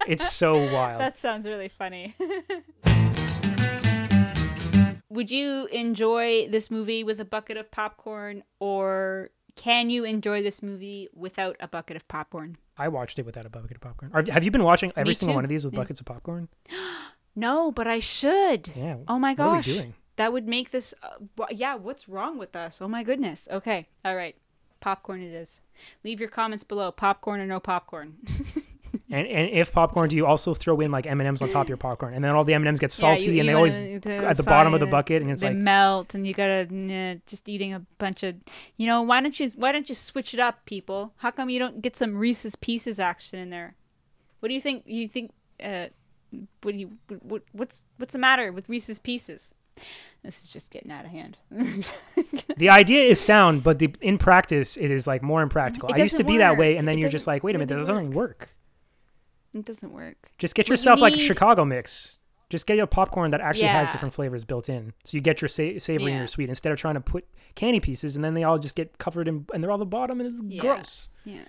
it's 0.06 0.30
so 0.32 0.52
wild. 0.72 1.00
That 1.00 1.18
sounds 1.18 1.44
really 1.46 1.68
funny. 1.68 2.14
Would 5.08 5.30
you 5.30 5.66
enjoy 5.66 6.48
this 6.48 6.70
movie 6.72 7.04
with 7.04 7.20
a 7.20 7.24
bucket 7.24 7.56
of 7.56 7.70
popcorn, 7.70 8.42
or 8.58 9.30
can 9.56 9.90
you 9.90 10.04
enjoy 10.04 10.42
this 10.42 10.62
movie 10.62 11.08
without 11.14 11.56
a 11.60 11.68
bucket 11.68 11.96
of 11.96 12.06
popcorn? 12.08 12.56
I 12.76 12.88
watched 12.88 13.18
it 13.18 13.24
without 13.26 13.46
a 13.46 13.50
bucket 13.50 13.76
of 13.76 13.80
popcorn. 13.80 14.10
Are, 14.14 14.24
have 14.32 14.42
you 14.44 14.50
been 14.50 14.64
watching 14.64 14.92
every 14.96 15.10
Me 15.10 15.14
single 15.14 15.32
too. 15.34 15.36
one 15.36 15.44
of 15.44 15.48
these 15.50 15.64
with 15.64 15.74
Yeah. 15.74 15.80
buckets 15.80 16.00
of 16.00 16.06
popcorn? 16.06 16.48
No, 17.36 17.72
but 17.72 17.88
I 17.88 17.98
should. 17.98 18.70
Yeah. 18.76 18.98
Oh 19.08 19.18
my 19.18 19.30
What 19.32 19.40
are 19.40 19.50
we 19.50 19.56
gosh. 19.56 19.64
doing? 19.66 19.94
That 20.14 20.32
would 20.32 20.48
make 20.48 20.70
this. 20.70 20.94
Uh, 21.02 21.08
wha- 21.36 21.48
yeah, 21.50 21.74
what's 21.74 22.08
wrong 22.08 22.38
with 22.38 22.54
us? 22.54 22.80
Oh 22.80 22.86
my 22.86 23.02
goodness. 23.02 23.48
Okay. 23.50 23.86
All 24.04 24.14
right. 24.14 24.36
Popcorn 24.78 25.20
it 25.20 25.32
is. 25.32 25.60
Leave 26.04 26.20
your 26.20 26.28
comments 26.28 26.62
below. 26.62 26.92
Popcorn 26.92 27.40
or 27.40 27.46
no 27.46 27.58
popcorn. 27.58 28.18
And 29.14 29.28
and 29.28 29.48
if 29.50 29.70
popcorn, 29.70 30.08
do 30.08 30.16
you 30.16 30.26
also 30.26 30.54
throw 30.54 30.80
in 30.80 30.90
like 30.90 31.06
M 31.06 31.20
and 31.20 31.28
M's 31.28 31.40
on 31.40 31.48
top 31.48 31.66
of 31.66 31.68
your 31.68 31.76
popcorn, 31.76 32.14
and 32.14 32.24
then 32.24 32.32
all 32.34 32.42
the 32.42 32.52
M 32.52 32.62
and 32.62 32.68
M's 32.68 32.80
get 32.80 32.90
Yeah, 32.90 32.96
salty, 32.96 33.26
you- 33.26 33.38
and 33.38 33.48
they 33.48 33.52
always 33.52 33.74
wanna- 33.76 34.26
at 34.26 34.36
the 34.36 34.42
bottom 34.42 34.74
of 34.74 34.80
the 34.80 34.86
bucket, 34.86 35.22
and 35.22 35.30
it's 35.30 35.40
they 35.40 35.50
like 35.50 35.56
melt, 35.56 36.14
and 36.14 36.26
you 36.26 36.34
gotta 36.34 36.66
nah, 36.74 37.14
just 37.24 37.48
eating 37.48 37.72
a 37.72 37.80
bunch 37.98 38.24
of. 38.24 38.34
You 38.76 38.88
know, 38.88 39.02
why 39.02 39.20
don't 39.20 39.38
you 39.38 39.48
why 39.54 39.70
don't 39.70 39.88
you 39.88 39.94
switch 39.94 40.34
it 40.34 40.40
up, 40.40 40.64
people? 40.66 41.12
How 41.18 41.30
come 41.30 41.48
you 41.48 41.60
don't 41.60 41.80
get 41.80 41.96
some 41.96 42.16
Reese's 42.16 42.56
Pieces 42.56 42.98
action 42.98 43.38
in 43.38 43.50
there? 43.50 43.76
What 44.40 44.48
do 44.48 44.54
you 44.54 44.60
think? 44.60 44.82
You 44.84 45.06
think? 45.06 45.30
Uh, 45.62 45.86
what 46.62 46.72
do 46.72 46.78
you? 46.78 46.90
What, 47.22 47.42
what's 47.52 47.84
what's 47.98 48.14
the 48.14 48.18
matter 48.18 48.50
with 48.50 48.68
Reese's 48.68 48.98
Pieces? 48.98 49.54
This 50.24 50.42
is 50.42 50.50
just 50.50 50.70
getting 50.70 50.90
out 50.90 51.04
of 51.04 51.12
hand. 51.12 51.36
the 52.56 52.70
idea 52.70 53.02
is 53.04 53.20
sound, 53.20 53.62
but 53.62 53.78
the 53.78 53.94
in 54.00 54.18
practice 54.18 54.76
it 54.76 54.90
is 54.90 55.06
like 55.06 55.22
more 55.22 55.40
impractical. 55.40 55.88
I 55.92 55.98
used 55.98 56.16
to 56.16 56.24
be 56.24 56.38
that 56.38 56.56
way, 56.56 56.76
and 56.76 56.88
then 56.88 56.98
It 56.98 57.02
you're 57.02 57.10
just 57.10 57.28
like, 57.28 57.44
wait 57.44 57.54
a 57.54 57.58
minute, 57.58 57.68
that 57.68 57.76
doesn't 57.78 58.10
work. 58.10 58.50
It 59.54 59.64
doesn't 59.66 59.92
work. 59.92 60.16
Just 60.38 60.54
get 60.54 60.68
yourself 60.68 61.00
like 61.00 61.14
a 61.14 61.18
Chicago 61.18 61.64
mix. 61.64 62.18
Just 62.50 62.66
get 62.66 62.76
your 62.76 62.86
popcorn 62.86 63.30
that 63.32 63.40
actually 63.40 63.66
has 63.68 63.88
different 63.90 64.14
flavors 64.14 64.44
built 64.44 64.68
in, 64.68 64.92
so 65.04 65.16
you 65.16 65.20
get 65.20 65.40
your 65.40 65.48
sa- 65.48 65.78
savory 65.78 66.12
and 66.12 66.18
your 66.18 66.28
sweet 66.28 66.48
instead 66.48 66.70
of 66.72 66.78
trying 66.78 66.94
to 66.94 67.00
put 67.00 67.26
candy 67.54 67.80
pieces, 67.80 68.14
and 68.16 68.24
then 68.24 68.34
they 68.34 68.44
all 68.44 68.58
just 68.58 68.76
get 68.76 68.98
covered 68.98 69.26
in, 69.26 69.46
and 69.52 69.62
they're 69.62 69.70
all 69.70 69.78
the 69.78 69.86
bottom, 69.86 70.20
and 70.20 70.44
it's 70.44 70.54
Yeah. 70.54 70.60
gross. 70.60 71.08
Yeah. 71.24 71.44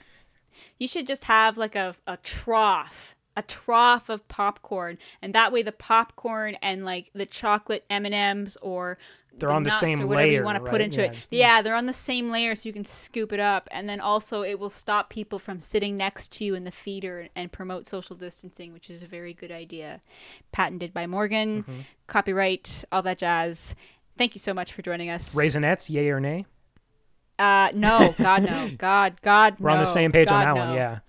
You 0.80 0.88
should 0.88 1.06
just 1.06 1.26
have 1.26 1.58
like 1.58 1.76
a, 1.76 1.96
a 2.08 2.18
trough, 2.18 3.16
a 3.38 3.42
trough 3.42 4.10
of 4.10 4.28
popcorn, 4.28 4.98
and 5.22 5.34
that 5.34 5.52
way 5.52 5.62
the 5.62 5.72
popcorn 5.72 6.56
and 6.62 6.86
like 6.86 7.12
the 7.14 7.26
chocolate 7.26 7.86
M 7.90 8.06
and 8.06 8.16
M's 8.16 8.58
or 8.62 8.98
They're 9.38 9.52
on 9.52 9.64
the 9.64 9.70
nuts 9.70 9.80
same 9.82 10.02
or 10.02 10.08
whatever 10.08 10.28
layer, 10.28 10.40
you 10.40 10.46
want 10.46 10.56
to 10.58 10.62
put 10.64 10.80
right? 10.80 10.82
into 10.82 11.02
Yeah, 11.02 11.08
it. 11.12 11.28
Yeah, 11.32 11.62
they're 11.62 11.76
on 11.76 11.86
the 11.88 11.94
same 11.94 12.32
layer, 12.32 12.56
so 12.56 12.70
you 12.70 12.74
can 12.74 12.86
scoop 12.86 13.34
it 13.34 13.40
up, 13.42 13.68
and 13.72 13.90
then 13.90 14.00
also 14.00 14.44
it 14.44 14.58
will 14.60 14.70
stop 14.70 15.10
people 15.10 15.38
from 15.40 15.60
sitting 15.60 15.98
next 15.98 16.32
to 16.34 16.46
you 16.46 16.56
in 16.56 16.64
the 16.64 16.72
feeder 16.72 17.28
and 17.36 17.52
promote 17.52 17.86
social 17.88 18.16
distancing, 18.16 18.72
which 18.72 18.90
is 18.90 19.04
a 19.04 19.08
very 19.08 19.34
good 19.34 19.52
idea. 19.52 20.02
Patented 20.52 20.94
by 20.94 21.06
Morgan, 21.08 21.64
Mm-hmm. 21.64 21.80
copyright, 22.08 22.86
all 22.92 23.02
that 23.02 23.18
jazz. 23.18 23.76
Thank 24.18 24.34
you 24.36 24.40
so 24.40 24.54
much 24.54 24.72
for 24.72 24.82
joining 24.82 25.10
us. 25.10 25.36
Raisinets 25.36 25.90
yay 25.90 26.10
or 26.10 26.22
nay? 26.22 26.46
Uh, 27.38 27.70
no, 27.74 28.16
God, 28.18 28.44
no, 28.44 28.72
God, 28.78 29.22
God, 29.22 29.60
We're 29.60 29.72
on 29.72 29.80
the 29.80 29.86
same 29.86 30.14
page 30.14 30.30
God, 30.30 30.48
on 30.48 30.56
that 30.56 30.60
no. 30.62 30.66
one. 30.68 30.76
Yeah. 30.76 31.00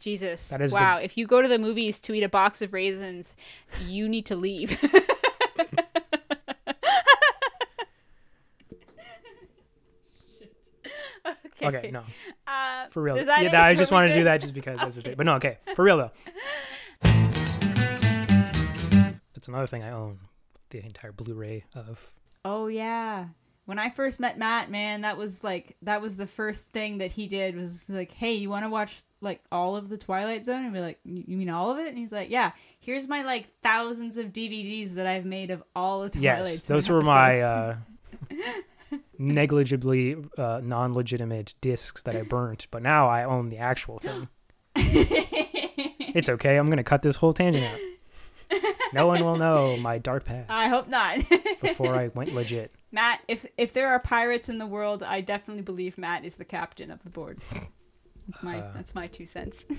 Jesus. 0.00 0.48
That 0.50 0.60
is 0.60 0.70
the- 0.70 0.76
wow. 0.76 0.98
If 0.98 1.16
you 1.16 1.26
go 1.26 1.42
to 1.42 1.48
the 1.48 1.58
movies 1.58 2.00
to 2.02 2.14
eat 2.14 2.22
a 2.22 2.28
box 2.28 2.62
of 2.62 2.72
raisins, 2.72 3.34
you 3.86 4.08
need 4.08 4.26
to 4.26 4.36
leave. 4.36 4.82
okay. 11.62 11.78
Okay. 11.78 11.90
No. 11.90 12.02
Uh, 12.46 12.86
For 12.90 13.02
real. 13.02 13.16
yeah? 13.16 13.64
I 13.64 13.74
just 13.74 13.90
wanted 13.92 14.08
to 14.08 14.14
do 14.14 14.24
that 14.24 14.40
just 14.40 14.54
because 14.54 14.78
that's 14.78 14.96
okay. 14.98 15.14
But 15.14 15.26
no, 15.26 15.34
okay. 15.34 15.58
For 15.74 15.82
real 15.84 15.96
though. 15.98 16.10
That's 19.34 19.46
another 19.46 19.66
thing 19.68 19.82
I 19.84 19.90
own. 19.90 20.18
The 20.70 20.84
entire 20.84 21.12
Blu-ray 21.12 21.64
of. 21.74 22.12
Oh 22.44 22.66
yeah. 22.66 23.28
When 23.68 23.78
I 23.78 23.90
first 23.90 24.18
met 24.18 24.38
Matt, 24.38 24.70
man, 24.70 25.02
that 25.02 25.18
was 25.18 25.44
like 25.44 25.76
that 25.82 26.00
was 26.00 26.16
the 26.16 26.26
first 26.26 26.70
thing 26.70 26.96
that 26.98 27.12
he 27.12 27.26
did 27.26 27.54
was 27.54 27.86
like, 27.90 28.10
"Hey, 28.12 28.32
you 28.32 28.48
want 28.48 28.64
to 28.64 28.70
watch 28.70 29.02
like 29.20 29.42
all 29.52 29.76
of 29.76 29.90
the 29.90 29.98
Twilight 29.98 30.46
Zone?" 30.46 30.64
And 30.64 30.72
be 30.72 30.80
like, 30.80 30.98
"You 31.04 31.36
mean 31.36 31.50
all 31.50 31.70
of 31.70 31.76
it?" 31.76 31.88
And 31.88 31.98
he's 31.98 32.10
like, 32.10 32.30
"Yeah. 32.30 32.52
Here's 32.80 33.06
my 33.06 33.22
like 33.24 33.48
thousands 33.62 34.16
of 34.16 34.32
DVDs 34.32 34.94
that 34.94 35.06
I've 35.06 35.26
made 35.26 35.50
of 35.50 35.62
all 35.76 36.00
the 36.00 36.08
Twilight 36.08 36.22
Yes, 36.22 36.64
Zone." 36.64 36.76
those 36.76 36.88
were 36.88 37.02
my 37.02 37.40
uh, 37.42 37.76
negligibly 39.18 40.16
uh, 40.38 40.60
non-legitimate 40.64 41.52
discs 41.60 42.02
that 42.04 42.16
I 42.16 42.22
burnt. 42.22 42.68
But 42.70 42.80
now 42.82 43.08
I 43.08 43.22
own 43.24 43.50
the 43.50 43.58
actual 43.58 43.98
thing. 43.98 44.28
It's 46.14 46.30
okay. 46.30 46.56
I'm 46.56 46.70
gonna 46.70 46.82
cut 46.82 47.02
this 47.02 47.16
whole 47.16 47.34
tangent 47.34 47.66
out. 47.66 47.78
No 48.94 49.06
one 49.06 49.22
will 49.22 49.36
know 49.36 49.76
my 49.76 49.98
dark 49.98 50.24
past 50.24 50.50
I 50.50 50.68
hope 50.68 50.88
not. 50.88 51.18
before 51.60 51.94
I 51.94 52.08
went 52.08 52.34
legit. 52.34 52.72
Matt, 52.90 53.20
if 53.28 53.46
if 53.56 53.72
there 53.72 53.88
are 53.90 54.00
pirates 54.00 54.48
in 54.48 54.58
the 54.58 54.66
world, 54.66 55.02
I 55.02 55.20
definitely 55.20 55.62
believe 55.62 55.98
Matt 55.98 56.24
is 56.24 56.36
the 56.36 56.44
captain 56.44 56.90
of 56.90 57.02
the 57.02 57.10
board. 57.10 57.40
That's 58.28 58.42
my 58.42 58.60
Uh. 58.60 58.72
that's 58.74 58.94
my 58.94 59.06
two 59.06 59.26
cents. 59.26 59.64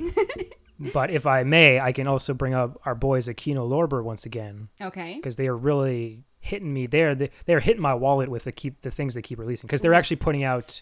But 0.93 1.11
if 1.11 1.27
I 1.27 1.43
may, 1.43 1.79
I 1.79 1.91
can 1.91 2.07
also 2.07 2.33
bring 2.33 2.53
up 2.53 2.79
our 2.85 2.95
boys 2.95 3.27
at 3.27 3.35
Kino 3.35 3.67
Lorber 3.67 4.01
once 4.01 4.25
again 4.25 4.69
okay. 4.81 5.15
because 5.15 5.35
they 5.35 5.47
are 5.47 5.57
really 5.57 6.23
hitting 6.39 6.73
me 6.73 6.87
there. 6.87 7.13
They, 7.15 7.31
they're 7.45 7.59
hitting 7.59 7.81
my 7.81 7.93
wallet 7.93 8.29
with 8.29 8.45
the 8.45 8.53
keep 8.53 8.81
the 8.81 8.91
things 8.91 9.13
they 9.13 9.21
keep 9.21 9.39
releasing 9.39 9.67
because 9.67 9.81
they're 9.81 9.93
actually 9.93 10.17
putting 10.17 10.43
out 10.43 10.81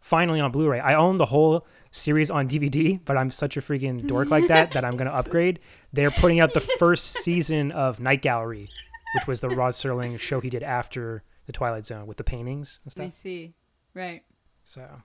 finally 0.00 0.40
on 0.40 0.52
Blu-ray. 0.52 0.80
I 0.80 0.94
own 0.94 1.18
the 1.18 1.26
whole 1.26 1.66
series 1.90 2.30
on 2.30 2.48
DVD, 2.48 2.98
but 3.04 3.18
I'm 3.18 3.30
such 3.30 3.58
a 3.58 3.60
freaking 3.60 4.06
dork 4.06 4.30
like 4.30 4.48
that 4.48 4.72
that 4.72 4.86
I'm 4.86 4.96
gonna 4.96 5.10
upgrade. 5.22 5.60
They're 5.92 6.10
putting 6.10 6.40
out 6.40 6.54
the 6.54 6.60
first 6.78 7.18
season 7.22 7.72
of 7.72 8.00
Night 8.00 8.22
Gallery, 8.22 8.70
which 9.16 9.26
was 9.26 9.40
the 9.40 9.50
Rod 9.50 9.74
Serling 9.74 10.18
show 10.18 10.40
he 10.40 10.48
did 10.48 10.62
after 10.62 11.24
the 11.46 11.52
Twilight 11.52 11.86
Zone 11.86 12.06
with 12.06 12.16
the 12.16 12.24
paintings 12.24 12.80
and 12.84 12.92
stuff. 12.92 13.06
I 13.06 13.10
see. 13.10 13.54
Right. 13.94 14.22
So. 14.64 15.02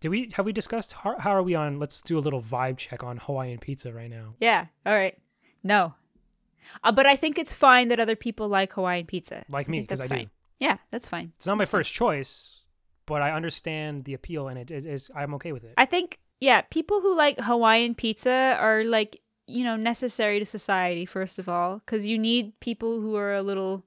Did 0.00 0.08
we 0.08 0.30
have 0.34 0.44
we 0.44 0.52
discussed 0.52 0.94
how, 0.94 1.16
how 1.18 1.30
are 1.30 1.42
we 1.42 1.54
on? 1.54 1.78
Let's 1.78 2.02
do 2.02 2.18
a 2.18 2.20
little 2.20 2.42
vibe 2.42 2.76
check 2.76 3.04
on 3.04 3.18
Hawaiian 3.18 3.58
pizza 3.58 3.92
right 3.92 4.10
now. 4.10 4.34
Yeah. 4.40 4.66
All 4.84 4.94
right. 4.94 5.16
No. 5.62 5.94
Uh, 6.82 6.92
but 6.92 7.06
I 7.06 7.16
think 7.16 7.38
it's 7.38 7.52
fine 7.52 7.88
that 7.88 8.00
other 8.00 8.16
people 8.16 8.48
like 8.48 8.72
Hawaiian 8.72 9.06
pizza. 9.06 9.44
Like 9.48 9.68
me, 9.68 9.80
because 9.80 10.00
I 10.00 10.06
that's 10.08 10.22
do. 10.22 10.28
Yeah, 10.58 10.76
that's 10.90 11.08
fine. 11.08 11.32
It's 11.36 11.46
not 11.46 11.56
my 11.56 11.62
That's 11.62 11.70
fine. 11.70 11.80
first 11.80 11.92
choice, 11.92 12.62
but 13.06 13.22
I 13.22 13.32
understand 13.32 14.04
the 14.04 14.14
appeal 14.14 14.48
and 14.48 14.58
it 14.58 14.70
is 14.70 15.10
I'm 15.14 15.34
okay 15.34 15.52
with 15.52 15.64
it. 15.64 15.74
I 15.76 15.86
think 15.86 16.18
yeah, 16.40 16.62
people 16.62 17.00
who 17.00 17.16
like 17.16 17.40
Hawaiian 17.40 17.94
pizza 17.94 18.56
are 18.58 18.82
like 18.84 19.20
you 19.52 19.64
know 19.64 19.76
necessary 19.76 20.38
to 20.38 20.46
society 20.46 21.04
first 21.04 21.38
of 21.38 21.48
all 21.48 21.78
because 21.78 22.06
you 22.06 22.18
need 22.18 22.58
people 22.60 23.00
who 23.00 23.16
are 23.16 23.34
a 23.34 23.42
little, 23.42 23.84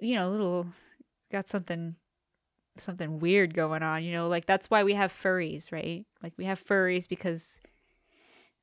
you 0.00 0.14
know, 0.14 0.28
a 0.28 0.30
little 0.30 0.66
got 1.30 1.48
something 1.48 1.96
something 2.76 3.18
weird 3.20 3.54
going 3.54 3.82
on. 3.82 4.02
You 4.04 4.12
know, 4.12 4.28
like 4.28 4.46
that's 4.46 4.70
why 4.70 4.84
we 4.84 4.94
have 4.94 5.12
furries, 5.12 5.72
right? 5.72 6.04
Like 6.22 6.32
we 6.36 6.44
have 6.44 6.60
furries 6.60 7.08
because 7.08 7.60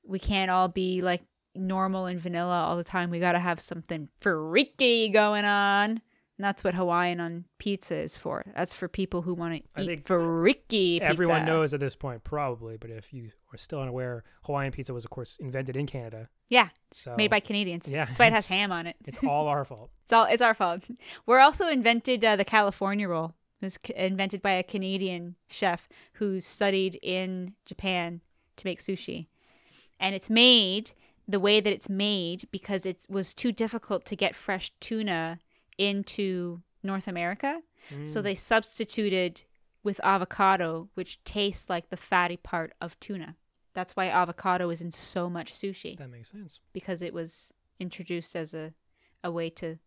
we 0.04 0.20
can't 0.20 0.52
all 0.52 0.68
be 0.68 1.02
like 1.02 1.24
normal 1.56 2.06
and 2.06 2.20
vanilla 2.20 2.64
all 2.64 2.78
the 2.78 2.84
time. 2.84 3.10
We 3.10 3.20
got 3.20 3.34
to 3.34 3.39
have 3.39 3.60
something 3.60 4.10
freaky 4.20 5.10
going 5.10 5.46
on. 5.46 6.02
And 6.38 6.46
that's 6.46 6.64
what 6.64 6.74
Hawaiian 6.74 7.20
on 7.20 7.46
pizza 7.60 7.96
is 7.96 8.18
for. 8.18 8.44
That's 8.56 8.74
for 8.74 8.88
people 8.88 9.22
who 9.22 9.34
want 9.34 9.64
to 9.76 9.84
eat 9.84 10.08
freaky 10.08 11.00
pizza. 11.00 11.06
Everyone 11.06 11.46
knows 11.46 11.74
at 11.74 11.80
this 11.80 11.96
point, 11.96 12.24
probably, 12.24 12.78
but 12.78 12.89
if 12.89 13.14
you 13.14 13.30
are 13.54 13.58
still 13.58 13.82
unaware, 13.82 14.24
Hawaiian 14.43 14.72
pizza 14.72 14.93
was, 14.93 15.04
of 15.06 15.12
course, 15.12 15.38
invented 15.39 15.76
in 15.76 15.86
Canada. 15.88 16.30
Yeah, 16.49 16.70
So 16.91 17.16
made 17.18 17.30
by 17.30 17.39
Canadians. 17.39 17.88
yeah, 17.88 18.06
That's 18.06 18.20
why 18.20 18.28
it 18.28 18.34
has 18.34 18.47
ham 18.47 18.72
on 18.72 18.88
it. 18.88 18.95
it's 19.06 19.24
all 19.24 19.47
our 19.47 19.64
fault. 19.66 19.89
It's 20.04 20.14
all 20.14 20.26
it's 20.26 20.41
our 20.41 20.54
fault. 20.54 20.84
We're 21.26 21.39
also 21.39 21.68
invented 21.68 22.24
uh, 22.26 22.36
the 22.36 22.45
California 22.45 23.08
roll. 23.08 23.36
It 23.62 23.66
was 23.66 23.80
c- 23.86 23.93
invented 23.95 24.41
by 24.41 24.52
a 24.52 24.64
Canadian 24.64 25.36
chef 25.49 25.88
who 26.14 26.39
studied 26.39 26.99
in 27.02 27.54
Japan 27.66 28.22
to 28.58 28.68
make 28.68 28.80
sushi, 28.80 29.28
and 29.99 30.14
it's 30.16 30.30
made 30.30 30.91
the 31.28 31.39
way 31.39 31.62
that 31.62 31.72
it's 31.72 31.89
made 31.89 32.47
because 32.52 32.86
it 32.86 33.06
was 33.10 33.34
too 33.34 33.52
difficult 33.54 34.04
to 34.06 34.16
get 34.18 34.36
fresh 34.36 34.72
tuna 34.82 35.39
into 35.78 36.62
North 36.84 37.08
America. 37.08 37.62
So 38.04 38.22
they 38.22 38.36
substituted 38.36 39.43
with 39.84 39.99
avocado, 40.04 40.89
which 40.93 41.24
tastes 41.24 41.70
like 41.70 41.89
the 41.89 41.97
fatty 41.97 42.38
part 42.38 42.74
of 42.80 42.99
tuna. 42.99 43.36
That's 43.74 43.95
why 43.95 44.07
avocado 44.09 44.69
is 44.69 44.82
in 44.82 44.91
so 44.91 45.30
much 45.30 45.53
sushi 45.53 45.97
That 45.97 46.09
makes 46.09 46.32
sense. 46.32 46.59
because 46.74 47.01
it 47.01 47.13
was 47.13 47.53
introduced 47.80 48.36
as 48.36 48.53
a, 48.53 48.74
a 49.24 49.32
way 49.32 49.49
to 49.51 49.80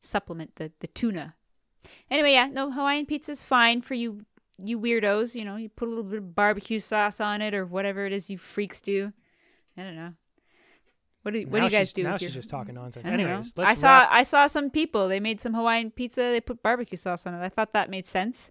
supplement 0.00 0.56
the, 0.56 0.72
the 0.80 0.86
tuna. 0.88 1.34
Anyway, 2.10 2.32
yeah, 2.32 2.46
no 2.46 2.70
Hawaiian 2.70 3.06
pizza 3.06 3.32
is 3.32 3.44
fine 3.44 3.80
for 3.82 3.94
you 3.94 4.24
you 4.62 4.78
weirdos. 4.78 5.34
You 5.34 5.44
know, 5.44 5.56
you 5.56 5.68
put 5.68 5.86
a 5.88 5.90
little 5.90 6.04
bit 6.04 6.18
of 6.18 6.34
barbecue 6.34 6.78
sauce 6.78 7.20
on 7.20 7.40
it 7.40 7.54
or 7.54 7.64
whatever 7.64 8.04
it 8.04 8.12
is 8.12 8.28
you 8.28 8.36
freaks 8.38 8.80
do. 8.80 9.12
I 9.76 9.82
don't 9.82 9.96
know. 9.96 10.12
What 11.22 11.34
do 11.34 11.42
what 11.48 11.58
do 11.60 11.64
you 11.64 11.70
guys 11.70 11.92
do? 11.92 12.02
Now 12.02 12.12
with 12.12 12.20
she's 12.22 12.34
just 12.34 12.50
talking 12.50 12.74
nonsense. 12.74 13.06
I. 13.06 13.12
Anyways, 13.12 13.54
I 13.58 13.74
saw 13.74 14.00
wrap- 14.00 14.08
I 14.12 14.22
saw 14.22 14.46
some 14.46 14.70
people. 14.70 15.08
They 15.08 15.20
made 15.20 15.40
some 15.40 15.54
Hawaiian 15.54 15.90
pizza. 15.90 16.20
They 16.20 16.40
put 16.40 16.62
barbecue 16.62 16.96
sauce 16.96 17.26
on 17.26 17.34
it. 17.34 17.42
I 17.44 17.48
thought 17.48 17.72
that 17.72 17.90
made 17.90 18.06
sense. 18.06 18.50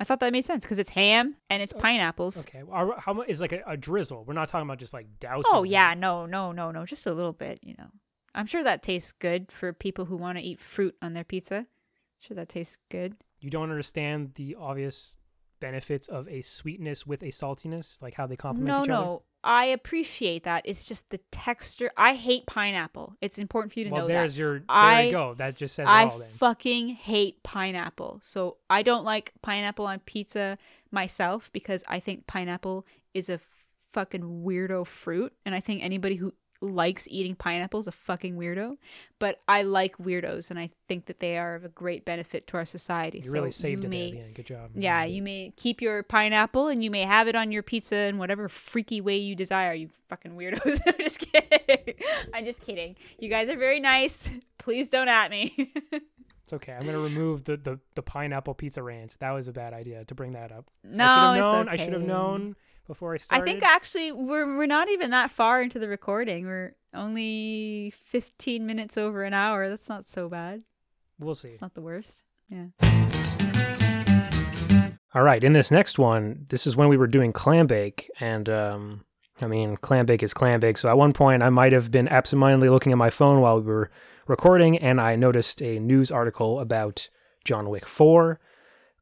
I 0.00 0.04
thought 0.04 0.20
that 0.20 0.32
made 0.32 0.44
sense 0.44 0.64
because 0.64 0.78
it's 0.78 0.90
ham 0.90 1.36
and 1.50 1.62
it's 1.62 1.74
oh, 1.74 1.80
pineapples. 1.80 2.46
Okay, 2.46 2.62
well, 2.62 2.74
our- 2.76 3.00
how 3.00 3.12
much 3.12 3.28
is 3.28 3.40
like 3.40 3.52
a, 3.52 3.62
a 3.66 3.76
drizzle? 3.76 4.24
We're 4.24 4.34
not 4.34 4.48
talking 4.48 4.66
about 4.68 4.78
just 4.78 4.92
like 4.92 5.06
dousing. 5.20 5.50
Oh 5.52 5.64
yeah, 5.64 5.94
no, 5.94 6.24
no, 6.26 6.52
no, 6.52 6.70
no, 6.70 6.84
just 6.86 7.06
a 7.06 7.12
little 7.12 7.32
bit, 7.32 7.58
you 7.62 7.74
know. 7.78 7.88
I'm 8.34 8.46
sure 8.46 8.62
that 8.62 8.82
tastes 8.82 9.10
good 9.12 9.50
for 9.50 9.72
people 9.72 10.04
who 10.04 10.16
want 10.16 10.38
to 10.38 10.44
eat 10.44 10.60
fruit 10.60 10.94
on 11.02 11.14
their 11.14 11.24
pizza. 11.24 11.66
sure 12.20 12.34
that 12.36 12.48
tastes 12.48 12.76
good. 12.90 13.16
You 13.40 13.50
don't 13.50 13.70
understand 13.70 14.32
the 14.34 14.56
obvious 14.58 15.16
benefits 15.60 16.06
of 16.06 16.28
a 16.28 16.40
sweetness 16.42 17.04
with 17.06 17.22
a 17.22 17.28
saltiness, 17.32 18.00
like 18.00 18.14
how 18.14 18.26
they 18.26 18.36
complement 18.36 18.68
No, 18.76 18.84
each 18.84 18.90
other. 18.90 19.04
no. 19.06 19.22
I 19.50 19.64
appreciate 19.64 20.44
that. 20.44 20.62
It's 20.66 20.84
just 20.84 21.08
the 21.08 21.18
texture. 21.32 21.90
I 21.96 22.14
hate 22.14 22.44
pineapple. 22.46 23.16
It's 23.22 23.38
important 23.38 23.72
for 23.72 23.78
you 23.78 23.86
to 23.86 23.90
Well, 23.90 24.02
know 24.02 24.08
there's 24.08 24.34
that. 24.34 24.40
your. 24.40 24.58
There 24.58 24.64
I- 24.68 25.00
you 25.04 25.10
go. 25.12 25.32
That 25.34 25.56
just 25.56 25.74
says 25.74 25.84
it 25.84 25.88
I 25.88 26.04
all. 26.04 26.18
Then 26.18 26.28
fucking 26.36 26.88
hate 26.90 27.42
pineapple. 27.42 28.20
So 28.22 28.58
I 28.68 28.82
don't 28.82 29.04
like 29.04 29.32
pineapple 29.40 29.86
on 29.86 30.00
pizza 30.00 30.58
myself 30.90 31.50
because 31.52 31.82
I 31.88 31.98
think 31.98 32.26
pineapple 32.26 32.86
is 33.14 33.30
a 33.30 33.40
fucking 33.94 34.44
weirdo 34.44 34.86
fruit. 34.86 35.32
And 35.46 35.54
I 35.54 35.60
think 35.60 35.82
anybody 35.82 36.16
who 36.16 36.34
likes 36.60 37.06
eating 37.10 37.34
pineapples 37.34 37.86
a 37.86 37.92
fucking 37.92 38.36
weirdo. 38.36 38.76
But 39.18 39.40
I 39.46 39.62
like 39.62 39.96
weirdos 39.98 40.50
and 40.50 40.58
I 40.58 40.70
think 40.88 41.06
that 41.06 41.20
they 41.20 41.38
are 41.38 41.54
of 41.54 41.64
a 41.64 41.68
great 41.68 42.04
benefit 42.04 42.46
to 42.48 42.56
our 42.56 42.64
society. 42.64 43.18
you 43.18 43.24
so 43.24 43.32
really 43.32 43.50
saved 43.50 43.82
you 43.82 43.88
it 43.88 43.92
there 43.92 44.06
at 44.06 44.12
the 44.12 44.20
end. 44.20 44.34
Good 44.34 44.46
job. 44.46 44.70
Yeah, 44.74 45.04
you 45.04 45.22
may 45.22 45.52
keep 45.56 45.80
your 45.80 46.02
pineapple 46.02 46.68
and 46.68 46.82
you 46.82 46.90
may 46.90 47.02
have 47.02 47.28
it 47.28 47.36
on 47.36 47.52
your 47.52 47.62
pizza 47.62 47.96
in 47.96 48.18
whatever 48.18 48.48
freaky 48.48 49.00
way 49.00 49.16
you 49.16 49.34
desire, 49.34 49.72
you 49.72 49.90
fucking 50.08 50.32
weirdos. 50.32 50.80
I'm 50.86 50.94
just 50.98 51.20
kidding. 51.20 51.94
I'm 52.34 52.44
just 52.44 52.60
kidding. 52.62 52.96
You 53.18 53.28
guys 53.28 53.48
are 53.48 53.56
very 53.56 53.80
nice. 53.80 54.30
Please 54.58 54.90
don't 54.90 55.08
at 55.08 55.30
me. 55.30 55.72
It's 56.48 56.54
okay. 56.54 56.72
I'm 56.72 56.86
gonna 56.86 56.98
remove 56.98 57.44
the, 57.44 57.58
the, 57.58 57.78
the 57.94 58.00
pineapple 58.00 58.54
pizza 58.54 58.82
rant. 58.82 59.16
That 59.20 59.32
was 59.32 59.48
a 59.48 59.52
bad 59.52 59.74
idea 59.74 60.06
to 60.06 60.14
bring 60.14 60.32
that 60.32 60.50
up. 60.50 60.64
no, 60.82 61.04
I 61.04 61.34
should 61.34 61.42
have 61.42 61.44
known. 61.44 61.68
okay. 61.68 61.70
I 61.70 61.84
should 61.84 61.92
have 61.92 62.02
known 62.02 62.56
before 62.88 63.14
I 63.30 63.38
I 63.38 63.40
think 63.42 63.62
actually 63.62 64.10
we're 64.10 64.56
we're 64.56 64.66
not 64.66 64.88
even 64.88 65.10
that 65.10 65.30
far 65.30 65.62
into 65.62 65.78
the 65.78 65.86
recording. 65.86 66.46
We're 66.46 66.74
only 66.92 67.92
15 68.04 68.66
minutes 68.66 68.98
over 68.98 69.22
an 69.22 69.34
hour. 69.34 69.68
That's 69.68 69.88
not 69.88 70.06
so 70.06 70.28
bad. 70.28 70.64
we'll 71.20 71.36
see. 71.36 71.48
It's 71.48 71.60
not 71.60 71.74
the 71.74 71.82
worst. 71.82 72.24
Yeah. 72.48 72.66
All 75.14 75.22
right, 75.22 75.42
in 75.42 75.52
this 75.52 75.70
next 75.70 75.98
one, 75.98 76.46
this 76.48 76.66
is 76.66 76.76
when 76.76 76.88
we 76.88 76.96
were 76.96 77.06
doing 77.06 77.32
clam 77.32 77.66
bake, 77.66 78.10
and 78.20 78.48
um, 78.48 79.04
I 79.40 79.46
mean, 79.46 79.76
clam 79.76 80.06
bake 80.06 80.22
is 80.22 80.34
clam 80.34 80.60
bake. 80.60 80.78
So 80.78 80.88
at 80.88 80.98
one 80.98 81.12
point, 81.12 81.42
I 81.42 81.50
might 81.50 81.72
have 81.72 81.90
been 81.90 82.08
absentmindedly 82.08 82.68
looking 82.68 82.92
at 82.92 82.98
my 82.98 83.10
phone 83.10 83.40
while 83.40 83.60
we 83.60 83.66
were 83.66 83.90
recording, 84.26 84.76
and 84.78 85.00
I 85.00 85.16
noticed 85.16 85.62
a 85.62 85.78
news 85.78 86.10
article 86.10 86.60
about 86.60 87.08
John 87.44 87.70
Wick 87.70 87.86
4. 87.86 88.38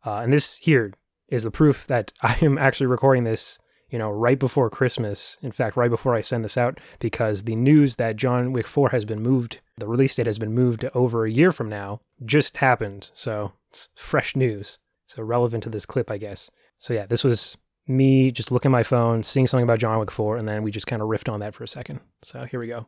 Uh, 0.05 0.19
and 0.19 0.33
this 0.33 0.57
here 0.57 0.93
is 1.29 1.43
the 1.43 1.51
proof 1.51 1.87
that 1.89 2.13
I 2.23 2.39
am 2.41 2.57
actually 2.57 2.87
recording 2.87 3.25
this, 3.25 3.59
you 3.91 3.99
know, 3.99 4.11
right 4.11 4.39
before 4.39 4.69
Christmas. 4.71 5.37
In 5.43 5.53
fact, 5.53 5.77
right 5.77 5.91
before 5.91 6.15
I 6.15 6.21
send 6.21 6.45
this 6.45 6.57
out, 6.57 6.79
because 6.99 7.45
the 7.45 7.57
news 7.57 7.97
that 7.97 8.17
John 8.17 8.53
Wick 8.53 8.67
4 8.67 8.91
has 8.91 9.05
been 9.05 9.23
moved, 9.23 9.61
the 9.79 9.87
release 9.87 10.15
date 10.15 10.27
has 10.27 10.39
been 10.39 10.53
moved 10.55 10.85
over 10.95 11.25
a 11.25 11.31
year 11.31 11.53
from 11.53 11.69
now, 11.69 12.01
just 12.25 12.57
happened. 12.59 13.11
So 13.15 13.53
it's 13.71 13.89
fresh 13.95 14.35
news. 14.35 14.79
So 15.09 15.23
relevant 15.23 15.63
to 15.65 15.69
this 15.71 15.87
clip, 15.87 16.11
I 16.11 16.17
guess. 16.19 16.51
So 16.79 16.93
yeah, 16.95 17.07
this 17.07 17.23
was 17.23 17.57
me 17.87 18.33
just 18.33 18.51
looking 18.51 18.71
at 18.71 18.73
my 18.73 18.83
phone, 18.83 19.23
seeing 19.23 19.47
something 19.47 19.63
about 19.65 19.79
John 19.79 19.99
Wick 20.01 20.11
4, 20.11 20.37
and 20.37 20.49
then 20.49 20.63
we 20.65 20.73
just 20.73 20.89
kind 20.89 21.01
of 21.01 21.09
riffed 21.09 21.33
on 21.33 21.39
that 21.41 21.55
for 21.55 21.63
a 21.63 21.69
second. 21.69 22.01
So 22.23 22.45
here 22.45 22.59
we 22.59 22.67
go. 22.67 22.87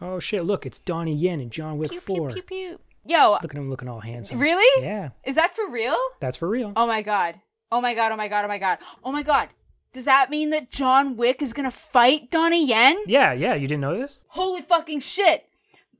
Oh 0.00 0.18
shit, 0.18 0.44
look, 0.44 0.66
it's 0.66 0.78
Donnie 0.80 1.14
Yen 1.14 1.40
and 1.40 1.50
John 1.50 1.78
Wick 1.78 1.90
Pew 1.90 2.00
4. 2.00 2.30
pew 2.32 2.42
pew. 2.42 2.80
Yo, 3.04 3.32
Look 3.42 3.52
at 3.52 3.58
him 3.58 3.68
looking 3.70 3.88
all 3.88 4.00
handsome. 4.00 4.38
really? 4.38 4.84
Yeah, 4.84 5.08
Is 5.24 5.34
that 5.34 5.52
for 5.54 5.68
real? 5.70 5.96
that's 6.20 6.36
for 6.36 6.48
real. 6.48 6.72
Oh 6.76 6.86
my 6.86 7.02
god. 7.02 7.36
Oh 7.72 7.80
my 7.80 7.94
god. 7.94 8.12
Oh 8.12 8.16
my 8.16 8.28
god. 8.28 8.44
Oh 8.44 8.48
my 8.48 8.58
god. 8.58 8.78
Oh 9.02 9.10
my 9.12 9.22
god. 9.22 9.48
Does 9.92 10.04
that 10.04 10.30
mean 10.30 10.50
that 10.50 10.70
John 10.70 11.16
Wick 11.16 11.42
is 11.42 11.52
gonna 11.52 11.70
fight 11.70 12.30
Donnie 12.30 12.66
Yen? 12.66 12.96
Yeah, 13.06 13.32
yeah, 13.32 13.54
you 13.54 13.66
didn't 13.66 13.80
know 13.80 13.98
this? 13.98 14.22
Holy 14.28 14.60
fucking 14.62 15.00
shit! 15.00 15.44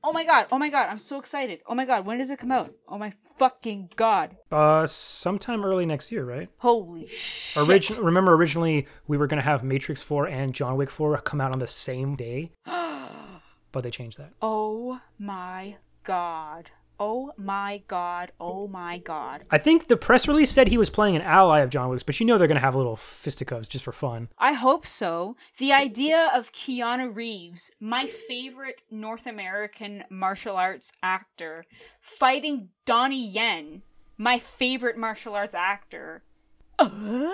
Oh 0.03 0.11
my 0.13 0.23
god. 0.25 0.47
Oh 0.51 0.57
my 0.59 0.69
god. 0.69 0.89
I'm 0.89 0.99
so 0.99 1.17
excited. 1.19 1.61
Oh 1.67 1.73
my 1.75 1.85
god. 1.85 2.05
When 2.05 2.17
does 2.19 2.29
it 2.29 2.37
come 2.39 2.51
out? 2.51 2.73
Oh 2.87 2.97
my 2.97 3.11
fucking 3.37 3.89
god. 3.95 4.35
Uh, 4.51 4.85
sometime 4.85 5.63
early 5.65 5.85
next 5.85 6.11
year, 6.11 6.25
right? 6.25 6.49
Holy 6.57 7.07
shit. 7.07 7.67
Origin- 7.69 8.03
remember, 8.03 8.33
originally 8.33 8.85
we 9.07 9.17
were 9.17 9.27
gonna 9.27 9.41
have 9.41 9.63
Matrix 9.63 10.03
4 10.03 10.27
and 10.27 10.53
John 10.53 10.75
Wick 10.75 10.91
4 10.91 11.17
come 11.21 11.41
out 11.41 11.53
on 11.53 11.59
the 11.59 11.67
same 11.67 12.15
day, 12.15 12.51
but 12.65 13.83
they 13.83 13.91
changed 13.91 14.17
that. 14.19 14.33
oh 14.41 14.99
my 15.17 15.77
god. 16.03 16.69
Oh 16.99 17.31
my 17.37 17.81
god. 17.87 18.31
Oh 18.39 18.67
my 18.67 18.97
god. 18.97 19.45
I 19.49 19.57
think 19.57 19.87
the 19.87 19.97
press 19.97 20.27
release 20.27 20.51
said 20.51 20.67
he 20.67 20.77
was 20.77 20.89
playing 20.89 21.15
an 21.15 21.21
ally 21.21 21.59
of 21.61 21.69
John 21.69 21.89
Wick's, 21.89 22.03
but 22.03 22.19
you 22.19 22.25
know 22.25 22.37
they're 22.37 22.47
gonna 22.47 22.59
have 22.59 22.75
a 22.75 22.77
little 22.77 22.95
fisticuffs 22.95 23.67
just 23.67 23.83
for 23.83 23.91
fun. 23.91 24.29
I 24.37 24.53
hope 24.53 24.85
so. 24.85 25.35
The 25.57 25.73
idea 25.73 26.31
of 26.33 26.51
Keanu 26.51 27.15
Reeves, 27.15 27.71
my 27.79 28.05
favorite 28.07 28.81
North 28.91 29.25
American 29.25 30.03
martial 30.09 30.55
arts 30.55 30.93
actor, 31.01 31.63
fighting 31.99 32.69
Donnie 32.85 33.27
Yen, 33.27 33.81
my 34.17 34.37
favorite 34.37 34.97
martial 34.97 35.35
arts 35.35 35.55
actor. 35.55 36.23
Uh? 36.79 37.31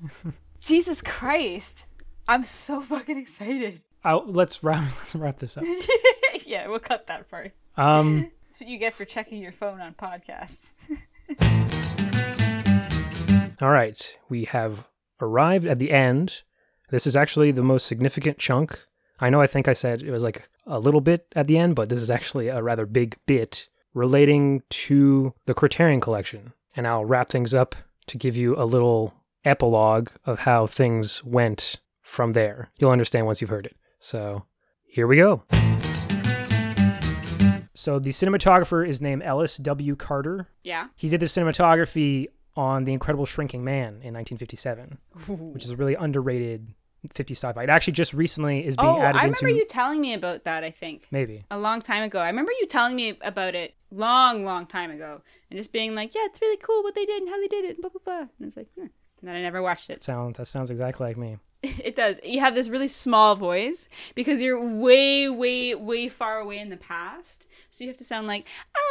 Jesus 0.60 1.00
Christ. 1.00 1.86
I'm 2.28 2.42
so 2.42 2.80
fucking 2.80 3.18
excited. 3.18 3.82
Oh, 4.04 4.24
let's 4.26 4.62
wrap 4.64 4.82
let's 4.98 5.14
wrap 5.14 5.38
this 5.38 5.56
up. 5.56 5.64
yeah, 6.46 6.66
we'll 6.68 6.78
cut 6.78 7.06
that 7.06 7.30
part. 7.30 7.52
Um, 7.76 8.30
That's 8.52 8.60
what 8.60 8.68
you 8.68 8.76
get 8.76 8.92
for 8.92 9.06
checking 9.06 9.40
your 9.40 9.50
phone 9.50 9.80
on 9.80 9.94
podcasts. 9.94 10.72
all 13.62 13.70
right, 13.70 14.18
we 14.28 14.44
have 14.44 14.86
arrived 15.22 15.64
at 15.64 15.78
the 15.78 15.90
end. 15.90 16.42
This 16.90 17.06
is 17.06 17.16
actually 17.16 17.50
the 17.52 17.62
most 17.62 17.86
significant 17.86 18.36
chunk. 18.36 18.78
I 19.18 19.30
know 19.30 19.40
I 19.40 19.46
think 19.46 19.68
I 19.68 19.72
said 19.72 20.02
it 20.02 20.10
was 20.10 20.22
like 20.22 20.50
a 20.66 20.78
little 20.78 21.00
bit 21.00 21.28
at 21.34 21.46
the 21.46 21.56
end, 21.56 21.74
but 21.74 21.88
this 21.88 22.02
is 22.02 22.10
actually 22.10 22.48
a 22.48 22.62
rather 22.62 22.84
big 22.84 23.16
bit 23.24 23.70
relating 23.94 24.60
to 24.68 25.32
the 25.46 25.54
Criterion 25.54 26.02
collection. 26.02 26.52
And 26.76 26.86
I'll 26.86 27.06
wrap 27.06 27.30
things 27.30 27.54
up 27.54 27.74
to 28.08 28.18
give 28.18 28.36
you 28.36 28.54
a 28.58 28.66
little 28.66 29.14
epilogue 29.46 30.10
of 30.26 30.40
how 30.40 30.66
things 30.66 31.24
went 31.24 31.80
from 32.02 32.34
there. 32.34 32.70
You'll 32.78 32.90
understand 32.90 33.24
once 33.24 33.40
you've 33.40 33.48
heard 33.48 33.64
it. 33.64 33.78
So 33.98 34.44
here 34.84 35.06
we 35.06 35.16
go. 35.16 35.42
So 37.82 37.98
the 37.98 38.10
cinematographer 38.10 38.88
is 38.88 39.00
named 39.00 39.24
Ellis 39.24 39.56
W. 39.56 39.96
Carter. 39.96 40.46
Yeah. 40.62 40.86
He 40.94 41.08
did 41.08 41.18
the 41.18 41.26
cinematography 41.26 42.28
on 42.54 42.84
The 42.84 42.92
Incredible 42.92 43.26
Shrinking 43.26 43.64
Man 43.64 44.00
in 44.04 44.14
1957, 44.14 44.98
which 45.52 45.64
is 45.64 45.70
a 45.70 45.76
really 45.76 45.96
underrated 45.96 46.74
50 47.12 47.34
sci-fi. 47.34 47.64
It 47.64 47.70
actually 47.70 47.94
just 47.94 48.14
recently 48.14 48.64
is 48.64 48.76
being 48.76 48.88
added 48.88 48.98
to 48.98 49.02
Oh, 49.02 49.08
added 49.08 49.18
I 49.18 49.24
remember 49.24 49.48
into 49.48 49.58
you 49.58 49.66
telling 49.66 50.00
me 50.00 50.14
about 50.14 50.44
that, 50.44 50.62
I 50.62 50.70
think. 50.70 51.08
maybe. 51.10 51.44
a 51.50 51.58
long 51.58 51.82
time 51.82 52.04
ago. 52.04 52.20
I 52.20 52.28
remember 52.28 52.52
you 52.52 52.68
telling 52.68 52.94
me 52.94 53.18
about 53.20 53.56
it 53.56 53.74
long, 53.90 54.44
long 54.44 54.66
time 54.66 54.92
ago, 54.92 55.22
and 55.50 55.58
just 55.58 55.72
being 55.72 55.96
like, 55.96 56.14
"Yeah, 56.14 56.26
it's 56.26 56.40
really 56.40 56.58
cool 56.58 56.84
what 56.84 56.94
they 56.94 57.04
did 57.04 57.20
and 57.20 57.28
how 57.28 57.40
they 57.40 57.48
did 57.48 57.64
it." 57.64 57.70
And 57.70 57.80
Blah 57.80 57.90
blah 57.90 58.00
blah. 58.04 58.28
And 58.38 58.46
it's 58.46 58.56
like, 58.56 58.68
hmm. 58.76 58.82
and 58.82 58.90
then 59.22 59.34
I 59.34 59.42
never 59.42 59.60
watched 59.60 59.90
it. 59.90 60.04
Sounds 60.04 60.38
that 60.38 60.46
sounds 60.46 60.70
exactly 60.70 61.04
like 61.04 61.16
me. 61.16 61.38
It 61.84 61.96
does. 61.96 62.20
You 62.24 62.40
have 62.40 62.54
this 62.54 62.68
really 62.68 62.88
small 62.88 63.36
voice 63.36 63.88
because 64.14 64.42
you're 64.42 64.60
way, 64.60 65.28
way, 65.28 65.74
way 65.74 66.08
far 66.08 66.38
away 66.38 66.58
in 66.58 66.70
the 66.70 66.76
past. 66.76 67.46
So 67.72 67.84
you 67.84 67.88
have 67.88 67.96
to 67.96 68.04
sound 68.04 68.26
like, 68.26 68.46
oh. 68.76 68.88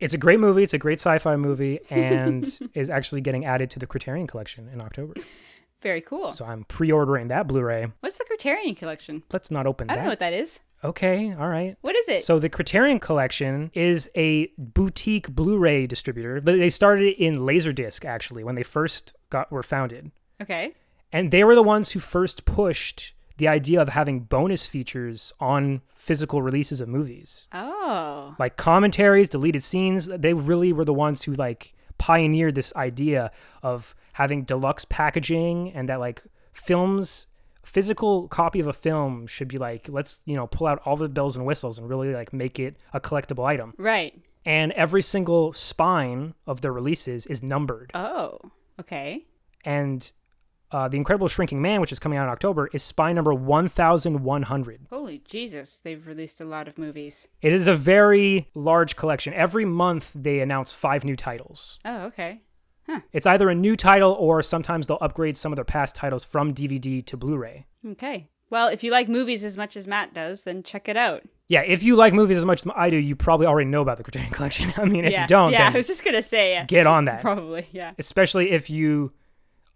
It's 0.00 0.14
a 0.14 0.18
great 0.18 0.40
movie. 0.40 0.62
It's 0.64 0.74
a 0.74 0.78
great 0.78 0.98
sci-fi 0.98 1.36
movie, 1.36 1.78
and 1.88 2.58
is 2.74 2.90
actually 2.90 3.20
getting 3.20 3.44
added 3.44 3.70
to 3.72 3.78
the 3.78 3.86
Criterion 3.86 4.26
Collection 4.26 4.68
in 4.72 4.80
October. 4.80 5.14
Very 5.82 6.00
cool. 6.00 6.32
So 6.32 6.44
I'm 6.44 6.64
pre-ordering 6.64 7.28
that 7.28 7.46
Blu-ray. 7.46 7.92
What's 8.00 8.18
the 8.18 8.24
Criterion 8.24 8.74
Collection? 8.74 9.22
Let's 9.32 9.50
not 9.50 9.66
open 9.66 9.86
that. 9.86 9.92
I 9.92 9.96
don't 9.96 10.04
know 10.04 10.10
what 10.10 10.18
that 10.18 10.32
is. 10.32 10.60
Okay, 10.82 11.32
all 11.38 11.48
right. 11.48 11.76
What 11.82 11.94
is 11.94 12.08
it? 12.08 12.24
So 12.24 12.38
the 12.38 12.48
Criterion 12.48 12.98
Collection 12.98 13.70
is 13.72 14.10
a 14.16 14.50
boutique 14.58 15.28
Blu-ray 15.28 15.86
distributor. 15.86 16.40
But 16.40 16.56
They 16.56 16.70
started 16.70 17.14
in 17.22 17.40
Laserdisc 17.40 18.04
actually 18.04 18.42
when 18.42 18.56
they 18.56 18.62
first 18.62 19.14
got 19.30 19.52
were 19.52 19.62
founded. 19.62 20.10
okay. 20.42 20.72
And 21.12 21.30
they 21.30 21.44
were 21.44 21.54
the 21.54 21.62
ones 21.62 21.90
who 21.92 22.00
first 22.00 22.44
pushed 22.44 23.12
the 23.40 23.48
idea 23.48 23.80
of 23.80 23.88
having 23.88 24.20
bonus 24.20 24.66
features 24.66 25.32
on 25.40 25.80
physical 25.96 26.42
releases 26.42 26.78
of 26.78 26.88
movies. 26.88 27.48
Oh. 27.54 28.36
Like 28.38 28.58
commentaries, 28.58 29.30
deleted 29.30 29.62
scenes, 29.62 30.06
they 30.06 30.34
really 30.34 30.74
were 30.74 30.84
the 30.84 30.92
ones 30.92 31.22
who 31.22 31.32
like 31.32 31.72
pioneered 31.96 32.54
this 32.54 32.70
idea 32.76 33.30
of 33.62 33.94
having 34.12 34.44
deluxe 34.44 34.84
packaging 34.84 35.72
and 35.72 35.88
that 35.88 36.00
like 36.00 36.22
films 36.52 37.26
physical 37.62 38.28
copy 38.28 38.60
of 38.60 38.66
a 38.66 38.72
film 38.74 39.26
should 39.26 39.48
be 39.48 39.56
like 39.56 39.88
let's, 39.88 40.20
you 40.26 40.36
know, 40.36 40.46
pull 40.46 40.66
out 40.66 40.82
all 40.84 40.96
the 40.96 41.08
bells 41.08 41.34
and 41.34 41.46
whistles 41.46 41.78
and 41.78 41.88
really 41.88 42.12
like 42.12 42.34
make 42.34 42.58
it 42.58 42.76
a 42.92 43.00
collectible 43.00 43.46
item. 43.46 43.72
Right. 43.78 44.20
And 44.44 44.70
every 44.72 45.00
single 45.02 45.54
spine 45.54 46.34
of 46.46 46.60
their 46.60 46.74
releases 46.74 47.24
is 47.24 47.42
numbered. 47.42 47.90
Oh. 47.94 48.38
Okay. 48.78 49.24
and 49.64 50.12
uh, 50.72 50.88
the 50.88 50.96
Incredible 50.96 51.28
Shrinking 51.28 51.60
Man, 51.60 51.80
which 51.80 51.92
is 51.92 51.98
coming 51.98 52.18
out 52.18 52.24
in 52.24 52.30
October, 52.30 52.68
is 52.72 52.82
spine 52.82 53.14
number 53.16 53.34
1,100. 53.34 54.86
Holy 54.90 55.18
Jesus, 55.18 55.78
they've 55.78 56.06
released 56.06 56.40
a 56.40 56.44
lot 56.44 56.68
of 56.68 56.78
movies. 56.78 57.28
It 57.42 57.52
is 57.52 57.66
a 57.68 57.74
very 57.74 58.48
large 58.54 58.96
collection. 58.96 59.34
Every 59.34 59.64
month 59.64 60.12
they 60.14 60.40
announce 60.40 60.72
five 60.72 61.04
new 61.04 61.16
titles. 61.16 61.78
Oh, 61.84 62.02
okay. 62.04 62.42
Huh. 62.88 63.00
It's 63.12 63.26
either 63.26 63.50
a 63.50 63.54
new 63.54 63.76
title 63.76 64.12
or 64.12 64.42
sometimes 64.42 64.86
they'll 64.86 64.98
upgrade 65.00 65.36
some 65.36 65.52
of 65.52 65.56
their 65.56 65.64
past 65.64 65.94
titles 65.94 66.24
from 66.24 66.54
DVD 66.54 67.04
to 67.06 67.16
Blu-ray. 67.16 67.66
Okay. 67.92 68.28
Well, 68.48 68.68
if 68.68 68.82
you 68.82 68.90
like 68.90 69.08
movies 69.08 69.44
as 69.44 69.56
much 69.56 69.76
as 69.76 69.86
Matt 69.86 70.12
does, 70.12 70.42
then 70.42 70.64
check 70.64 70.88
it 70.88 70.96
out. 70.96 71.22
Yeah, 71.48 71.62
if 71.62 71.82
you 71.84 71.94
like 71.94 72.12
movies 72.12 72.38
as 72.38 72.44
much 72.44 72.64
as 72.66 72.72
I 72.76 72.90
do, 72.90 72.96
you 72.96 73.14
probably 73.14 73.46
already 73.46 73.70
know 73.70 73.80
about 73.80 73.98
the 73.98 74.04
Criterion 74.04 74.32
Collection. 74.32 74.72
I 74.76 74.84
mean, 74.86 75.04
if 75.04 75.12
Yes, 75.12 75.22
you 75.22 75.26
don't, 75.28 75.52
yeah, 75.52 75.70
I 75.72 75.76
was 75.76 75.86
just 75.86 76.04
gonna 76.04 76.22
say, 76.22 76.52
yeah, 76.52 76.64
get 76.64 76.86
on 76.86 77.04
that. 77.04 77.20
probably, 77.22 77.68
yeah. 77.72 77.92
Especially 77.98 78.50
if 78.50 78.68
you, 78.70 79.12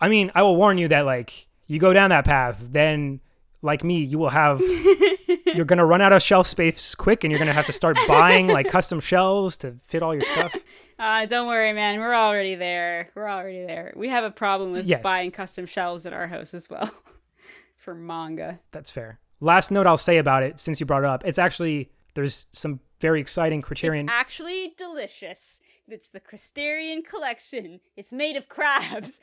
I 0.04 0.08
mean, 0.08 0.30
I 0.34 0.42
will 0.42 0.54
warn 0.56 0.76
you 0.76 0.86
that 0.88 1.06
like 1.06 1.48
you 1.66 1.78
go 1.78 1.94
down 1.94 2.10
that 2.10 2.26
path, 2.26 2.58
then 2.60 3.20
like 3.62 3.82
me, 3.82 4.02
you 4.04 4.18
will 4.18 4.28
have 4.28 4.60
you're 5.46 5.64
gonna 5.64 5.86
run 5.86 6.02
out 6.02 6.12
of 6.12 6.20
shelf 6.22 6.46
space 6.46 6.94
quick, 6.94 7.24
and 7.24 7.30
you're 7.32 7.38
gonna 7.38 7.54
have 7.54 7.64
to 7.64 7.72
start 7.72 7.96
buying 8.06 8.46
like 8.46 8.68
custom 8.68 9.00
shelves 9.00 9.56
to 9.58 9.76
fit 9.84 10.02
all 10.02 10.12
your 10.12 10.20
stuff. 10.24 10.54
Uh, 10.98 11.24
don't 11.34 11.46
worry, 11.48 11.72
man. 11.72 12.00
We're 12.00 12.14
already 12.14 12.54
there. 12.54 13.08
We're 13.14 13.30
already 13.30 13.64
there. 13.64 13.94
We 13.96 14.10
have 14.10 14.24
a 14.24 14.30
problem 14.30 14.72
with 14.72 14.84
Yes. 14.84 15.02
buying 15.02 15.30
custom 15.30 15.64
shelves 15.64 16.04
at 16.04 16.12
our 16.12 16.26
house 16.26 16.52
as 16.52 16.68
well 16.68 16.90
for 17.78 17.94
manga. 17.94 18.60
That's 18.72 18.90
fair. 18.90 19.20
Last 19.40 19.70
note 19.70 19.86
I'll 19.86 19.96
say 19.96 20.18
about 20.18 20.42
it, 20.42 20.60
since 20.60 20.80
you 20.80 20.84
brought 20.86 21.02
it 21.02 21.08
up, 21.08 21.22
it's 21.24 21.38
actually 21.38 21.90
there's 22.12 22.44
some 22.52 22.80
very 23.00 23.22
exciting 23.22 23.62
Criterion. 23.62 24.04
It's 24.06 24.12
actually 24.12 24.74
delicious. 24.76 25.62
It's 25.88 26.08
the 26.08 26.20
Christerian 26.20 27.04
collection. 27.04 27.80
It's 27.96 28.12
made 28.12 28.36
of 28.36 28.48
crabs. 28.48 29.20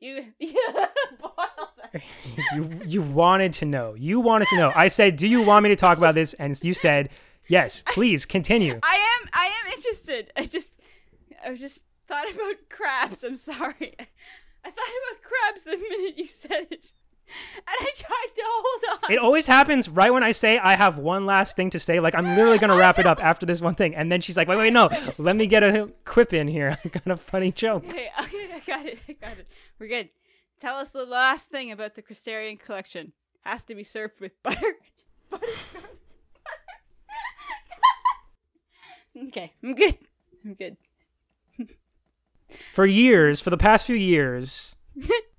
You 0.00 0.32
you 0.38 0.86
boiled 1.20 1.76
you 2.54 2.80
you 2.84 3.02
wanted 3.02 3.52
to 3.54 3.64
know. 3.64 3.94
You 3.94 4.20
wanted 4.20 4.48
to 4.48 4.56
know. 4.56 4.72
I 4.74 4.88
said, 4.88 5.16
"Do 5.16 5.28
you 5.28 5.42
want 5.42 5.62
me 5.64 5.68
to 5.70 5.76
talk 5.76 5.98
about 5.98 6.14
this?" 6.14 6.34
And 6.34 6.62
you 6.62 6.74
said, 6.74 7.10
"Yes, 7.48 7.82
please 7.86 8.24
continue." 8.24 8.80
I 8.82 9.18
am 9.22 9.28
I 9.32 9.46
am 9.46 9.72
interested. 9.72 10.30
I 10.36 10.46
just 10.46 10.70
I 11.44 11.54
just 11.54 11.84
thought 12.06 12.30
about 12.32 12.54
crabs. 12.68 13.24
I'm 13.24 13.36
sorry. 13.36 13.94
I 14.64 14.70
thought 14.70 14.92
about 15.02 15.22
crabs 15.22 15.62
the 15.64 15.76
minute 15.76 16.18
you 16.18 16.26
said 16.26 16.66
it. 16.70 16.92
And 17.56 17.76
I 17.80 17.90
tried 17.94 18.34
to 18.36 18.42
hold 18.44 19.02
on. 19.04 19.12
It 19.12 19.18
always 19.18 19.46
happens 19.46 19.88
right 19.88 20.12
when 20.12 20.22
I 20.22 20.30
say 20.30 20.58
I 20.58 20.76
have 20.76 20.98
one 20.98 21.26
last 21.26 21.56
thing 21.56 21.70
to 21.70 21.78
say. 21.78 21.98
Like 22.00 22.14
I'm 22.14 22.36
literally 22.36 22.58
gonna 22.58 22.76
wrap 22.76 22.98
it 22.98 23.06
up 23.06 23.20
after 23.22 23.44
this 23.44 23.60
one 23.60 23.74
thing, 23.74 23.94
and 23.94 24.10
then 24.10 24.20
she's 24.20 24.36
like, 24.36 24.48
"Wait, 24.48 24.56
wait, 24.56 24.72
no, 24.72 24.88
let 25.18 25.36
me 25.36 25.46
get 25.46 25.62
a 25.62 25.90
quip 26.04 26.32
in 26.32 26.48
here. 26.48 26.78
I 26.84 26.88
got 26.88 27.06
a 27.08 27.16
funny 27.16 27.50
joke." 27.52 27.84
Okay, 27.86 28.08
okay, 28.20 28.48
I 28.54 28.62
got 28.66 28.86
it. 28.86 28.98
I 29.08 29.12
got 29.14 29.38
it. 29.38 29.48
We're 29.78 29.88
good. 29.88 30.10
Tell 30.60 30.76
us 30.76 30.92
the 30.92 31.04
last 31.04 31.50
thing 31.50 31.70
about 31.72 31.94
the 31.94 32.02
Christerian 32.02 32.58
collection. 32.58 33.12
Has 33.42 33.64
to 33.66 33.74
be 33.74 33.84
served 33.84 34.20
with 34.20 34.40
butter. 34.42 34.74
Butterscotch. 35.30 35.84
okay, 39.28 39.52
I'm 39.62 39.74
good. 39.74 39.98
I'm 40.44 40.54
good. 40.54 40.76
For 42.48 42.86
years, 42.86 43.40
for 43.40 43.50
the 43.50 43.56
past 43.56 43.86
few 43.86 43.96
years, 43.96 44.76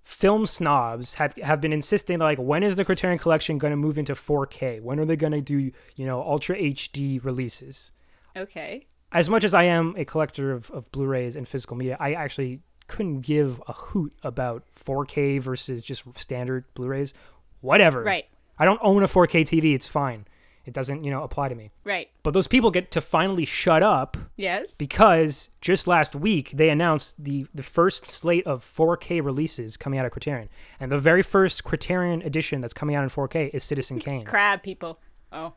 film 0.08 0.46
snobs 0.46 1.16
have 1.16 1.36
have 1.44 1.60
been 1.60 1.74
insisting 1.74 2.18
like, 2.20 2.38
when 2.38 2.64
is 2.64 2.78
the 2.78 2.86
Criterion 2.86 3.20
Collection 3.20 3.58
going 3.58 3.72
to 3.72 3.78
move 3.78 3.98
into 3.98 4.16
4K? 4.16 4.82
When 4.82 5.00
are 5.02 5.06
they 5.06 5.18
going 5.18 5.34
to 5.34 5.42
do 5.42 5.72
you 5.98 6.06
know 6.06 6.22
Ultra 6.22 6.56
HD 6.56 7.24
releases? 7.24 7.92
Okay. 8.36 8.88
as 9.12 9.30
much 9.30 9.44
as 9.44 9.54
I 9.54 9.64
am 9.64 9.96
a 9.98 10.06
collector 10.06 10.52
of, 10.54 10.70
of 10.72 10.90
Blu-rays 10.92 11.36
and 11.36 11.48
physical 11.48 11.76
media, 11.76 11.98
I 12.00 12.14
actually 12.14 12.62
couldn't 12.88 13.22
give 13.22 13.62
a 13.68 13.74
hoot 13.74 14.14
about 14.24 14.64
4K 14.80 15.42
versus 15.42 15.84
just 15.84 16.04
standard 16.18 16.64
Blu-rays. 16.74 17.14
Whatever. 17.62 18.04
Right. 18.04 18.26
I 18.58 18.66
don't 18.66 18.80
own 18.82 19.04
a 19.04 19.08
4K 19.08 19.42
TV. 19.42 19.76
It's 19.76 19.88
fine. 19.88 20.26
It 20.68 20.74
doesn't, 20.74 21.04
you 21.06 21.10
know, 21.12 21.24
apply 21.24 21.48
to 21.50 21.56
me. 21.56 21.72
Right. 21.86 22.10
But 22.24 22.34
those 22.34 22.48
people 22.48 22.70
get 22.72 22.92
to 22.92 23.02
finally 23.02 23.46
shut 23.46 23.82
up 23.82 24.18
Yes. 24.36 24.74
because 24.74 25.50
just 25.62 25.88
last 25.88 26.14
week 26.14 26.52
they 26.54 26.70
announced 26.70 27.16
the 27.24 27.48
the 27.56 27.64
first 27.64 28.06
slate 28.06 28.46
of 28.46 28.64
4K 28.64 29.24
releases 29.24 29.78
coming 29.78 29.98
out 29.98 30.06
of 30.06 30.12
Criterion, 30.12 30.50
and 30.80 30.92
the 30.92 31.00
very 31.00 31.24
first 31.24 31.64
Criterion 31.64 32.22
edition 32.22 32.60
that's 32.62 32.74
coming 32.74 32.96
out 32.96 33.04
in 33.04 33.10
4K 33.10 33.50
is 33.54 33.64
Citizen 33.64 33.98
Kane. 34.00 34.26
Crab 34.36 34.62
people. 34.62 35.00
Oh. 35.32 35.54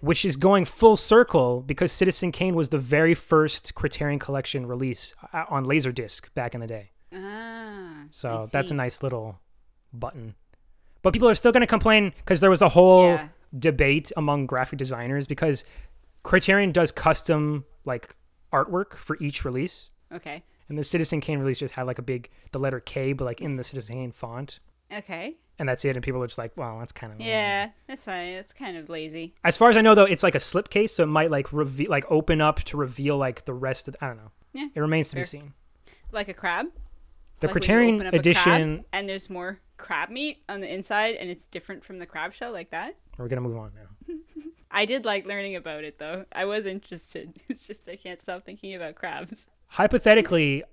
which 0.00 0.24
is 0.24 0.36
going 0.36 0.64
full 0.64 0.96
circle 0.96 1.60
because 1.62 1.90
Citizen 1.90 2.30
Kane 2.32 2.54
was 2.54 2.68
the 2.68 2.78
very 2.78 3.14
first 3.14 3.74
Criterion 3.74 4.18
Collection 4.18 4.66
release 4.66 5.14
uh, 5.32 5.44
on 5.48 5.64
Laserdisc 5.64 6.32
back 6.34 6.54
in 6.54 6.60
the 6.60 6.66
day. 6.66 6.90
Ah. 7.12 8.04
So 8.10 8.48
that's 8.52 8.70
a 8.70 8.74
nice 8.74 9.02
little 9.02 9.40
button. 9.92 10.34
But 11.02 11.12
people 11.12 11.28
are 11.28 11.34
still 11.34 11.52
going 11.52 11.60
to 11.62 11.66
complain 11.66 12.12
because 12.18 12.40
there 12.40 12.50
was 12.50 12.62
a 12.62 12.68
whole 12.68 13.04
Yeah. 13.14 13.28
Debate 13.58 14.10
among 14.16 14.46
graphic 14.46 14.78
designers 14.78 15.26
because 15.26 15.64
Criterion 16.22 16.72
does 16.72 16.90
custom 16.90 17.64
like 17.84 18.16
artwork 18.52 18.94
for 18.94 19.16
each 19.20 19.44
release. 19.44 19.90
Okay. 20.12 20.42
And 20.68 20.78
the 20.78 20.84
Citizen 20.84 21.20
Kane 21.20 21.38
release 21.38 21.58
just 21.58 21.74
had 21.74 21.86
like 21.86 21.98
a 21.98 22.02
big 22.02 22.30
the 22.52 22.58
letter 22.58 22.80
K 22.80 23.12
but 23.12 23.24
like 23.24 23.40
in 23.40 23.56
the 23.56 23.64
Citizen 23.64 23.96
Kane 23.96 24.12
font. 24.12 24.60
Okay. 24.92 25.36
And 25.58 25.68
that's 25.68 25.84
it 25.84 25.94
and 25.96 26.02
people 26.04 26.20
are 26.22 26.26
just 26.26 26.38
like, 26.38 26.50
"Well, 26.56 26.78
that's 26.80 26.90
kind 26.92 27.12
of 27.12 27.20
Yeah, 27.20 27.70
that's 27.86 28.04
fine. 28.06 28.26
It's 28.28 28.52
kind 28.52 28.76
of 28.76 28.88
lazy. 28.88 29.34
As 29.44 29.56
far 29.56 29.70
as 29.70 29.76
I 29.76 29.82
know, 29.82 29.94
though, 29.94 30.04
it's 30.04 30.24
like 30.24 30.34
a 30.34 30.38
slipcase, 30.38 30.90
so 30.90 31.04
it 31.04 31.06
might 31.06 31.30
like 31.30 31.52
reveal, 31.52 31.88
like 31.90 32.04
open 32.10 32.40
up 32.40 32.60
to 32.64 32.76
reveal 32.76 33.16
like 33.18 33.44
the 33.44 33.54
rest 33.54 33.86
of. 33.86 33.94
I 34.00 34.08
don't 34.08 34.16
know. 34.16 34.32
Yeah, 34.52 34.66
it 34.74 34.80
remains 34.80 35.10
to 35.10 35.16
be 35.16 35.24
seen. 35.24 35.52
Like 36.10 36.28
a 36.28 36.34
crab. 36.34 36.66
The 37.40 37.46
Like 37.48 37.52
Criterion 37.52 38.00
crab 38.00 38.14
edition. 38.14 38.84
and 38.92 39.08
there's 39.08 39.30
more 39.30 39.60
crab 39.76 40.10
meat 40.10 40.38
on 40.48 40.60
the 40.60 40.72
inside, 40.72 41.14
and 41.16 41.30
it's 41.30 41.46
different 41.46 41.84
from 41.84 41.98
the 42.00 42.06
crab 42.06 42.32
shell, 42.32 42.52
like 42.52 42.70
that. 42.70 42.96
We're 43.18 43.28
gonna 43.28 43.40
move 43.42 43.56
on 43.56 43.72
now. 43.74 44.14
I 44.70 44.84
did 44.86 45.04
like 45.04 45.24
learning 45.26 45.56
about 45.56 45.84
it 45.84 45.98
though. 45.98 46.24
I 46.32 46.44
was 46.44 46.66
interested. 46.66 47.34
It's 47.48 47.66
just 47.66 47.88
I 47.88 47.96
can't 47.96 48.20
stop 48.20 48.44
thinking 48.44 48.74
about 48.74 48.94
crabs. 48.96 49.48
Hypothetically, 49.68 50.64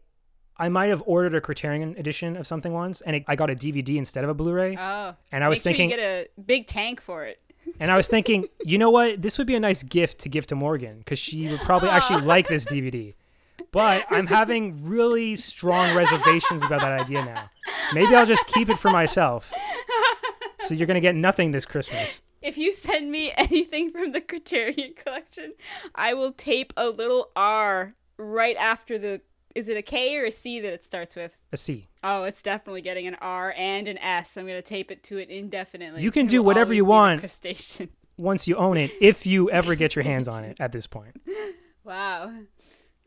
I 0.58 0.70
might 0.70 0.89
have 0.89 1.04
ordered 1.06 1.36
a 1.36 1.42
Criterion 1.42 1.96
edition 1.98 2.36
of 2.38 2.46
something 2.48 2.72
once, 2.74 3.02
and 3.02 3.16
it, 3.16 3.24
I 3.28 3.36
got 3.36 3.50
a 3.50 3.56
DVD 3.56 3.98
instead 3.98 4.24
of 4.24 4.30
a 4.30 4.34
Blu-ray. 4.34 4.78
Oh, 4.80 5.16
And 5.32 5.44
I 5.44 5.50
was 5.50 5.58
make 5.58 5.64
sure 5.64 5.78
thinking- 5.78 5.89
you 5.92 5.98
get 5.98 6.04
a 6.38 6.42
big 6.42 6.68
tank 6.68 7.02
for 7.02 7.26
it. 7.26 7.39
and 7.80 7.92
I 7.92 7.98
was 7.98 8.08
thinking, 8.08 8.46
you 8.64 8.78
know 8.78 8.89
what? 8.89 9.22
This 9.22 9.38
would 9.38 9.48
be 9.48 9.56
a 9.56 9.60
nice 9.60 9.84
gift 9.84 10.20
to 10.20 10.30
give 10.30 10.48
to 10.48 10.56
Morgan 10.56 11.00
because 11.00 11.20
she 11.20 11.48
would 11.50 11.62
probably 11.62 11.89
actually 11.89 12.22
like 12.22 12.48
this 12.48 12.66
DVD. 12.66 13.14
But 13.72 14.06
I'm 14.10 14.28
having 14.28 14.84
really 14.88 15.36
strong 15.36 15.96
reservations 15.96 16.64
about 16.64 16.82
that 16.82 17.00
idea 17.02 17.24
now. 17.24 17.50
Maybe 17.94 18.14
I'll 18.16 18.26
just 18.26 18.46
keep 18.48 18.70
it 18.70 18.78
for 18.80 18.89
myself. 18.89 19.52
So 20.66 20.74
you're 20.74 20.88
gonna 20.88 21.00
get 21.00 21.16
nothing 21.16 21.52
this 21.52 21.66
Christmas. 21.66 22.22
If 22.42 22.58
you 22.58 22.74
send 22.74 23.12
me 23.12 23.32
anything 23.38 23.92
from 23.92 24.12
the 24.12 24.22
Criterion 24.22 24.94
collection, 24.96 25.52
I 25.96 26.14
will 26.14 26.32
tape 26.32 26.74
a 26.76 26.89
little 26.89 27.30
R 27.36 27.96
right 28.18 28.56
after 28.58 28.98
the. 28.98 29.22
Is 29.54 29.68
it 29.68 29.76
a 29.76 29.82
K 29.82 30.18
or 30.18 30.26
a 30.26 30.32
C 30.32 30.60
that 30.62 30.72
it 30.72 30.82
starts 30.84 31.16
with? 31.16 31.38
A 31.52 31.58
C. 31.58 31.88
Oh, 32.04 32.24
it's 32.24 32.42
definitely 32.42 32.82
getting 32.82 33.06
an 33.06 33.16
R 33.16 33.54
and 33.58 33.88
an 33.88 33.98
S. 33.98 34.38
I'm 34.38 34.48
gonna 34.48 34.62
tape 34.62 34.92
it 34.92 35.04
to 35.04 35.18
it 35.18 35.30
indefinitely. 35.30 36.02
You 36.02 36.10
can 36.12 36.28
It 36.28 36.30
do 36.30 36.38
will 36.39 36.46
whatever 36.48 36.74
you 36.74 36.86
always 36.86 36.86
be 36.86 36.88
the 36.88 36.89
want. 36.89 37.20
crustacean. 37.20 37.89
once 38.18 38.48
you 38.48 38.56
own 38.56 38.78
it, 38.78 38.92
if 39.02 39.26
you 39.26 39.50
ever 39.52 39.76
get 39.76 39.96
your 39.96 40.04
hands 40.04 40.28
on 40.30 40.44
it 40.46 40.58
at 40.60 40.72
this 40.72 40.88
point. 40.88 41.16
Wow, 41.84 42.32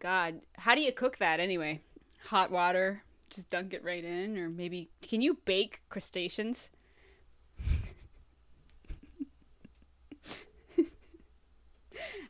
God, 0.01 0.41
how 0.57 0.74
do 0.74 0.80
you 0.80 0.91
cook 0.91 1.18
that 1.18 1.39
anyway? 1.39 1.80
Hot 2.26 2.51
water, 2.51 3.05
just 3.30 3.49
dunk 3.49 3.72
it 3.72 3.85
right 3.85 4.05
in, 4.05 4.37
or 4.37 4.49
maybe 4.49 4.91
can 5.01 5.20
you 5.20 5.39
bake 5.45 5.82
crustaceans? 5.89 6.70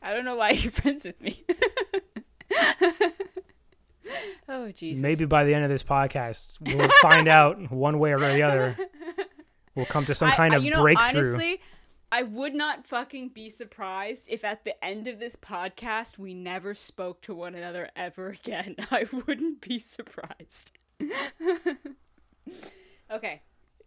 I 0.05 0.13
don't 0.13 0.23
know 0.23 0.35
why 0.35 0.51
you're 0.51 0.71
friends 0.71 1.03
with 1.03 1.19
me. 1.19 1.43
oh 4.47 4.71
Jesus. 4.71 5.01
Maybe 5.01 5.25
by 5.25 5.43
the 5.45 5.53
end 5.53 5.63
of 5.63 5.69
this 5.71 5.83
podcast, 5.83 6.57
we'll 6.61 6.89
find 7.01 7.27
out 7.27 7.71
one 7.71 7.97
way 7.99 8.13
or 8.13 8.19
the 8.19 8.43
other. 8.43 8.77
We'll 9.73 9.85
come 9.87 10.05
to 10.05 10.15
some 10.15 10.31
kind 10.31 10.53
I- 10.53 10.57
of 10.57 10.63
you 10.63 10.71
know, 10.71 10.81
breakthrough. 10.83 11.07
Honestly, 11.07 11.59
I 12.11 12.21
would 12.21 12.53
not 12.53 12.85
fucking 12.87 13.29
be 13.29 13.49
surprised 13.49 14.27
if 14.29 14.43
at 14.45 14.63
the 14.63 14.81
end 14.85 15.07
of 15.07 15.19
this 15.19 15.35
podcast 15.35 16.19
we 16.19 16.33
never 16.35 16.73
spoke 16.75 17.21
to 17.23 17.33
one 17.33 17.55
another 17.55 17.89
ever 17.95 18.27
again. 18.29 18.75
I 18.91 19.05
wouldn't 19.11 19.61
be 19.61 19.79
surprised. 19.79 20.71
okay. 23.11 23.41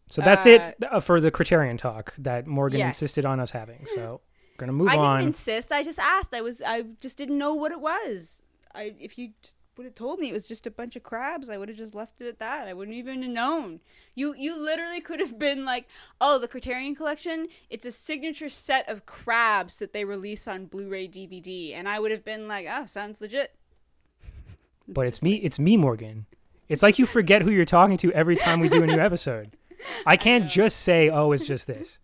so 0.09 0.21
that's 0.21 0.47
uh, 0.47 0.51
it 0.51 0.85
uh, 0.91 1.01
for 1.01 1.21
the 1.21 1.31
Criterion 1.31 1.77
talk 1.77 2.13
that 2.19 2.47
Morgan 2.49 2.81
Yes. 2.81 3.01
insisted 3.01 3.25
on 3.25 3.39
us 3.41 3.53
having. 3.53 3.87
So 3.87 4.21
gonna 4.59 4.73
move 4.73 4.89
I 4.89 4.97
on. 4.97 5.19
didn't 5.21 5.29
insist. 5.29 5.73
I 5.73 5.83
just 5.83 5.99
asked. 5.99 6.35
I 6.35 6.43
was. 6.43 6.61
I 6.61 6.85
just 7.01 7.17
didn't 7.17 7.39
know 7.39 7.55
what 7.55 7.73
it 7.73 7.81
was. 7.81 8.43
I 8.75 8.95
if 9.01 9.17
you 9.17 9.31
would 9.79 9.85
have 9.85 9.95
told 9.95 10.19
me 10.19 10.29
it 10.29 10.33
was 10.33 10.47
just 10.47 10.67
a 10.67 10.71
bunch 10.71 10.97
of 10.97 11.05
crabs, 11.05 11.49
I 11.49 11.57
would 11.57 11.69
have 11.69 11.79
just 11.79 11.95
left 11.95 12.21
it 12.21 12.27
at 12.27 12.41
that. 12.41 12.67
I 12.67 12.75
wouldn't 12.75 12.97
even 12.97 13.23
have 13.23 13.31
known. 13.31 13.81
You 14.15 14.35
you 14.37 14.63
literally 14.63 15.01
could 15.01 15.21
have 15.21 15.39
been 15.39 15.65
like, 15.65 15.87
oh, 16.21 16.39
the 16.39 16.49
Criterion 16.49 16.95
Collection. 16.95 17.47
It's 17.71 17.87
a 17.87 17.93
signature 17.93 18.49
set 18.49 18.89
of 18.89 19.07
crabs 19.07 19.79
that 19.79 19.93
they 19.93 20.05
release 20.05 20.47
on 20.49 20.67
Blu-ray 20.67 21.09
DVD, 21.09 21.73
and 21.75 21.89
I 21.89 22.01
would 22.01 22.11
have 22.11 22.25
been 22.25 22.49
like, 22.49 22.67
oh, 22.69 22.87
sounds 22.87 23.21
legit. 23.21 23.55
but 24.89 25.07
it's 25.07 25.23
me. 25.23 25.37
It's 25.37 25.59
me, 25.59 25.77
Morgan. 25.77 26.27
It's 26.69 26.83
like 26.83 26.99
you 26.99 27.07
forget 27.07 27.43
who 27.43 27.51
you're 27.51 27.65
talking 27.65 27.97
to 27.99 28.13
every 28.13 28.37
time 28.37 28.61
we 28.61 28.69
do 28.69 28.83
a 28.83 28.87
new 28.87 28.99
episode. 28.99 29.57
I 30.05 30.17
can't 30.17 30.49
just 30.49 30.79
say, 30.81 31.09
"Oh, 31.09 31.33
it's 31.33 31.47
just 31.47 31.67
this." 31.69 31.99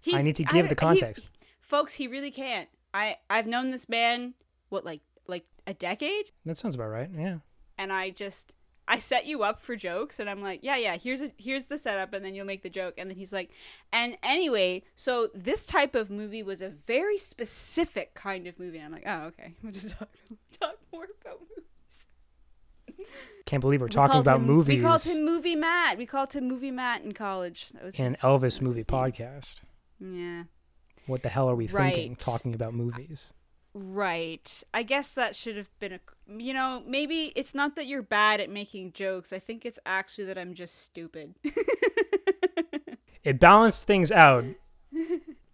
He- 0.00 0.14
I 0.14 0.22
need 0.22 0.36
to 0.36 0.44
give 0.44 0.64
the 0.68 0.70
he- 0.70 0.74
context. 0.76 1.28
folks, 1.60 1.94
he 1.94 2.06
really 2.08 2.30
can't. 2.30 2.68
I 2.92 3.16
I've 3.28 3.46
known 3.46 3.70
this 3.70 3.88
man 3.88 4.34
what 4.68 4.84
like 4.84 5.00
like 5.26 5.44
a 5.66 5.74
decade. 5.74 6.26
That 6.44 6.58
sounds 6.58 6.74
about 6.74 6.88
right. 6.88 7.10
Yeah. 7.16 7.38
and 7.78 7.92
I 7.92 8.10
just 8.10 8.52
I 8.88 8.98
set 8.98 9.24
you 9.24 9.44
up 9.44 9.60
for 9.60 9.76
jokes 9.76 10.18
and 10.18 10.28
I'm 10.28 10.42
like, 10.42 10.60
yeah, 10.64 10.76
yeah, 10.76 10.96
here's 10.96 11.20
a 11.20 11.30
here's 11.36 11.66
the 11.66 11.78
setup 11.78 12.12
and 12.12 12.24
then 12.24 12.34
you'll 12.34 12.46
make 12.46 12.62
the 12.64 12.68
joke 12.70 12.94
and 12.98 13.08
then 13.08 13.16
he's 13.16 13.32
like, 13.32 13.50
and 13.92 14.16
anyway, 14.24 14.82
so 14.96 15.28
this 15.32 15.64
type 15.66 15.94
of 15.94 16.10
movie 16.10 16.42
was 16.42 16.60
a 16.62 16.68
very 16.68 17.16
specific 17.16 18.14
kind 18.14 18.48
of 18.48 18.58
movie. 18.58 18.78
And 18.78 18.86
I'm 18.86 18.92
like, 18.92 19.04
oh, 19.06 19.26
okay. 19.28 19.54
We'll 19.62 19.70
just 19.72 19.90
talk, 19.96 20.08
talk 20.60 20.76
more 20.92 21.06
about 21.20 21.38
movies. 21.40 22.06
Can't 23.46 23.60
believe 23.60 23.80
we're 23.80 23.86
We 23.86 23.90
talking 23.92 24.18
about 24.20 24.40
him- 24.40 24.46
movies 24.46 24.78
We 24.78 24.82
called 24.82 25.02
him 25.04 25.24
Movie 25.24 25.54
Matt. 25.56 25.96
We 25.98 26.06
called 26.06 26.32
him 26.32 26.48
Movie 26.48 26.70
Matt 26.72 27.02
in 27.02 27.12
college. 27.12 27.68
That 27.70 27.84
was 27.84 27.98
in 27.98 28.06
an 28.06 28.14
Elvis 28.22 28.60
movie 28.60 28.84
podcast. 28.84 29.56
Yeah. 30.00 30.44
What 31.06 31.22
the 31.22 31.28
hell 31.28 31.48
are 31.50 31.54
we 31.54 31.66
thinking 31.66 32.16
talking 32.16 32.54
about 32.54 32.74
movies? 32.74 33.32
Right. 33.74 34.62
I 34.74 34.82
guess 34.82 35.12
that 35.14 35.36
should 35.36 35.56
have 35.56 35.70
been 35.78 35.92
a. 35.92 36.00
You 36.28 36.52
know, 36.54 36.82
maybe 36.86 37.32
it's 37.36 37.54
not 37.54 37.76
that 37.76 37.86
you're 37.86 38.02
bad 38.02 38.40
at 38.40 38.50
making 38.50 38.92
jokes. 38.92 39.32
I 39.32 39.38
think 39.38 39.64
it's 39.66 39.78
actually 39.84 40.24
that 40.24 40.38
I'm 40.38 40.54
just 40.54 40.80
stupid. 40.82 41.34
It 43.22 43.38
balanced 43.38 43.86
things 43.86 44.10
out. 44.10 44.44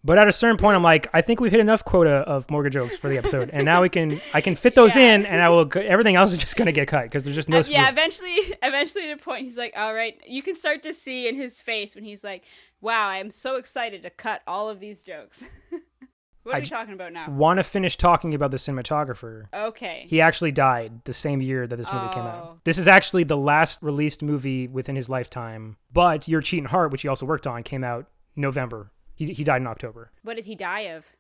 But 0.05 0.19
at 0.19 0.29
a 0.29 0.33
certain 0.33 0.57
point, 0.57 0.77
I'm 0.77 0.85
like, 0.85 1.09
I 1.13 1.21
think 1.21 1.41
we've 1.41 1.51
hit 1.51 1.59
enough 1.59 1.85
quota 1.85 2.09
of 2.29 2.49
Morgan 2.49 2.71
jokes 2.71 2.97
for 2.97 3.09
the 3.09 3.19
episode, 3.19 3.51
and 3.53 3.65
now 3.65 3.83
we 3.83 3.89
can, 3.89 4.21
I 4.33 4.41
can 4.41 4.55
fit 4.55 4.77
those 4.77 4.95
Yeah. 4.95 5.15
in, 5.17 5.27
and 5.27 5.43
I 5.43 5.49
will. 5.49 5.69
Everything 5.75 6.15
else 6.15 6.31
is 6.31 6.39
just 6.39 6.55
gonna 6.55 6.71
get 6.71 6.87
cut 6.87 7.03
because 7.07 7.25
there's 7.25 7.35
just 7.35 7.49
no. 7.49 7.59
Uh, 7.59 7.65
yeah, 7.67 7.89
eventually, 7.89 8.37
eventually, 8.63 9.11
at 9.11 9.19
a 9.19 9.21
point, 9.21 9.43
he's 9.43 9.57
like, 9.57 9.73
"All 9.77 9.93
right." 9.93 10.17
You 10.25 10.43
can 10.45 10.55
start 10.55 10.85
to 10.85 10.93
see 10.95 11.27
in 11.27 11.35
his 11.35 11.61
face 11.61 11.97
when 11.97 12.05
he's 12.05 12.23
like, 12.23 12.45
"Wow, 12.81 13.09
I 13.09 13.19
am 13.19 13.31
so 13.31 13.57
excited 13.57 14.03
to 14.03 14.11
cut 14.11 14.43
all 14.47 14.69
of 14.69 14.81
these 14.81 15.03
jokes." 15.03 15.45
what 16.43 16.55
are 16.55 16.57
I 16.59 16.61
we 16.61 16.67
talking 16.67 16.95
about 16.95 17.13
now? 17.13 17.31
Want 17.31 17.57
to 17.59 17.63
finish 17.65 17.97
talking 17.97 18.35
about 18.35 18.51
the 18.51 18.57
cinematographer? 18.57 19.47
Okay. 19.53 20.05
He 20.09 20.21
actually 20.21 20.53
died 20.53 21.05
the 21.05 21.13
same 21.13 21.41
year 21.43 21.67
that 21.67 21.77
this 21.77 21.93
movie 21.93 22.09
came 22.15 22.25
Oh. 22.25 22.29
out. 22.29 22.59
This 22.65 22.79
is 22.79 22.87
actually 22.89 23.25
the 23.25 23.37
last 23.37 23.83
released 23.83 24.23
movie 24.23 24.69
within 24.69 24.97
his 24.97 25.09
lifetime. 25.09 25.77
But 25.93 26.29
Your 26.29 26.41
Cheating 26.41 26.67
Heart, 26.67 26.93
which 26.93 27.03
he 27.03 27.09
also 27.09 27.27
worked 27.27 27.47
on, 27.47 27.63
came 27.63 27.83
out 27.85 28.07
November. 28.37 28.93
He 29.15 29.33
he 29.33 29.45
died 29.45 29.61
in 29.63 29.67
October. 29.67 30.13
What 30.23 30.37
did 30.37 30.47
he 30.47 30.55
die 30.55 30.81
of? 30.81 31.13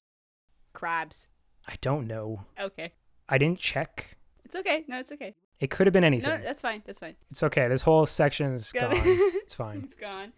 Crabs. 0.72 1.28
I 1.66 1.74
don't 1.80 2.06
know. 2.06 2.44
Okay. 2.60 2.92
I 3.28 3.38
didn't 3.38 3.58
check. 3.58 4.16
It's 4.44 4.54
okay. 4.54 4.84
No, 4.86 5.00
it's 5.00 5.10
okay. 5.10 5.34
It 5.58 5.70
could 5.70 5.86
have 5.86 5.94
been 5.94 6.04
anything. 6.04 6.28
No, 6.28 6.36
that's 6.36 6.60
fine. 6.62 6.82
That's 6.86 7.00
fine. 7.00 7.16
It's 7.30 7.42
okay. 7.42 7.66
This 7.66 7.82
whole 7.82 8.04
section's 8.06 8.70
Got 8.72 8.92
gone. 8.92 9.02
It's 9.04 9.54
fine. 9.54 9.82
It's 9.84 9.94
gone. 9.96 10.32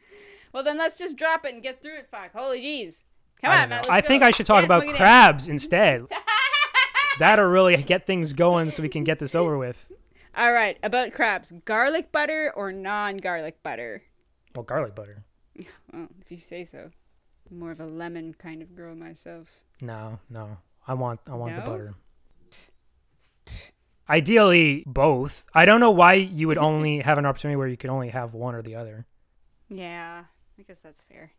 Well, 0.53 0.63
then 0.63 0.79
let's 0.79 0.99
just 0.99 1.17
drop 1.17 1.45
it 1.45 1.55
and 1.55 1.63
get 1.63 1.83
through 1.83 1.99
it. 1.99 2.09
Fuck. 2.11 2.33
Holy 2.35 2.61
jeez. 2.61 3.03
Come 3.43 3.53
I, 3.53 3.63
on, 3.63 3.69
man. 3.69 3.85
I 3.89 4.01
go. 4.01 4.09
think 4.09 4.23
I 4.23 4.31
should 4.31 4.47
talk 4.47 4.59
Dance, 4.59 4.67
about 4.67 4.83
dance. 4.83 4.97
crabs 4.97 5.49
instead. 5.49 6.07
That'll 7.19 7.47
really 7.47 7.77
get 7.77 8.07
things 8.07 8.33
going 8.33 8.71
so 8.71 8.83
we 8.83 8.89
can 8.89 9.05
get 9.05 9.19
this 9.19 9.35
over 9.35 9.59
with. 9.59 9.87
All 10.37 10.53
right, 10.53 10.79
about 10.83 11.13
crabs. 11.13 11.53
Garlic 11.65 12.13
butter 12.13 12.53
or 12.55 12.73
non-garlic 12.73 13.63
butter? 13.63 14.05
Well, 14.55 14.63
garlic 14.65 14.95
butter. 14.95 15.25
Well, 15.93 16.09
if 16.21 16.31
you 16.31 16.37
say 16.37 16.65
so. 16.65 16.91
I'm 17.51 17.59
more 17.59 17.71
of 17.71 17.81
a 17.81 17.87
lemon 17.87 18.35
kind 18.35 18.61
of 18.61 18.77
girl 18.77 18.95
myself. 18.95 19.65
No, 19.81 20.21
no. 20.29 20.59
I 20.87 20.95
want 20.95 21.21
I 21.27 21.35
want 21.35 21.57
the 21.57 21.63
butter. 21.63 21.95
Ideally, 24.11 24.85
both. 24.87 25.47
I 25.55 25.65
don't 25.65 25.81
know 25.81 25.91
why 25.91 26.15
you 26.15 26.47
would 26.49 26.59
only 26.59 27.01
have 27.01 27.19
an 27.19 27.27
opportunity 27.27 27.57
where 27.57 27.69
you 27.69 27.77
could 27.77 27.91
only 27.91 28.09
have 28.11 28.35
one 28.35 28.55
or 28.55 28.63
the 28.63 28.75
other. 28.75 29.07
Yeah, 29.69 30.25
I 30.59 30.63
guess 30.63 30.81
that's 30.81 31.05
fair. 31.05 31.31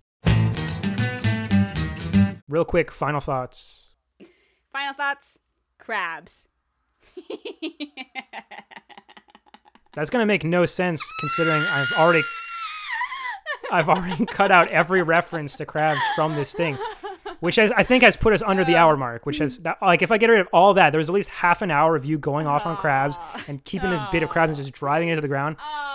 Real 2.47 2.63
quick, 2.63 2.89
final 2.89 3.19
thoughts. 3.19 3.89
Final 4.71 4.93
thoughts? 4.93 5.37
Crabs. 5.77 6.45
That's 9.93 10.09
gonna 10.09 10.25
make 10.25 10.45
no 10.45 10.65
sense 10.65 11.01
considering 11.19 11.61
I've 11.61 11.91
already 11.97 12.23
I've 13.71 13.89
already 13.89 14.25
cut 14.27 14.51
out 14.51 14.69
every 14.69 15.01
reference 15.01 15.57
to 15.57 15.65
crabs 15.65 15.99
from 16.15 16.35
this 16.35 16.53
thing, 16.53 16.77
which 17.41 17.57
has 17.57 17.71
I 17.73 17.83
think 17.83 18.03
has 18.03 18.15
put 18.15 18.31
us 18.33 18.41
under 18.41 18.63
the 18.63 18.77
hour 18.77 18.95
mark. 18.95 19.25
Which 19.25 19.39
has 19.39 19.57
that, 19.59 19.79
like 19.81 20.01
if 20.01 20.11
I 20.11 20.17
get 20.17 20.29
rid 20.29 20.39
of 20.39 20.47
all 20.53 20.73
that, 20.75 20.91
there 20.91 20.99
was 20.99 21.09
at 21.09 21.15
least 21.15 21.29
half 21.29 21.61
an 21.61 21.71
hour 21.71 21.97
of 21.97 22.05
you 22.05 22.17
going 22.17 22.47
off 22.47 22.65
on 22.65 22.77
crabs 22.77 23.17
and 23.47 23.61
keeping 23.65 23.89
this 23.89 24.03
bit 24.11 24.23
of 24.23 24.29
crabs 24.29 24.51
and 24.51 24.57
just 24.65 24.73
driving 24.73 25.09
it 25.09 25.15
to 25.15 25.21
the 25.21 25.27
ground. 25.27 25.57
Ah. 25.59 25.89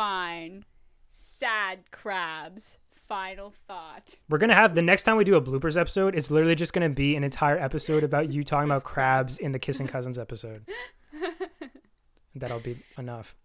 Fine. 0.00 0.64
Sad 1.10 1.90
crabs. 1.90 2.78
Final 2.90 3.52
thought. 3.68 4.14
We're 4.30 4.38
gonna 4.38 4.54
have 4.54 4.74
the 4.74 4.80
next 4.80 5.02
time 5.02 5.18
we 5.18 5.24
do 5.24 5.34
a 5.34 5.42
bloopers 5.42 5.78
episode, 5.78 6.14
it's 6.14 6.30
literally 6.30 6.54
just 6.54 6.72
gonna 6.72 6.88
be 6.88 7.16
an 7.16 7.22
entire 7.22 7.58
episode 7.58 8.02
about 8.02 8.32
you 8.32 8.42
talking 8.42 8.70
about 8.70 8.82
crabs 8.82 9.36
in 9.36 9.52
the 9.52 9.58
Kissing 9.58 9.86
Cousins 9.86 10.18
episode. 10.18 10.64
That'll 12.34 12.60
be 12.60 12.82
enough. 12.96 13.36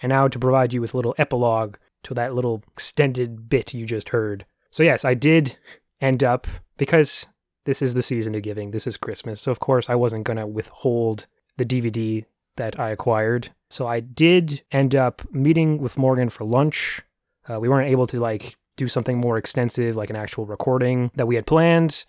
And 0.00 0.08
now 0.08 0.28
to 0.28 0.38
provide 0.38 0.72
you 0.72 0.80
with 0.80 0.94
a 0.94 0.96
little 0.96 1.14
epilogue 1.18 1.76
to 2.04 2.14
that 2.14 2.34
little 2.34 2.64
extended 2.72 3.50
bit 3.50 3.74
you 3.74 3.84
just 3.84 4.08
heard. 4.08 4.46
So 4.70 4.82
yes, 4.82 5.04
I 5.04 5.12
did 5.12 5.58
end 6.00 6.24
up 6.24 6.46
because 6.78 7.26
this 7.66 7.82
is 7.82 7.92
the 7.92 8.02
season 8.02 8.34
of 8.34 8.40
giving. 8.40 8.70
This 8.70 8.86
is 8.86 8.96
Christmas. 8.96 9.42
So 9.42 9.50
of 9.50 9.60
course 9.60 9.90
I 9.90 9.94
wasn't 9.94 10.24
gonna 10.24 10.46
withhold 10.46 11.26
the 11.58 11.66
DVD 11.66 12.24
that 12.56 12.78
I 12.78 12.90
acquired. 12.90 13.50
So 13.70 13.86
I 13.86 14.00
did 14.00 14.62
end 14.70 14.94
up 14.94 15.22
meeting 15.32 15.78
with 15.78 15.98
Morgan 15.98 16.28
for 16.28 16.44
lunch. 16.44 17.02
Uh, 17.48 17.60
we 17.60 17.68
weren't 17.68 17.90
able 17.90 18.06
to 18.08 18.20
like 18.20 18.56
do 18.76 18.88
something 18.88 19.18
more 19.18 19.38
extensive, 19.38 19.96
like 19.96 20.10
an 20.10 20.16
actual 20.16 20.46
recording 20.46 21.10
that 21.14 21.26
we 21.26 21.34
had 21.34 21.46
planned, 21.46 22.04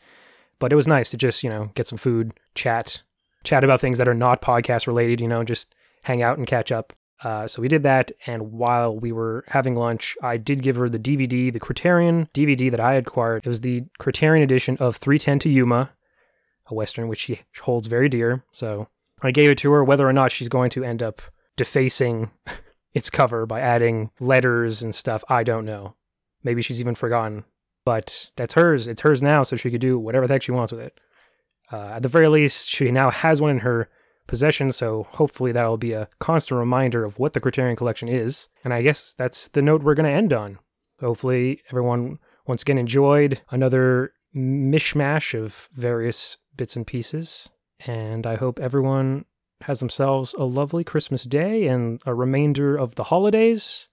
but 0.59 0.71
it 0.71 0.75
was 0.75 0.87
nice 0.87 1.09
to 1.11 1.17
just 1.17 1.43
you 1.43 1.49
know 1.49 1.71
get 1.75 1.87
some 1.87 1.97
food, 1.97 2.33
chat, 2.55 3.01
chat 3.43 3.63
about 3.63 3.81
things 3.81 3.97
that 3.97 4.07
are 4.07 4.13
not 4.13 4.41
podcast 4.41 4.87
related. 4.87 5.21
You 5.21 5.27
know, 5.27 5.43
just 5.43 5.73
hang 6.03 6.21
out 6.21 6.37
and 6.37 6.47
catch 6.47 6.71
up. 6.71 6.93
Uh, 7.23 7.47
so 7.47 7.61
we 7.61 7.67
did 7.67 7.81
that, 7.83 8.11
and 8.27 8.51
while 8.51 8.95
we 8.95 9.11
were 9.11 9.43
having 9.47 9.75
lunch, 9.75 10.15
I 10.21 10.37
did 10.37 10.61
give 10.61 10.75
her 10.75 10.87
the 10.87 10.99
DVD, 10.99 11.51
the 11.51 11.59
Criterion 11.59 12.29
DVD 12.33 12.69
that 12.69 12.79
I 12.79 12.93
had 12.93 13.07
acquired. 13.07 13.43
It 13.45 13.49
was 13.49 13.61
the 13.61 13.85
Criterion 13.97 14.43
edition 14.43 14.77
of 14.79 14.99
3:10 14.99 15.39
to 15.41 15.49
Yuma, 15.49 15.91
a 16.67 16.75
western 16.75 17.07
which 17.07 17.21
she 17.21 17.41
holds 17.61 17.87
very 17.87 18.09
dear. 18.09 18.43
So 18.51 18.87
I 19.21 19.31
gave 19.31 19.49
it 19.49 19.57
to 19.59 19.71
her. 19.71 19.83
Whether 19.83 20.07
or 20.07 20.13
not 20.13 20.31
she's 20.31 20.49
going 20.49 20.69
to 20.71 20.83
end 20.83 21.01
up 21.01 21.21
defacing 21.55 22.31
its 22.93 23.09
cover 23.09 23.45
by 23.45 23.61
adding 23.61 24.11
letters 24.19 24.81
and 24.81 24.93
stuff, 24.93 25.23
I 25.29 25.43
don't 25.43 25.65
know. 25.65 25.95
Maybe 26.43 26.61
she's 26.61 26.79
even 26.79 26.95
forgotten. 26.95 27.45
But 27.85 28.31
that's 28.35 28.53
hers. 28.53 28.87
It's 28.87 29.01
hers 29.01 29.23
now, 29.23 29.43
so 29.43 29.55
she 29.55 29.71
could 29.71 29.81
do 29.81 29.97
whatever 29.97 30.27
the 30.27 30.33
heck 30.33 30.43
she 30.43 30.51
wants 30.51 30.71
with 30.71 30.81
it. 30.81 30.99
Uh, 31.71 31.87
at 31.95 32.03
the 32.03 32.09
very 32.09 32.27
least, 32.27 32.67
she 32.69 32.91
now 32.91 33.09
has 33.09 33.41
one 33.41 33.49
in 33.49 33.59
her 33.59 33.89
possession, 34.27 34.71
so 34.71 35.07
hopefully 35.11 35.51
that'll 35.51 35.77
be 35.77 35.93
a 35.93 36.09
constant 36.19 36.59
reminder 36.59 37.03
of 37.03 37.17
what 37.17 37.33
the 37.33 37.39
Criterion 37.39 37.75
Collection 37.75 38.07
is. 38.07 38.49
And 38.63 38.73
I 38.73 38.81
guess 38.81 39.13
that's 39.17 39.47
the 39.47 39.61
note 39.61 39.83
we're 39.83 39.95
going 39.95 40.05
to 40.05 40.11
end 40.11 40.33
on. 40.33 40.59
Hopefully, 40.99 41.61
everyone 41.69 42.19
once 42.45 42.61
again 42.61 42.77
enjoyed 42.77 43.41
another 43.51 44.13
mishmash 44.35 45.37
of 45.37 45.69
various 45.73 46.37
bits 46.55 46.75
and 46.75 46.85
pieces. 46.85 47.49
And 47.85 48.25
I 48.25 48.35
hope 48.35 48.59
everyone 48.59 49.25
has 49.61 49.79
themselves 49.79 50.33
a 50.37 50.43
lovely 50.43 50.83
Christmas 50.83 51.23
day 51.23 51.67
and 51.67 52.01
a 52.05 52.13
remainder 52.13 52.75
of 52.75 52.95
the 52.95 53.05
holidays. 53.05 53.87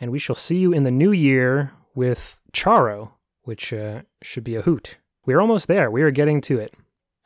And 0.00 0.10
we 0.10 0.18
shall 0.18 0.36
see 0.36 0.58
you 0.58 0.72
in 0.72 0.84
the 0.84 0.90
new 0.90 1.12
year 1.12 1.72
with 1.94 2.38
Charro, 2.52 3.12
which 3.42 3.72
uh, 3.72 4.02
should 4.22 4.44
be 4.44 4.54
a 4.54 4.62
hoot. 4.62 4.98
We're 5.26 5.40
almost 5.40 5.68
there. 5.68 5.90
We 5.90 6.02
are 6.02 6.10
getting 6.10 6.40
to 6.42 6.58
it. 6.58 6.74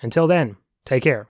Until 0.01 0.27
then, 0.27 0.57
take 0.85 1.03
care. 1.03 1.32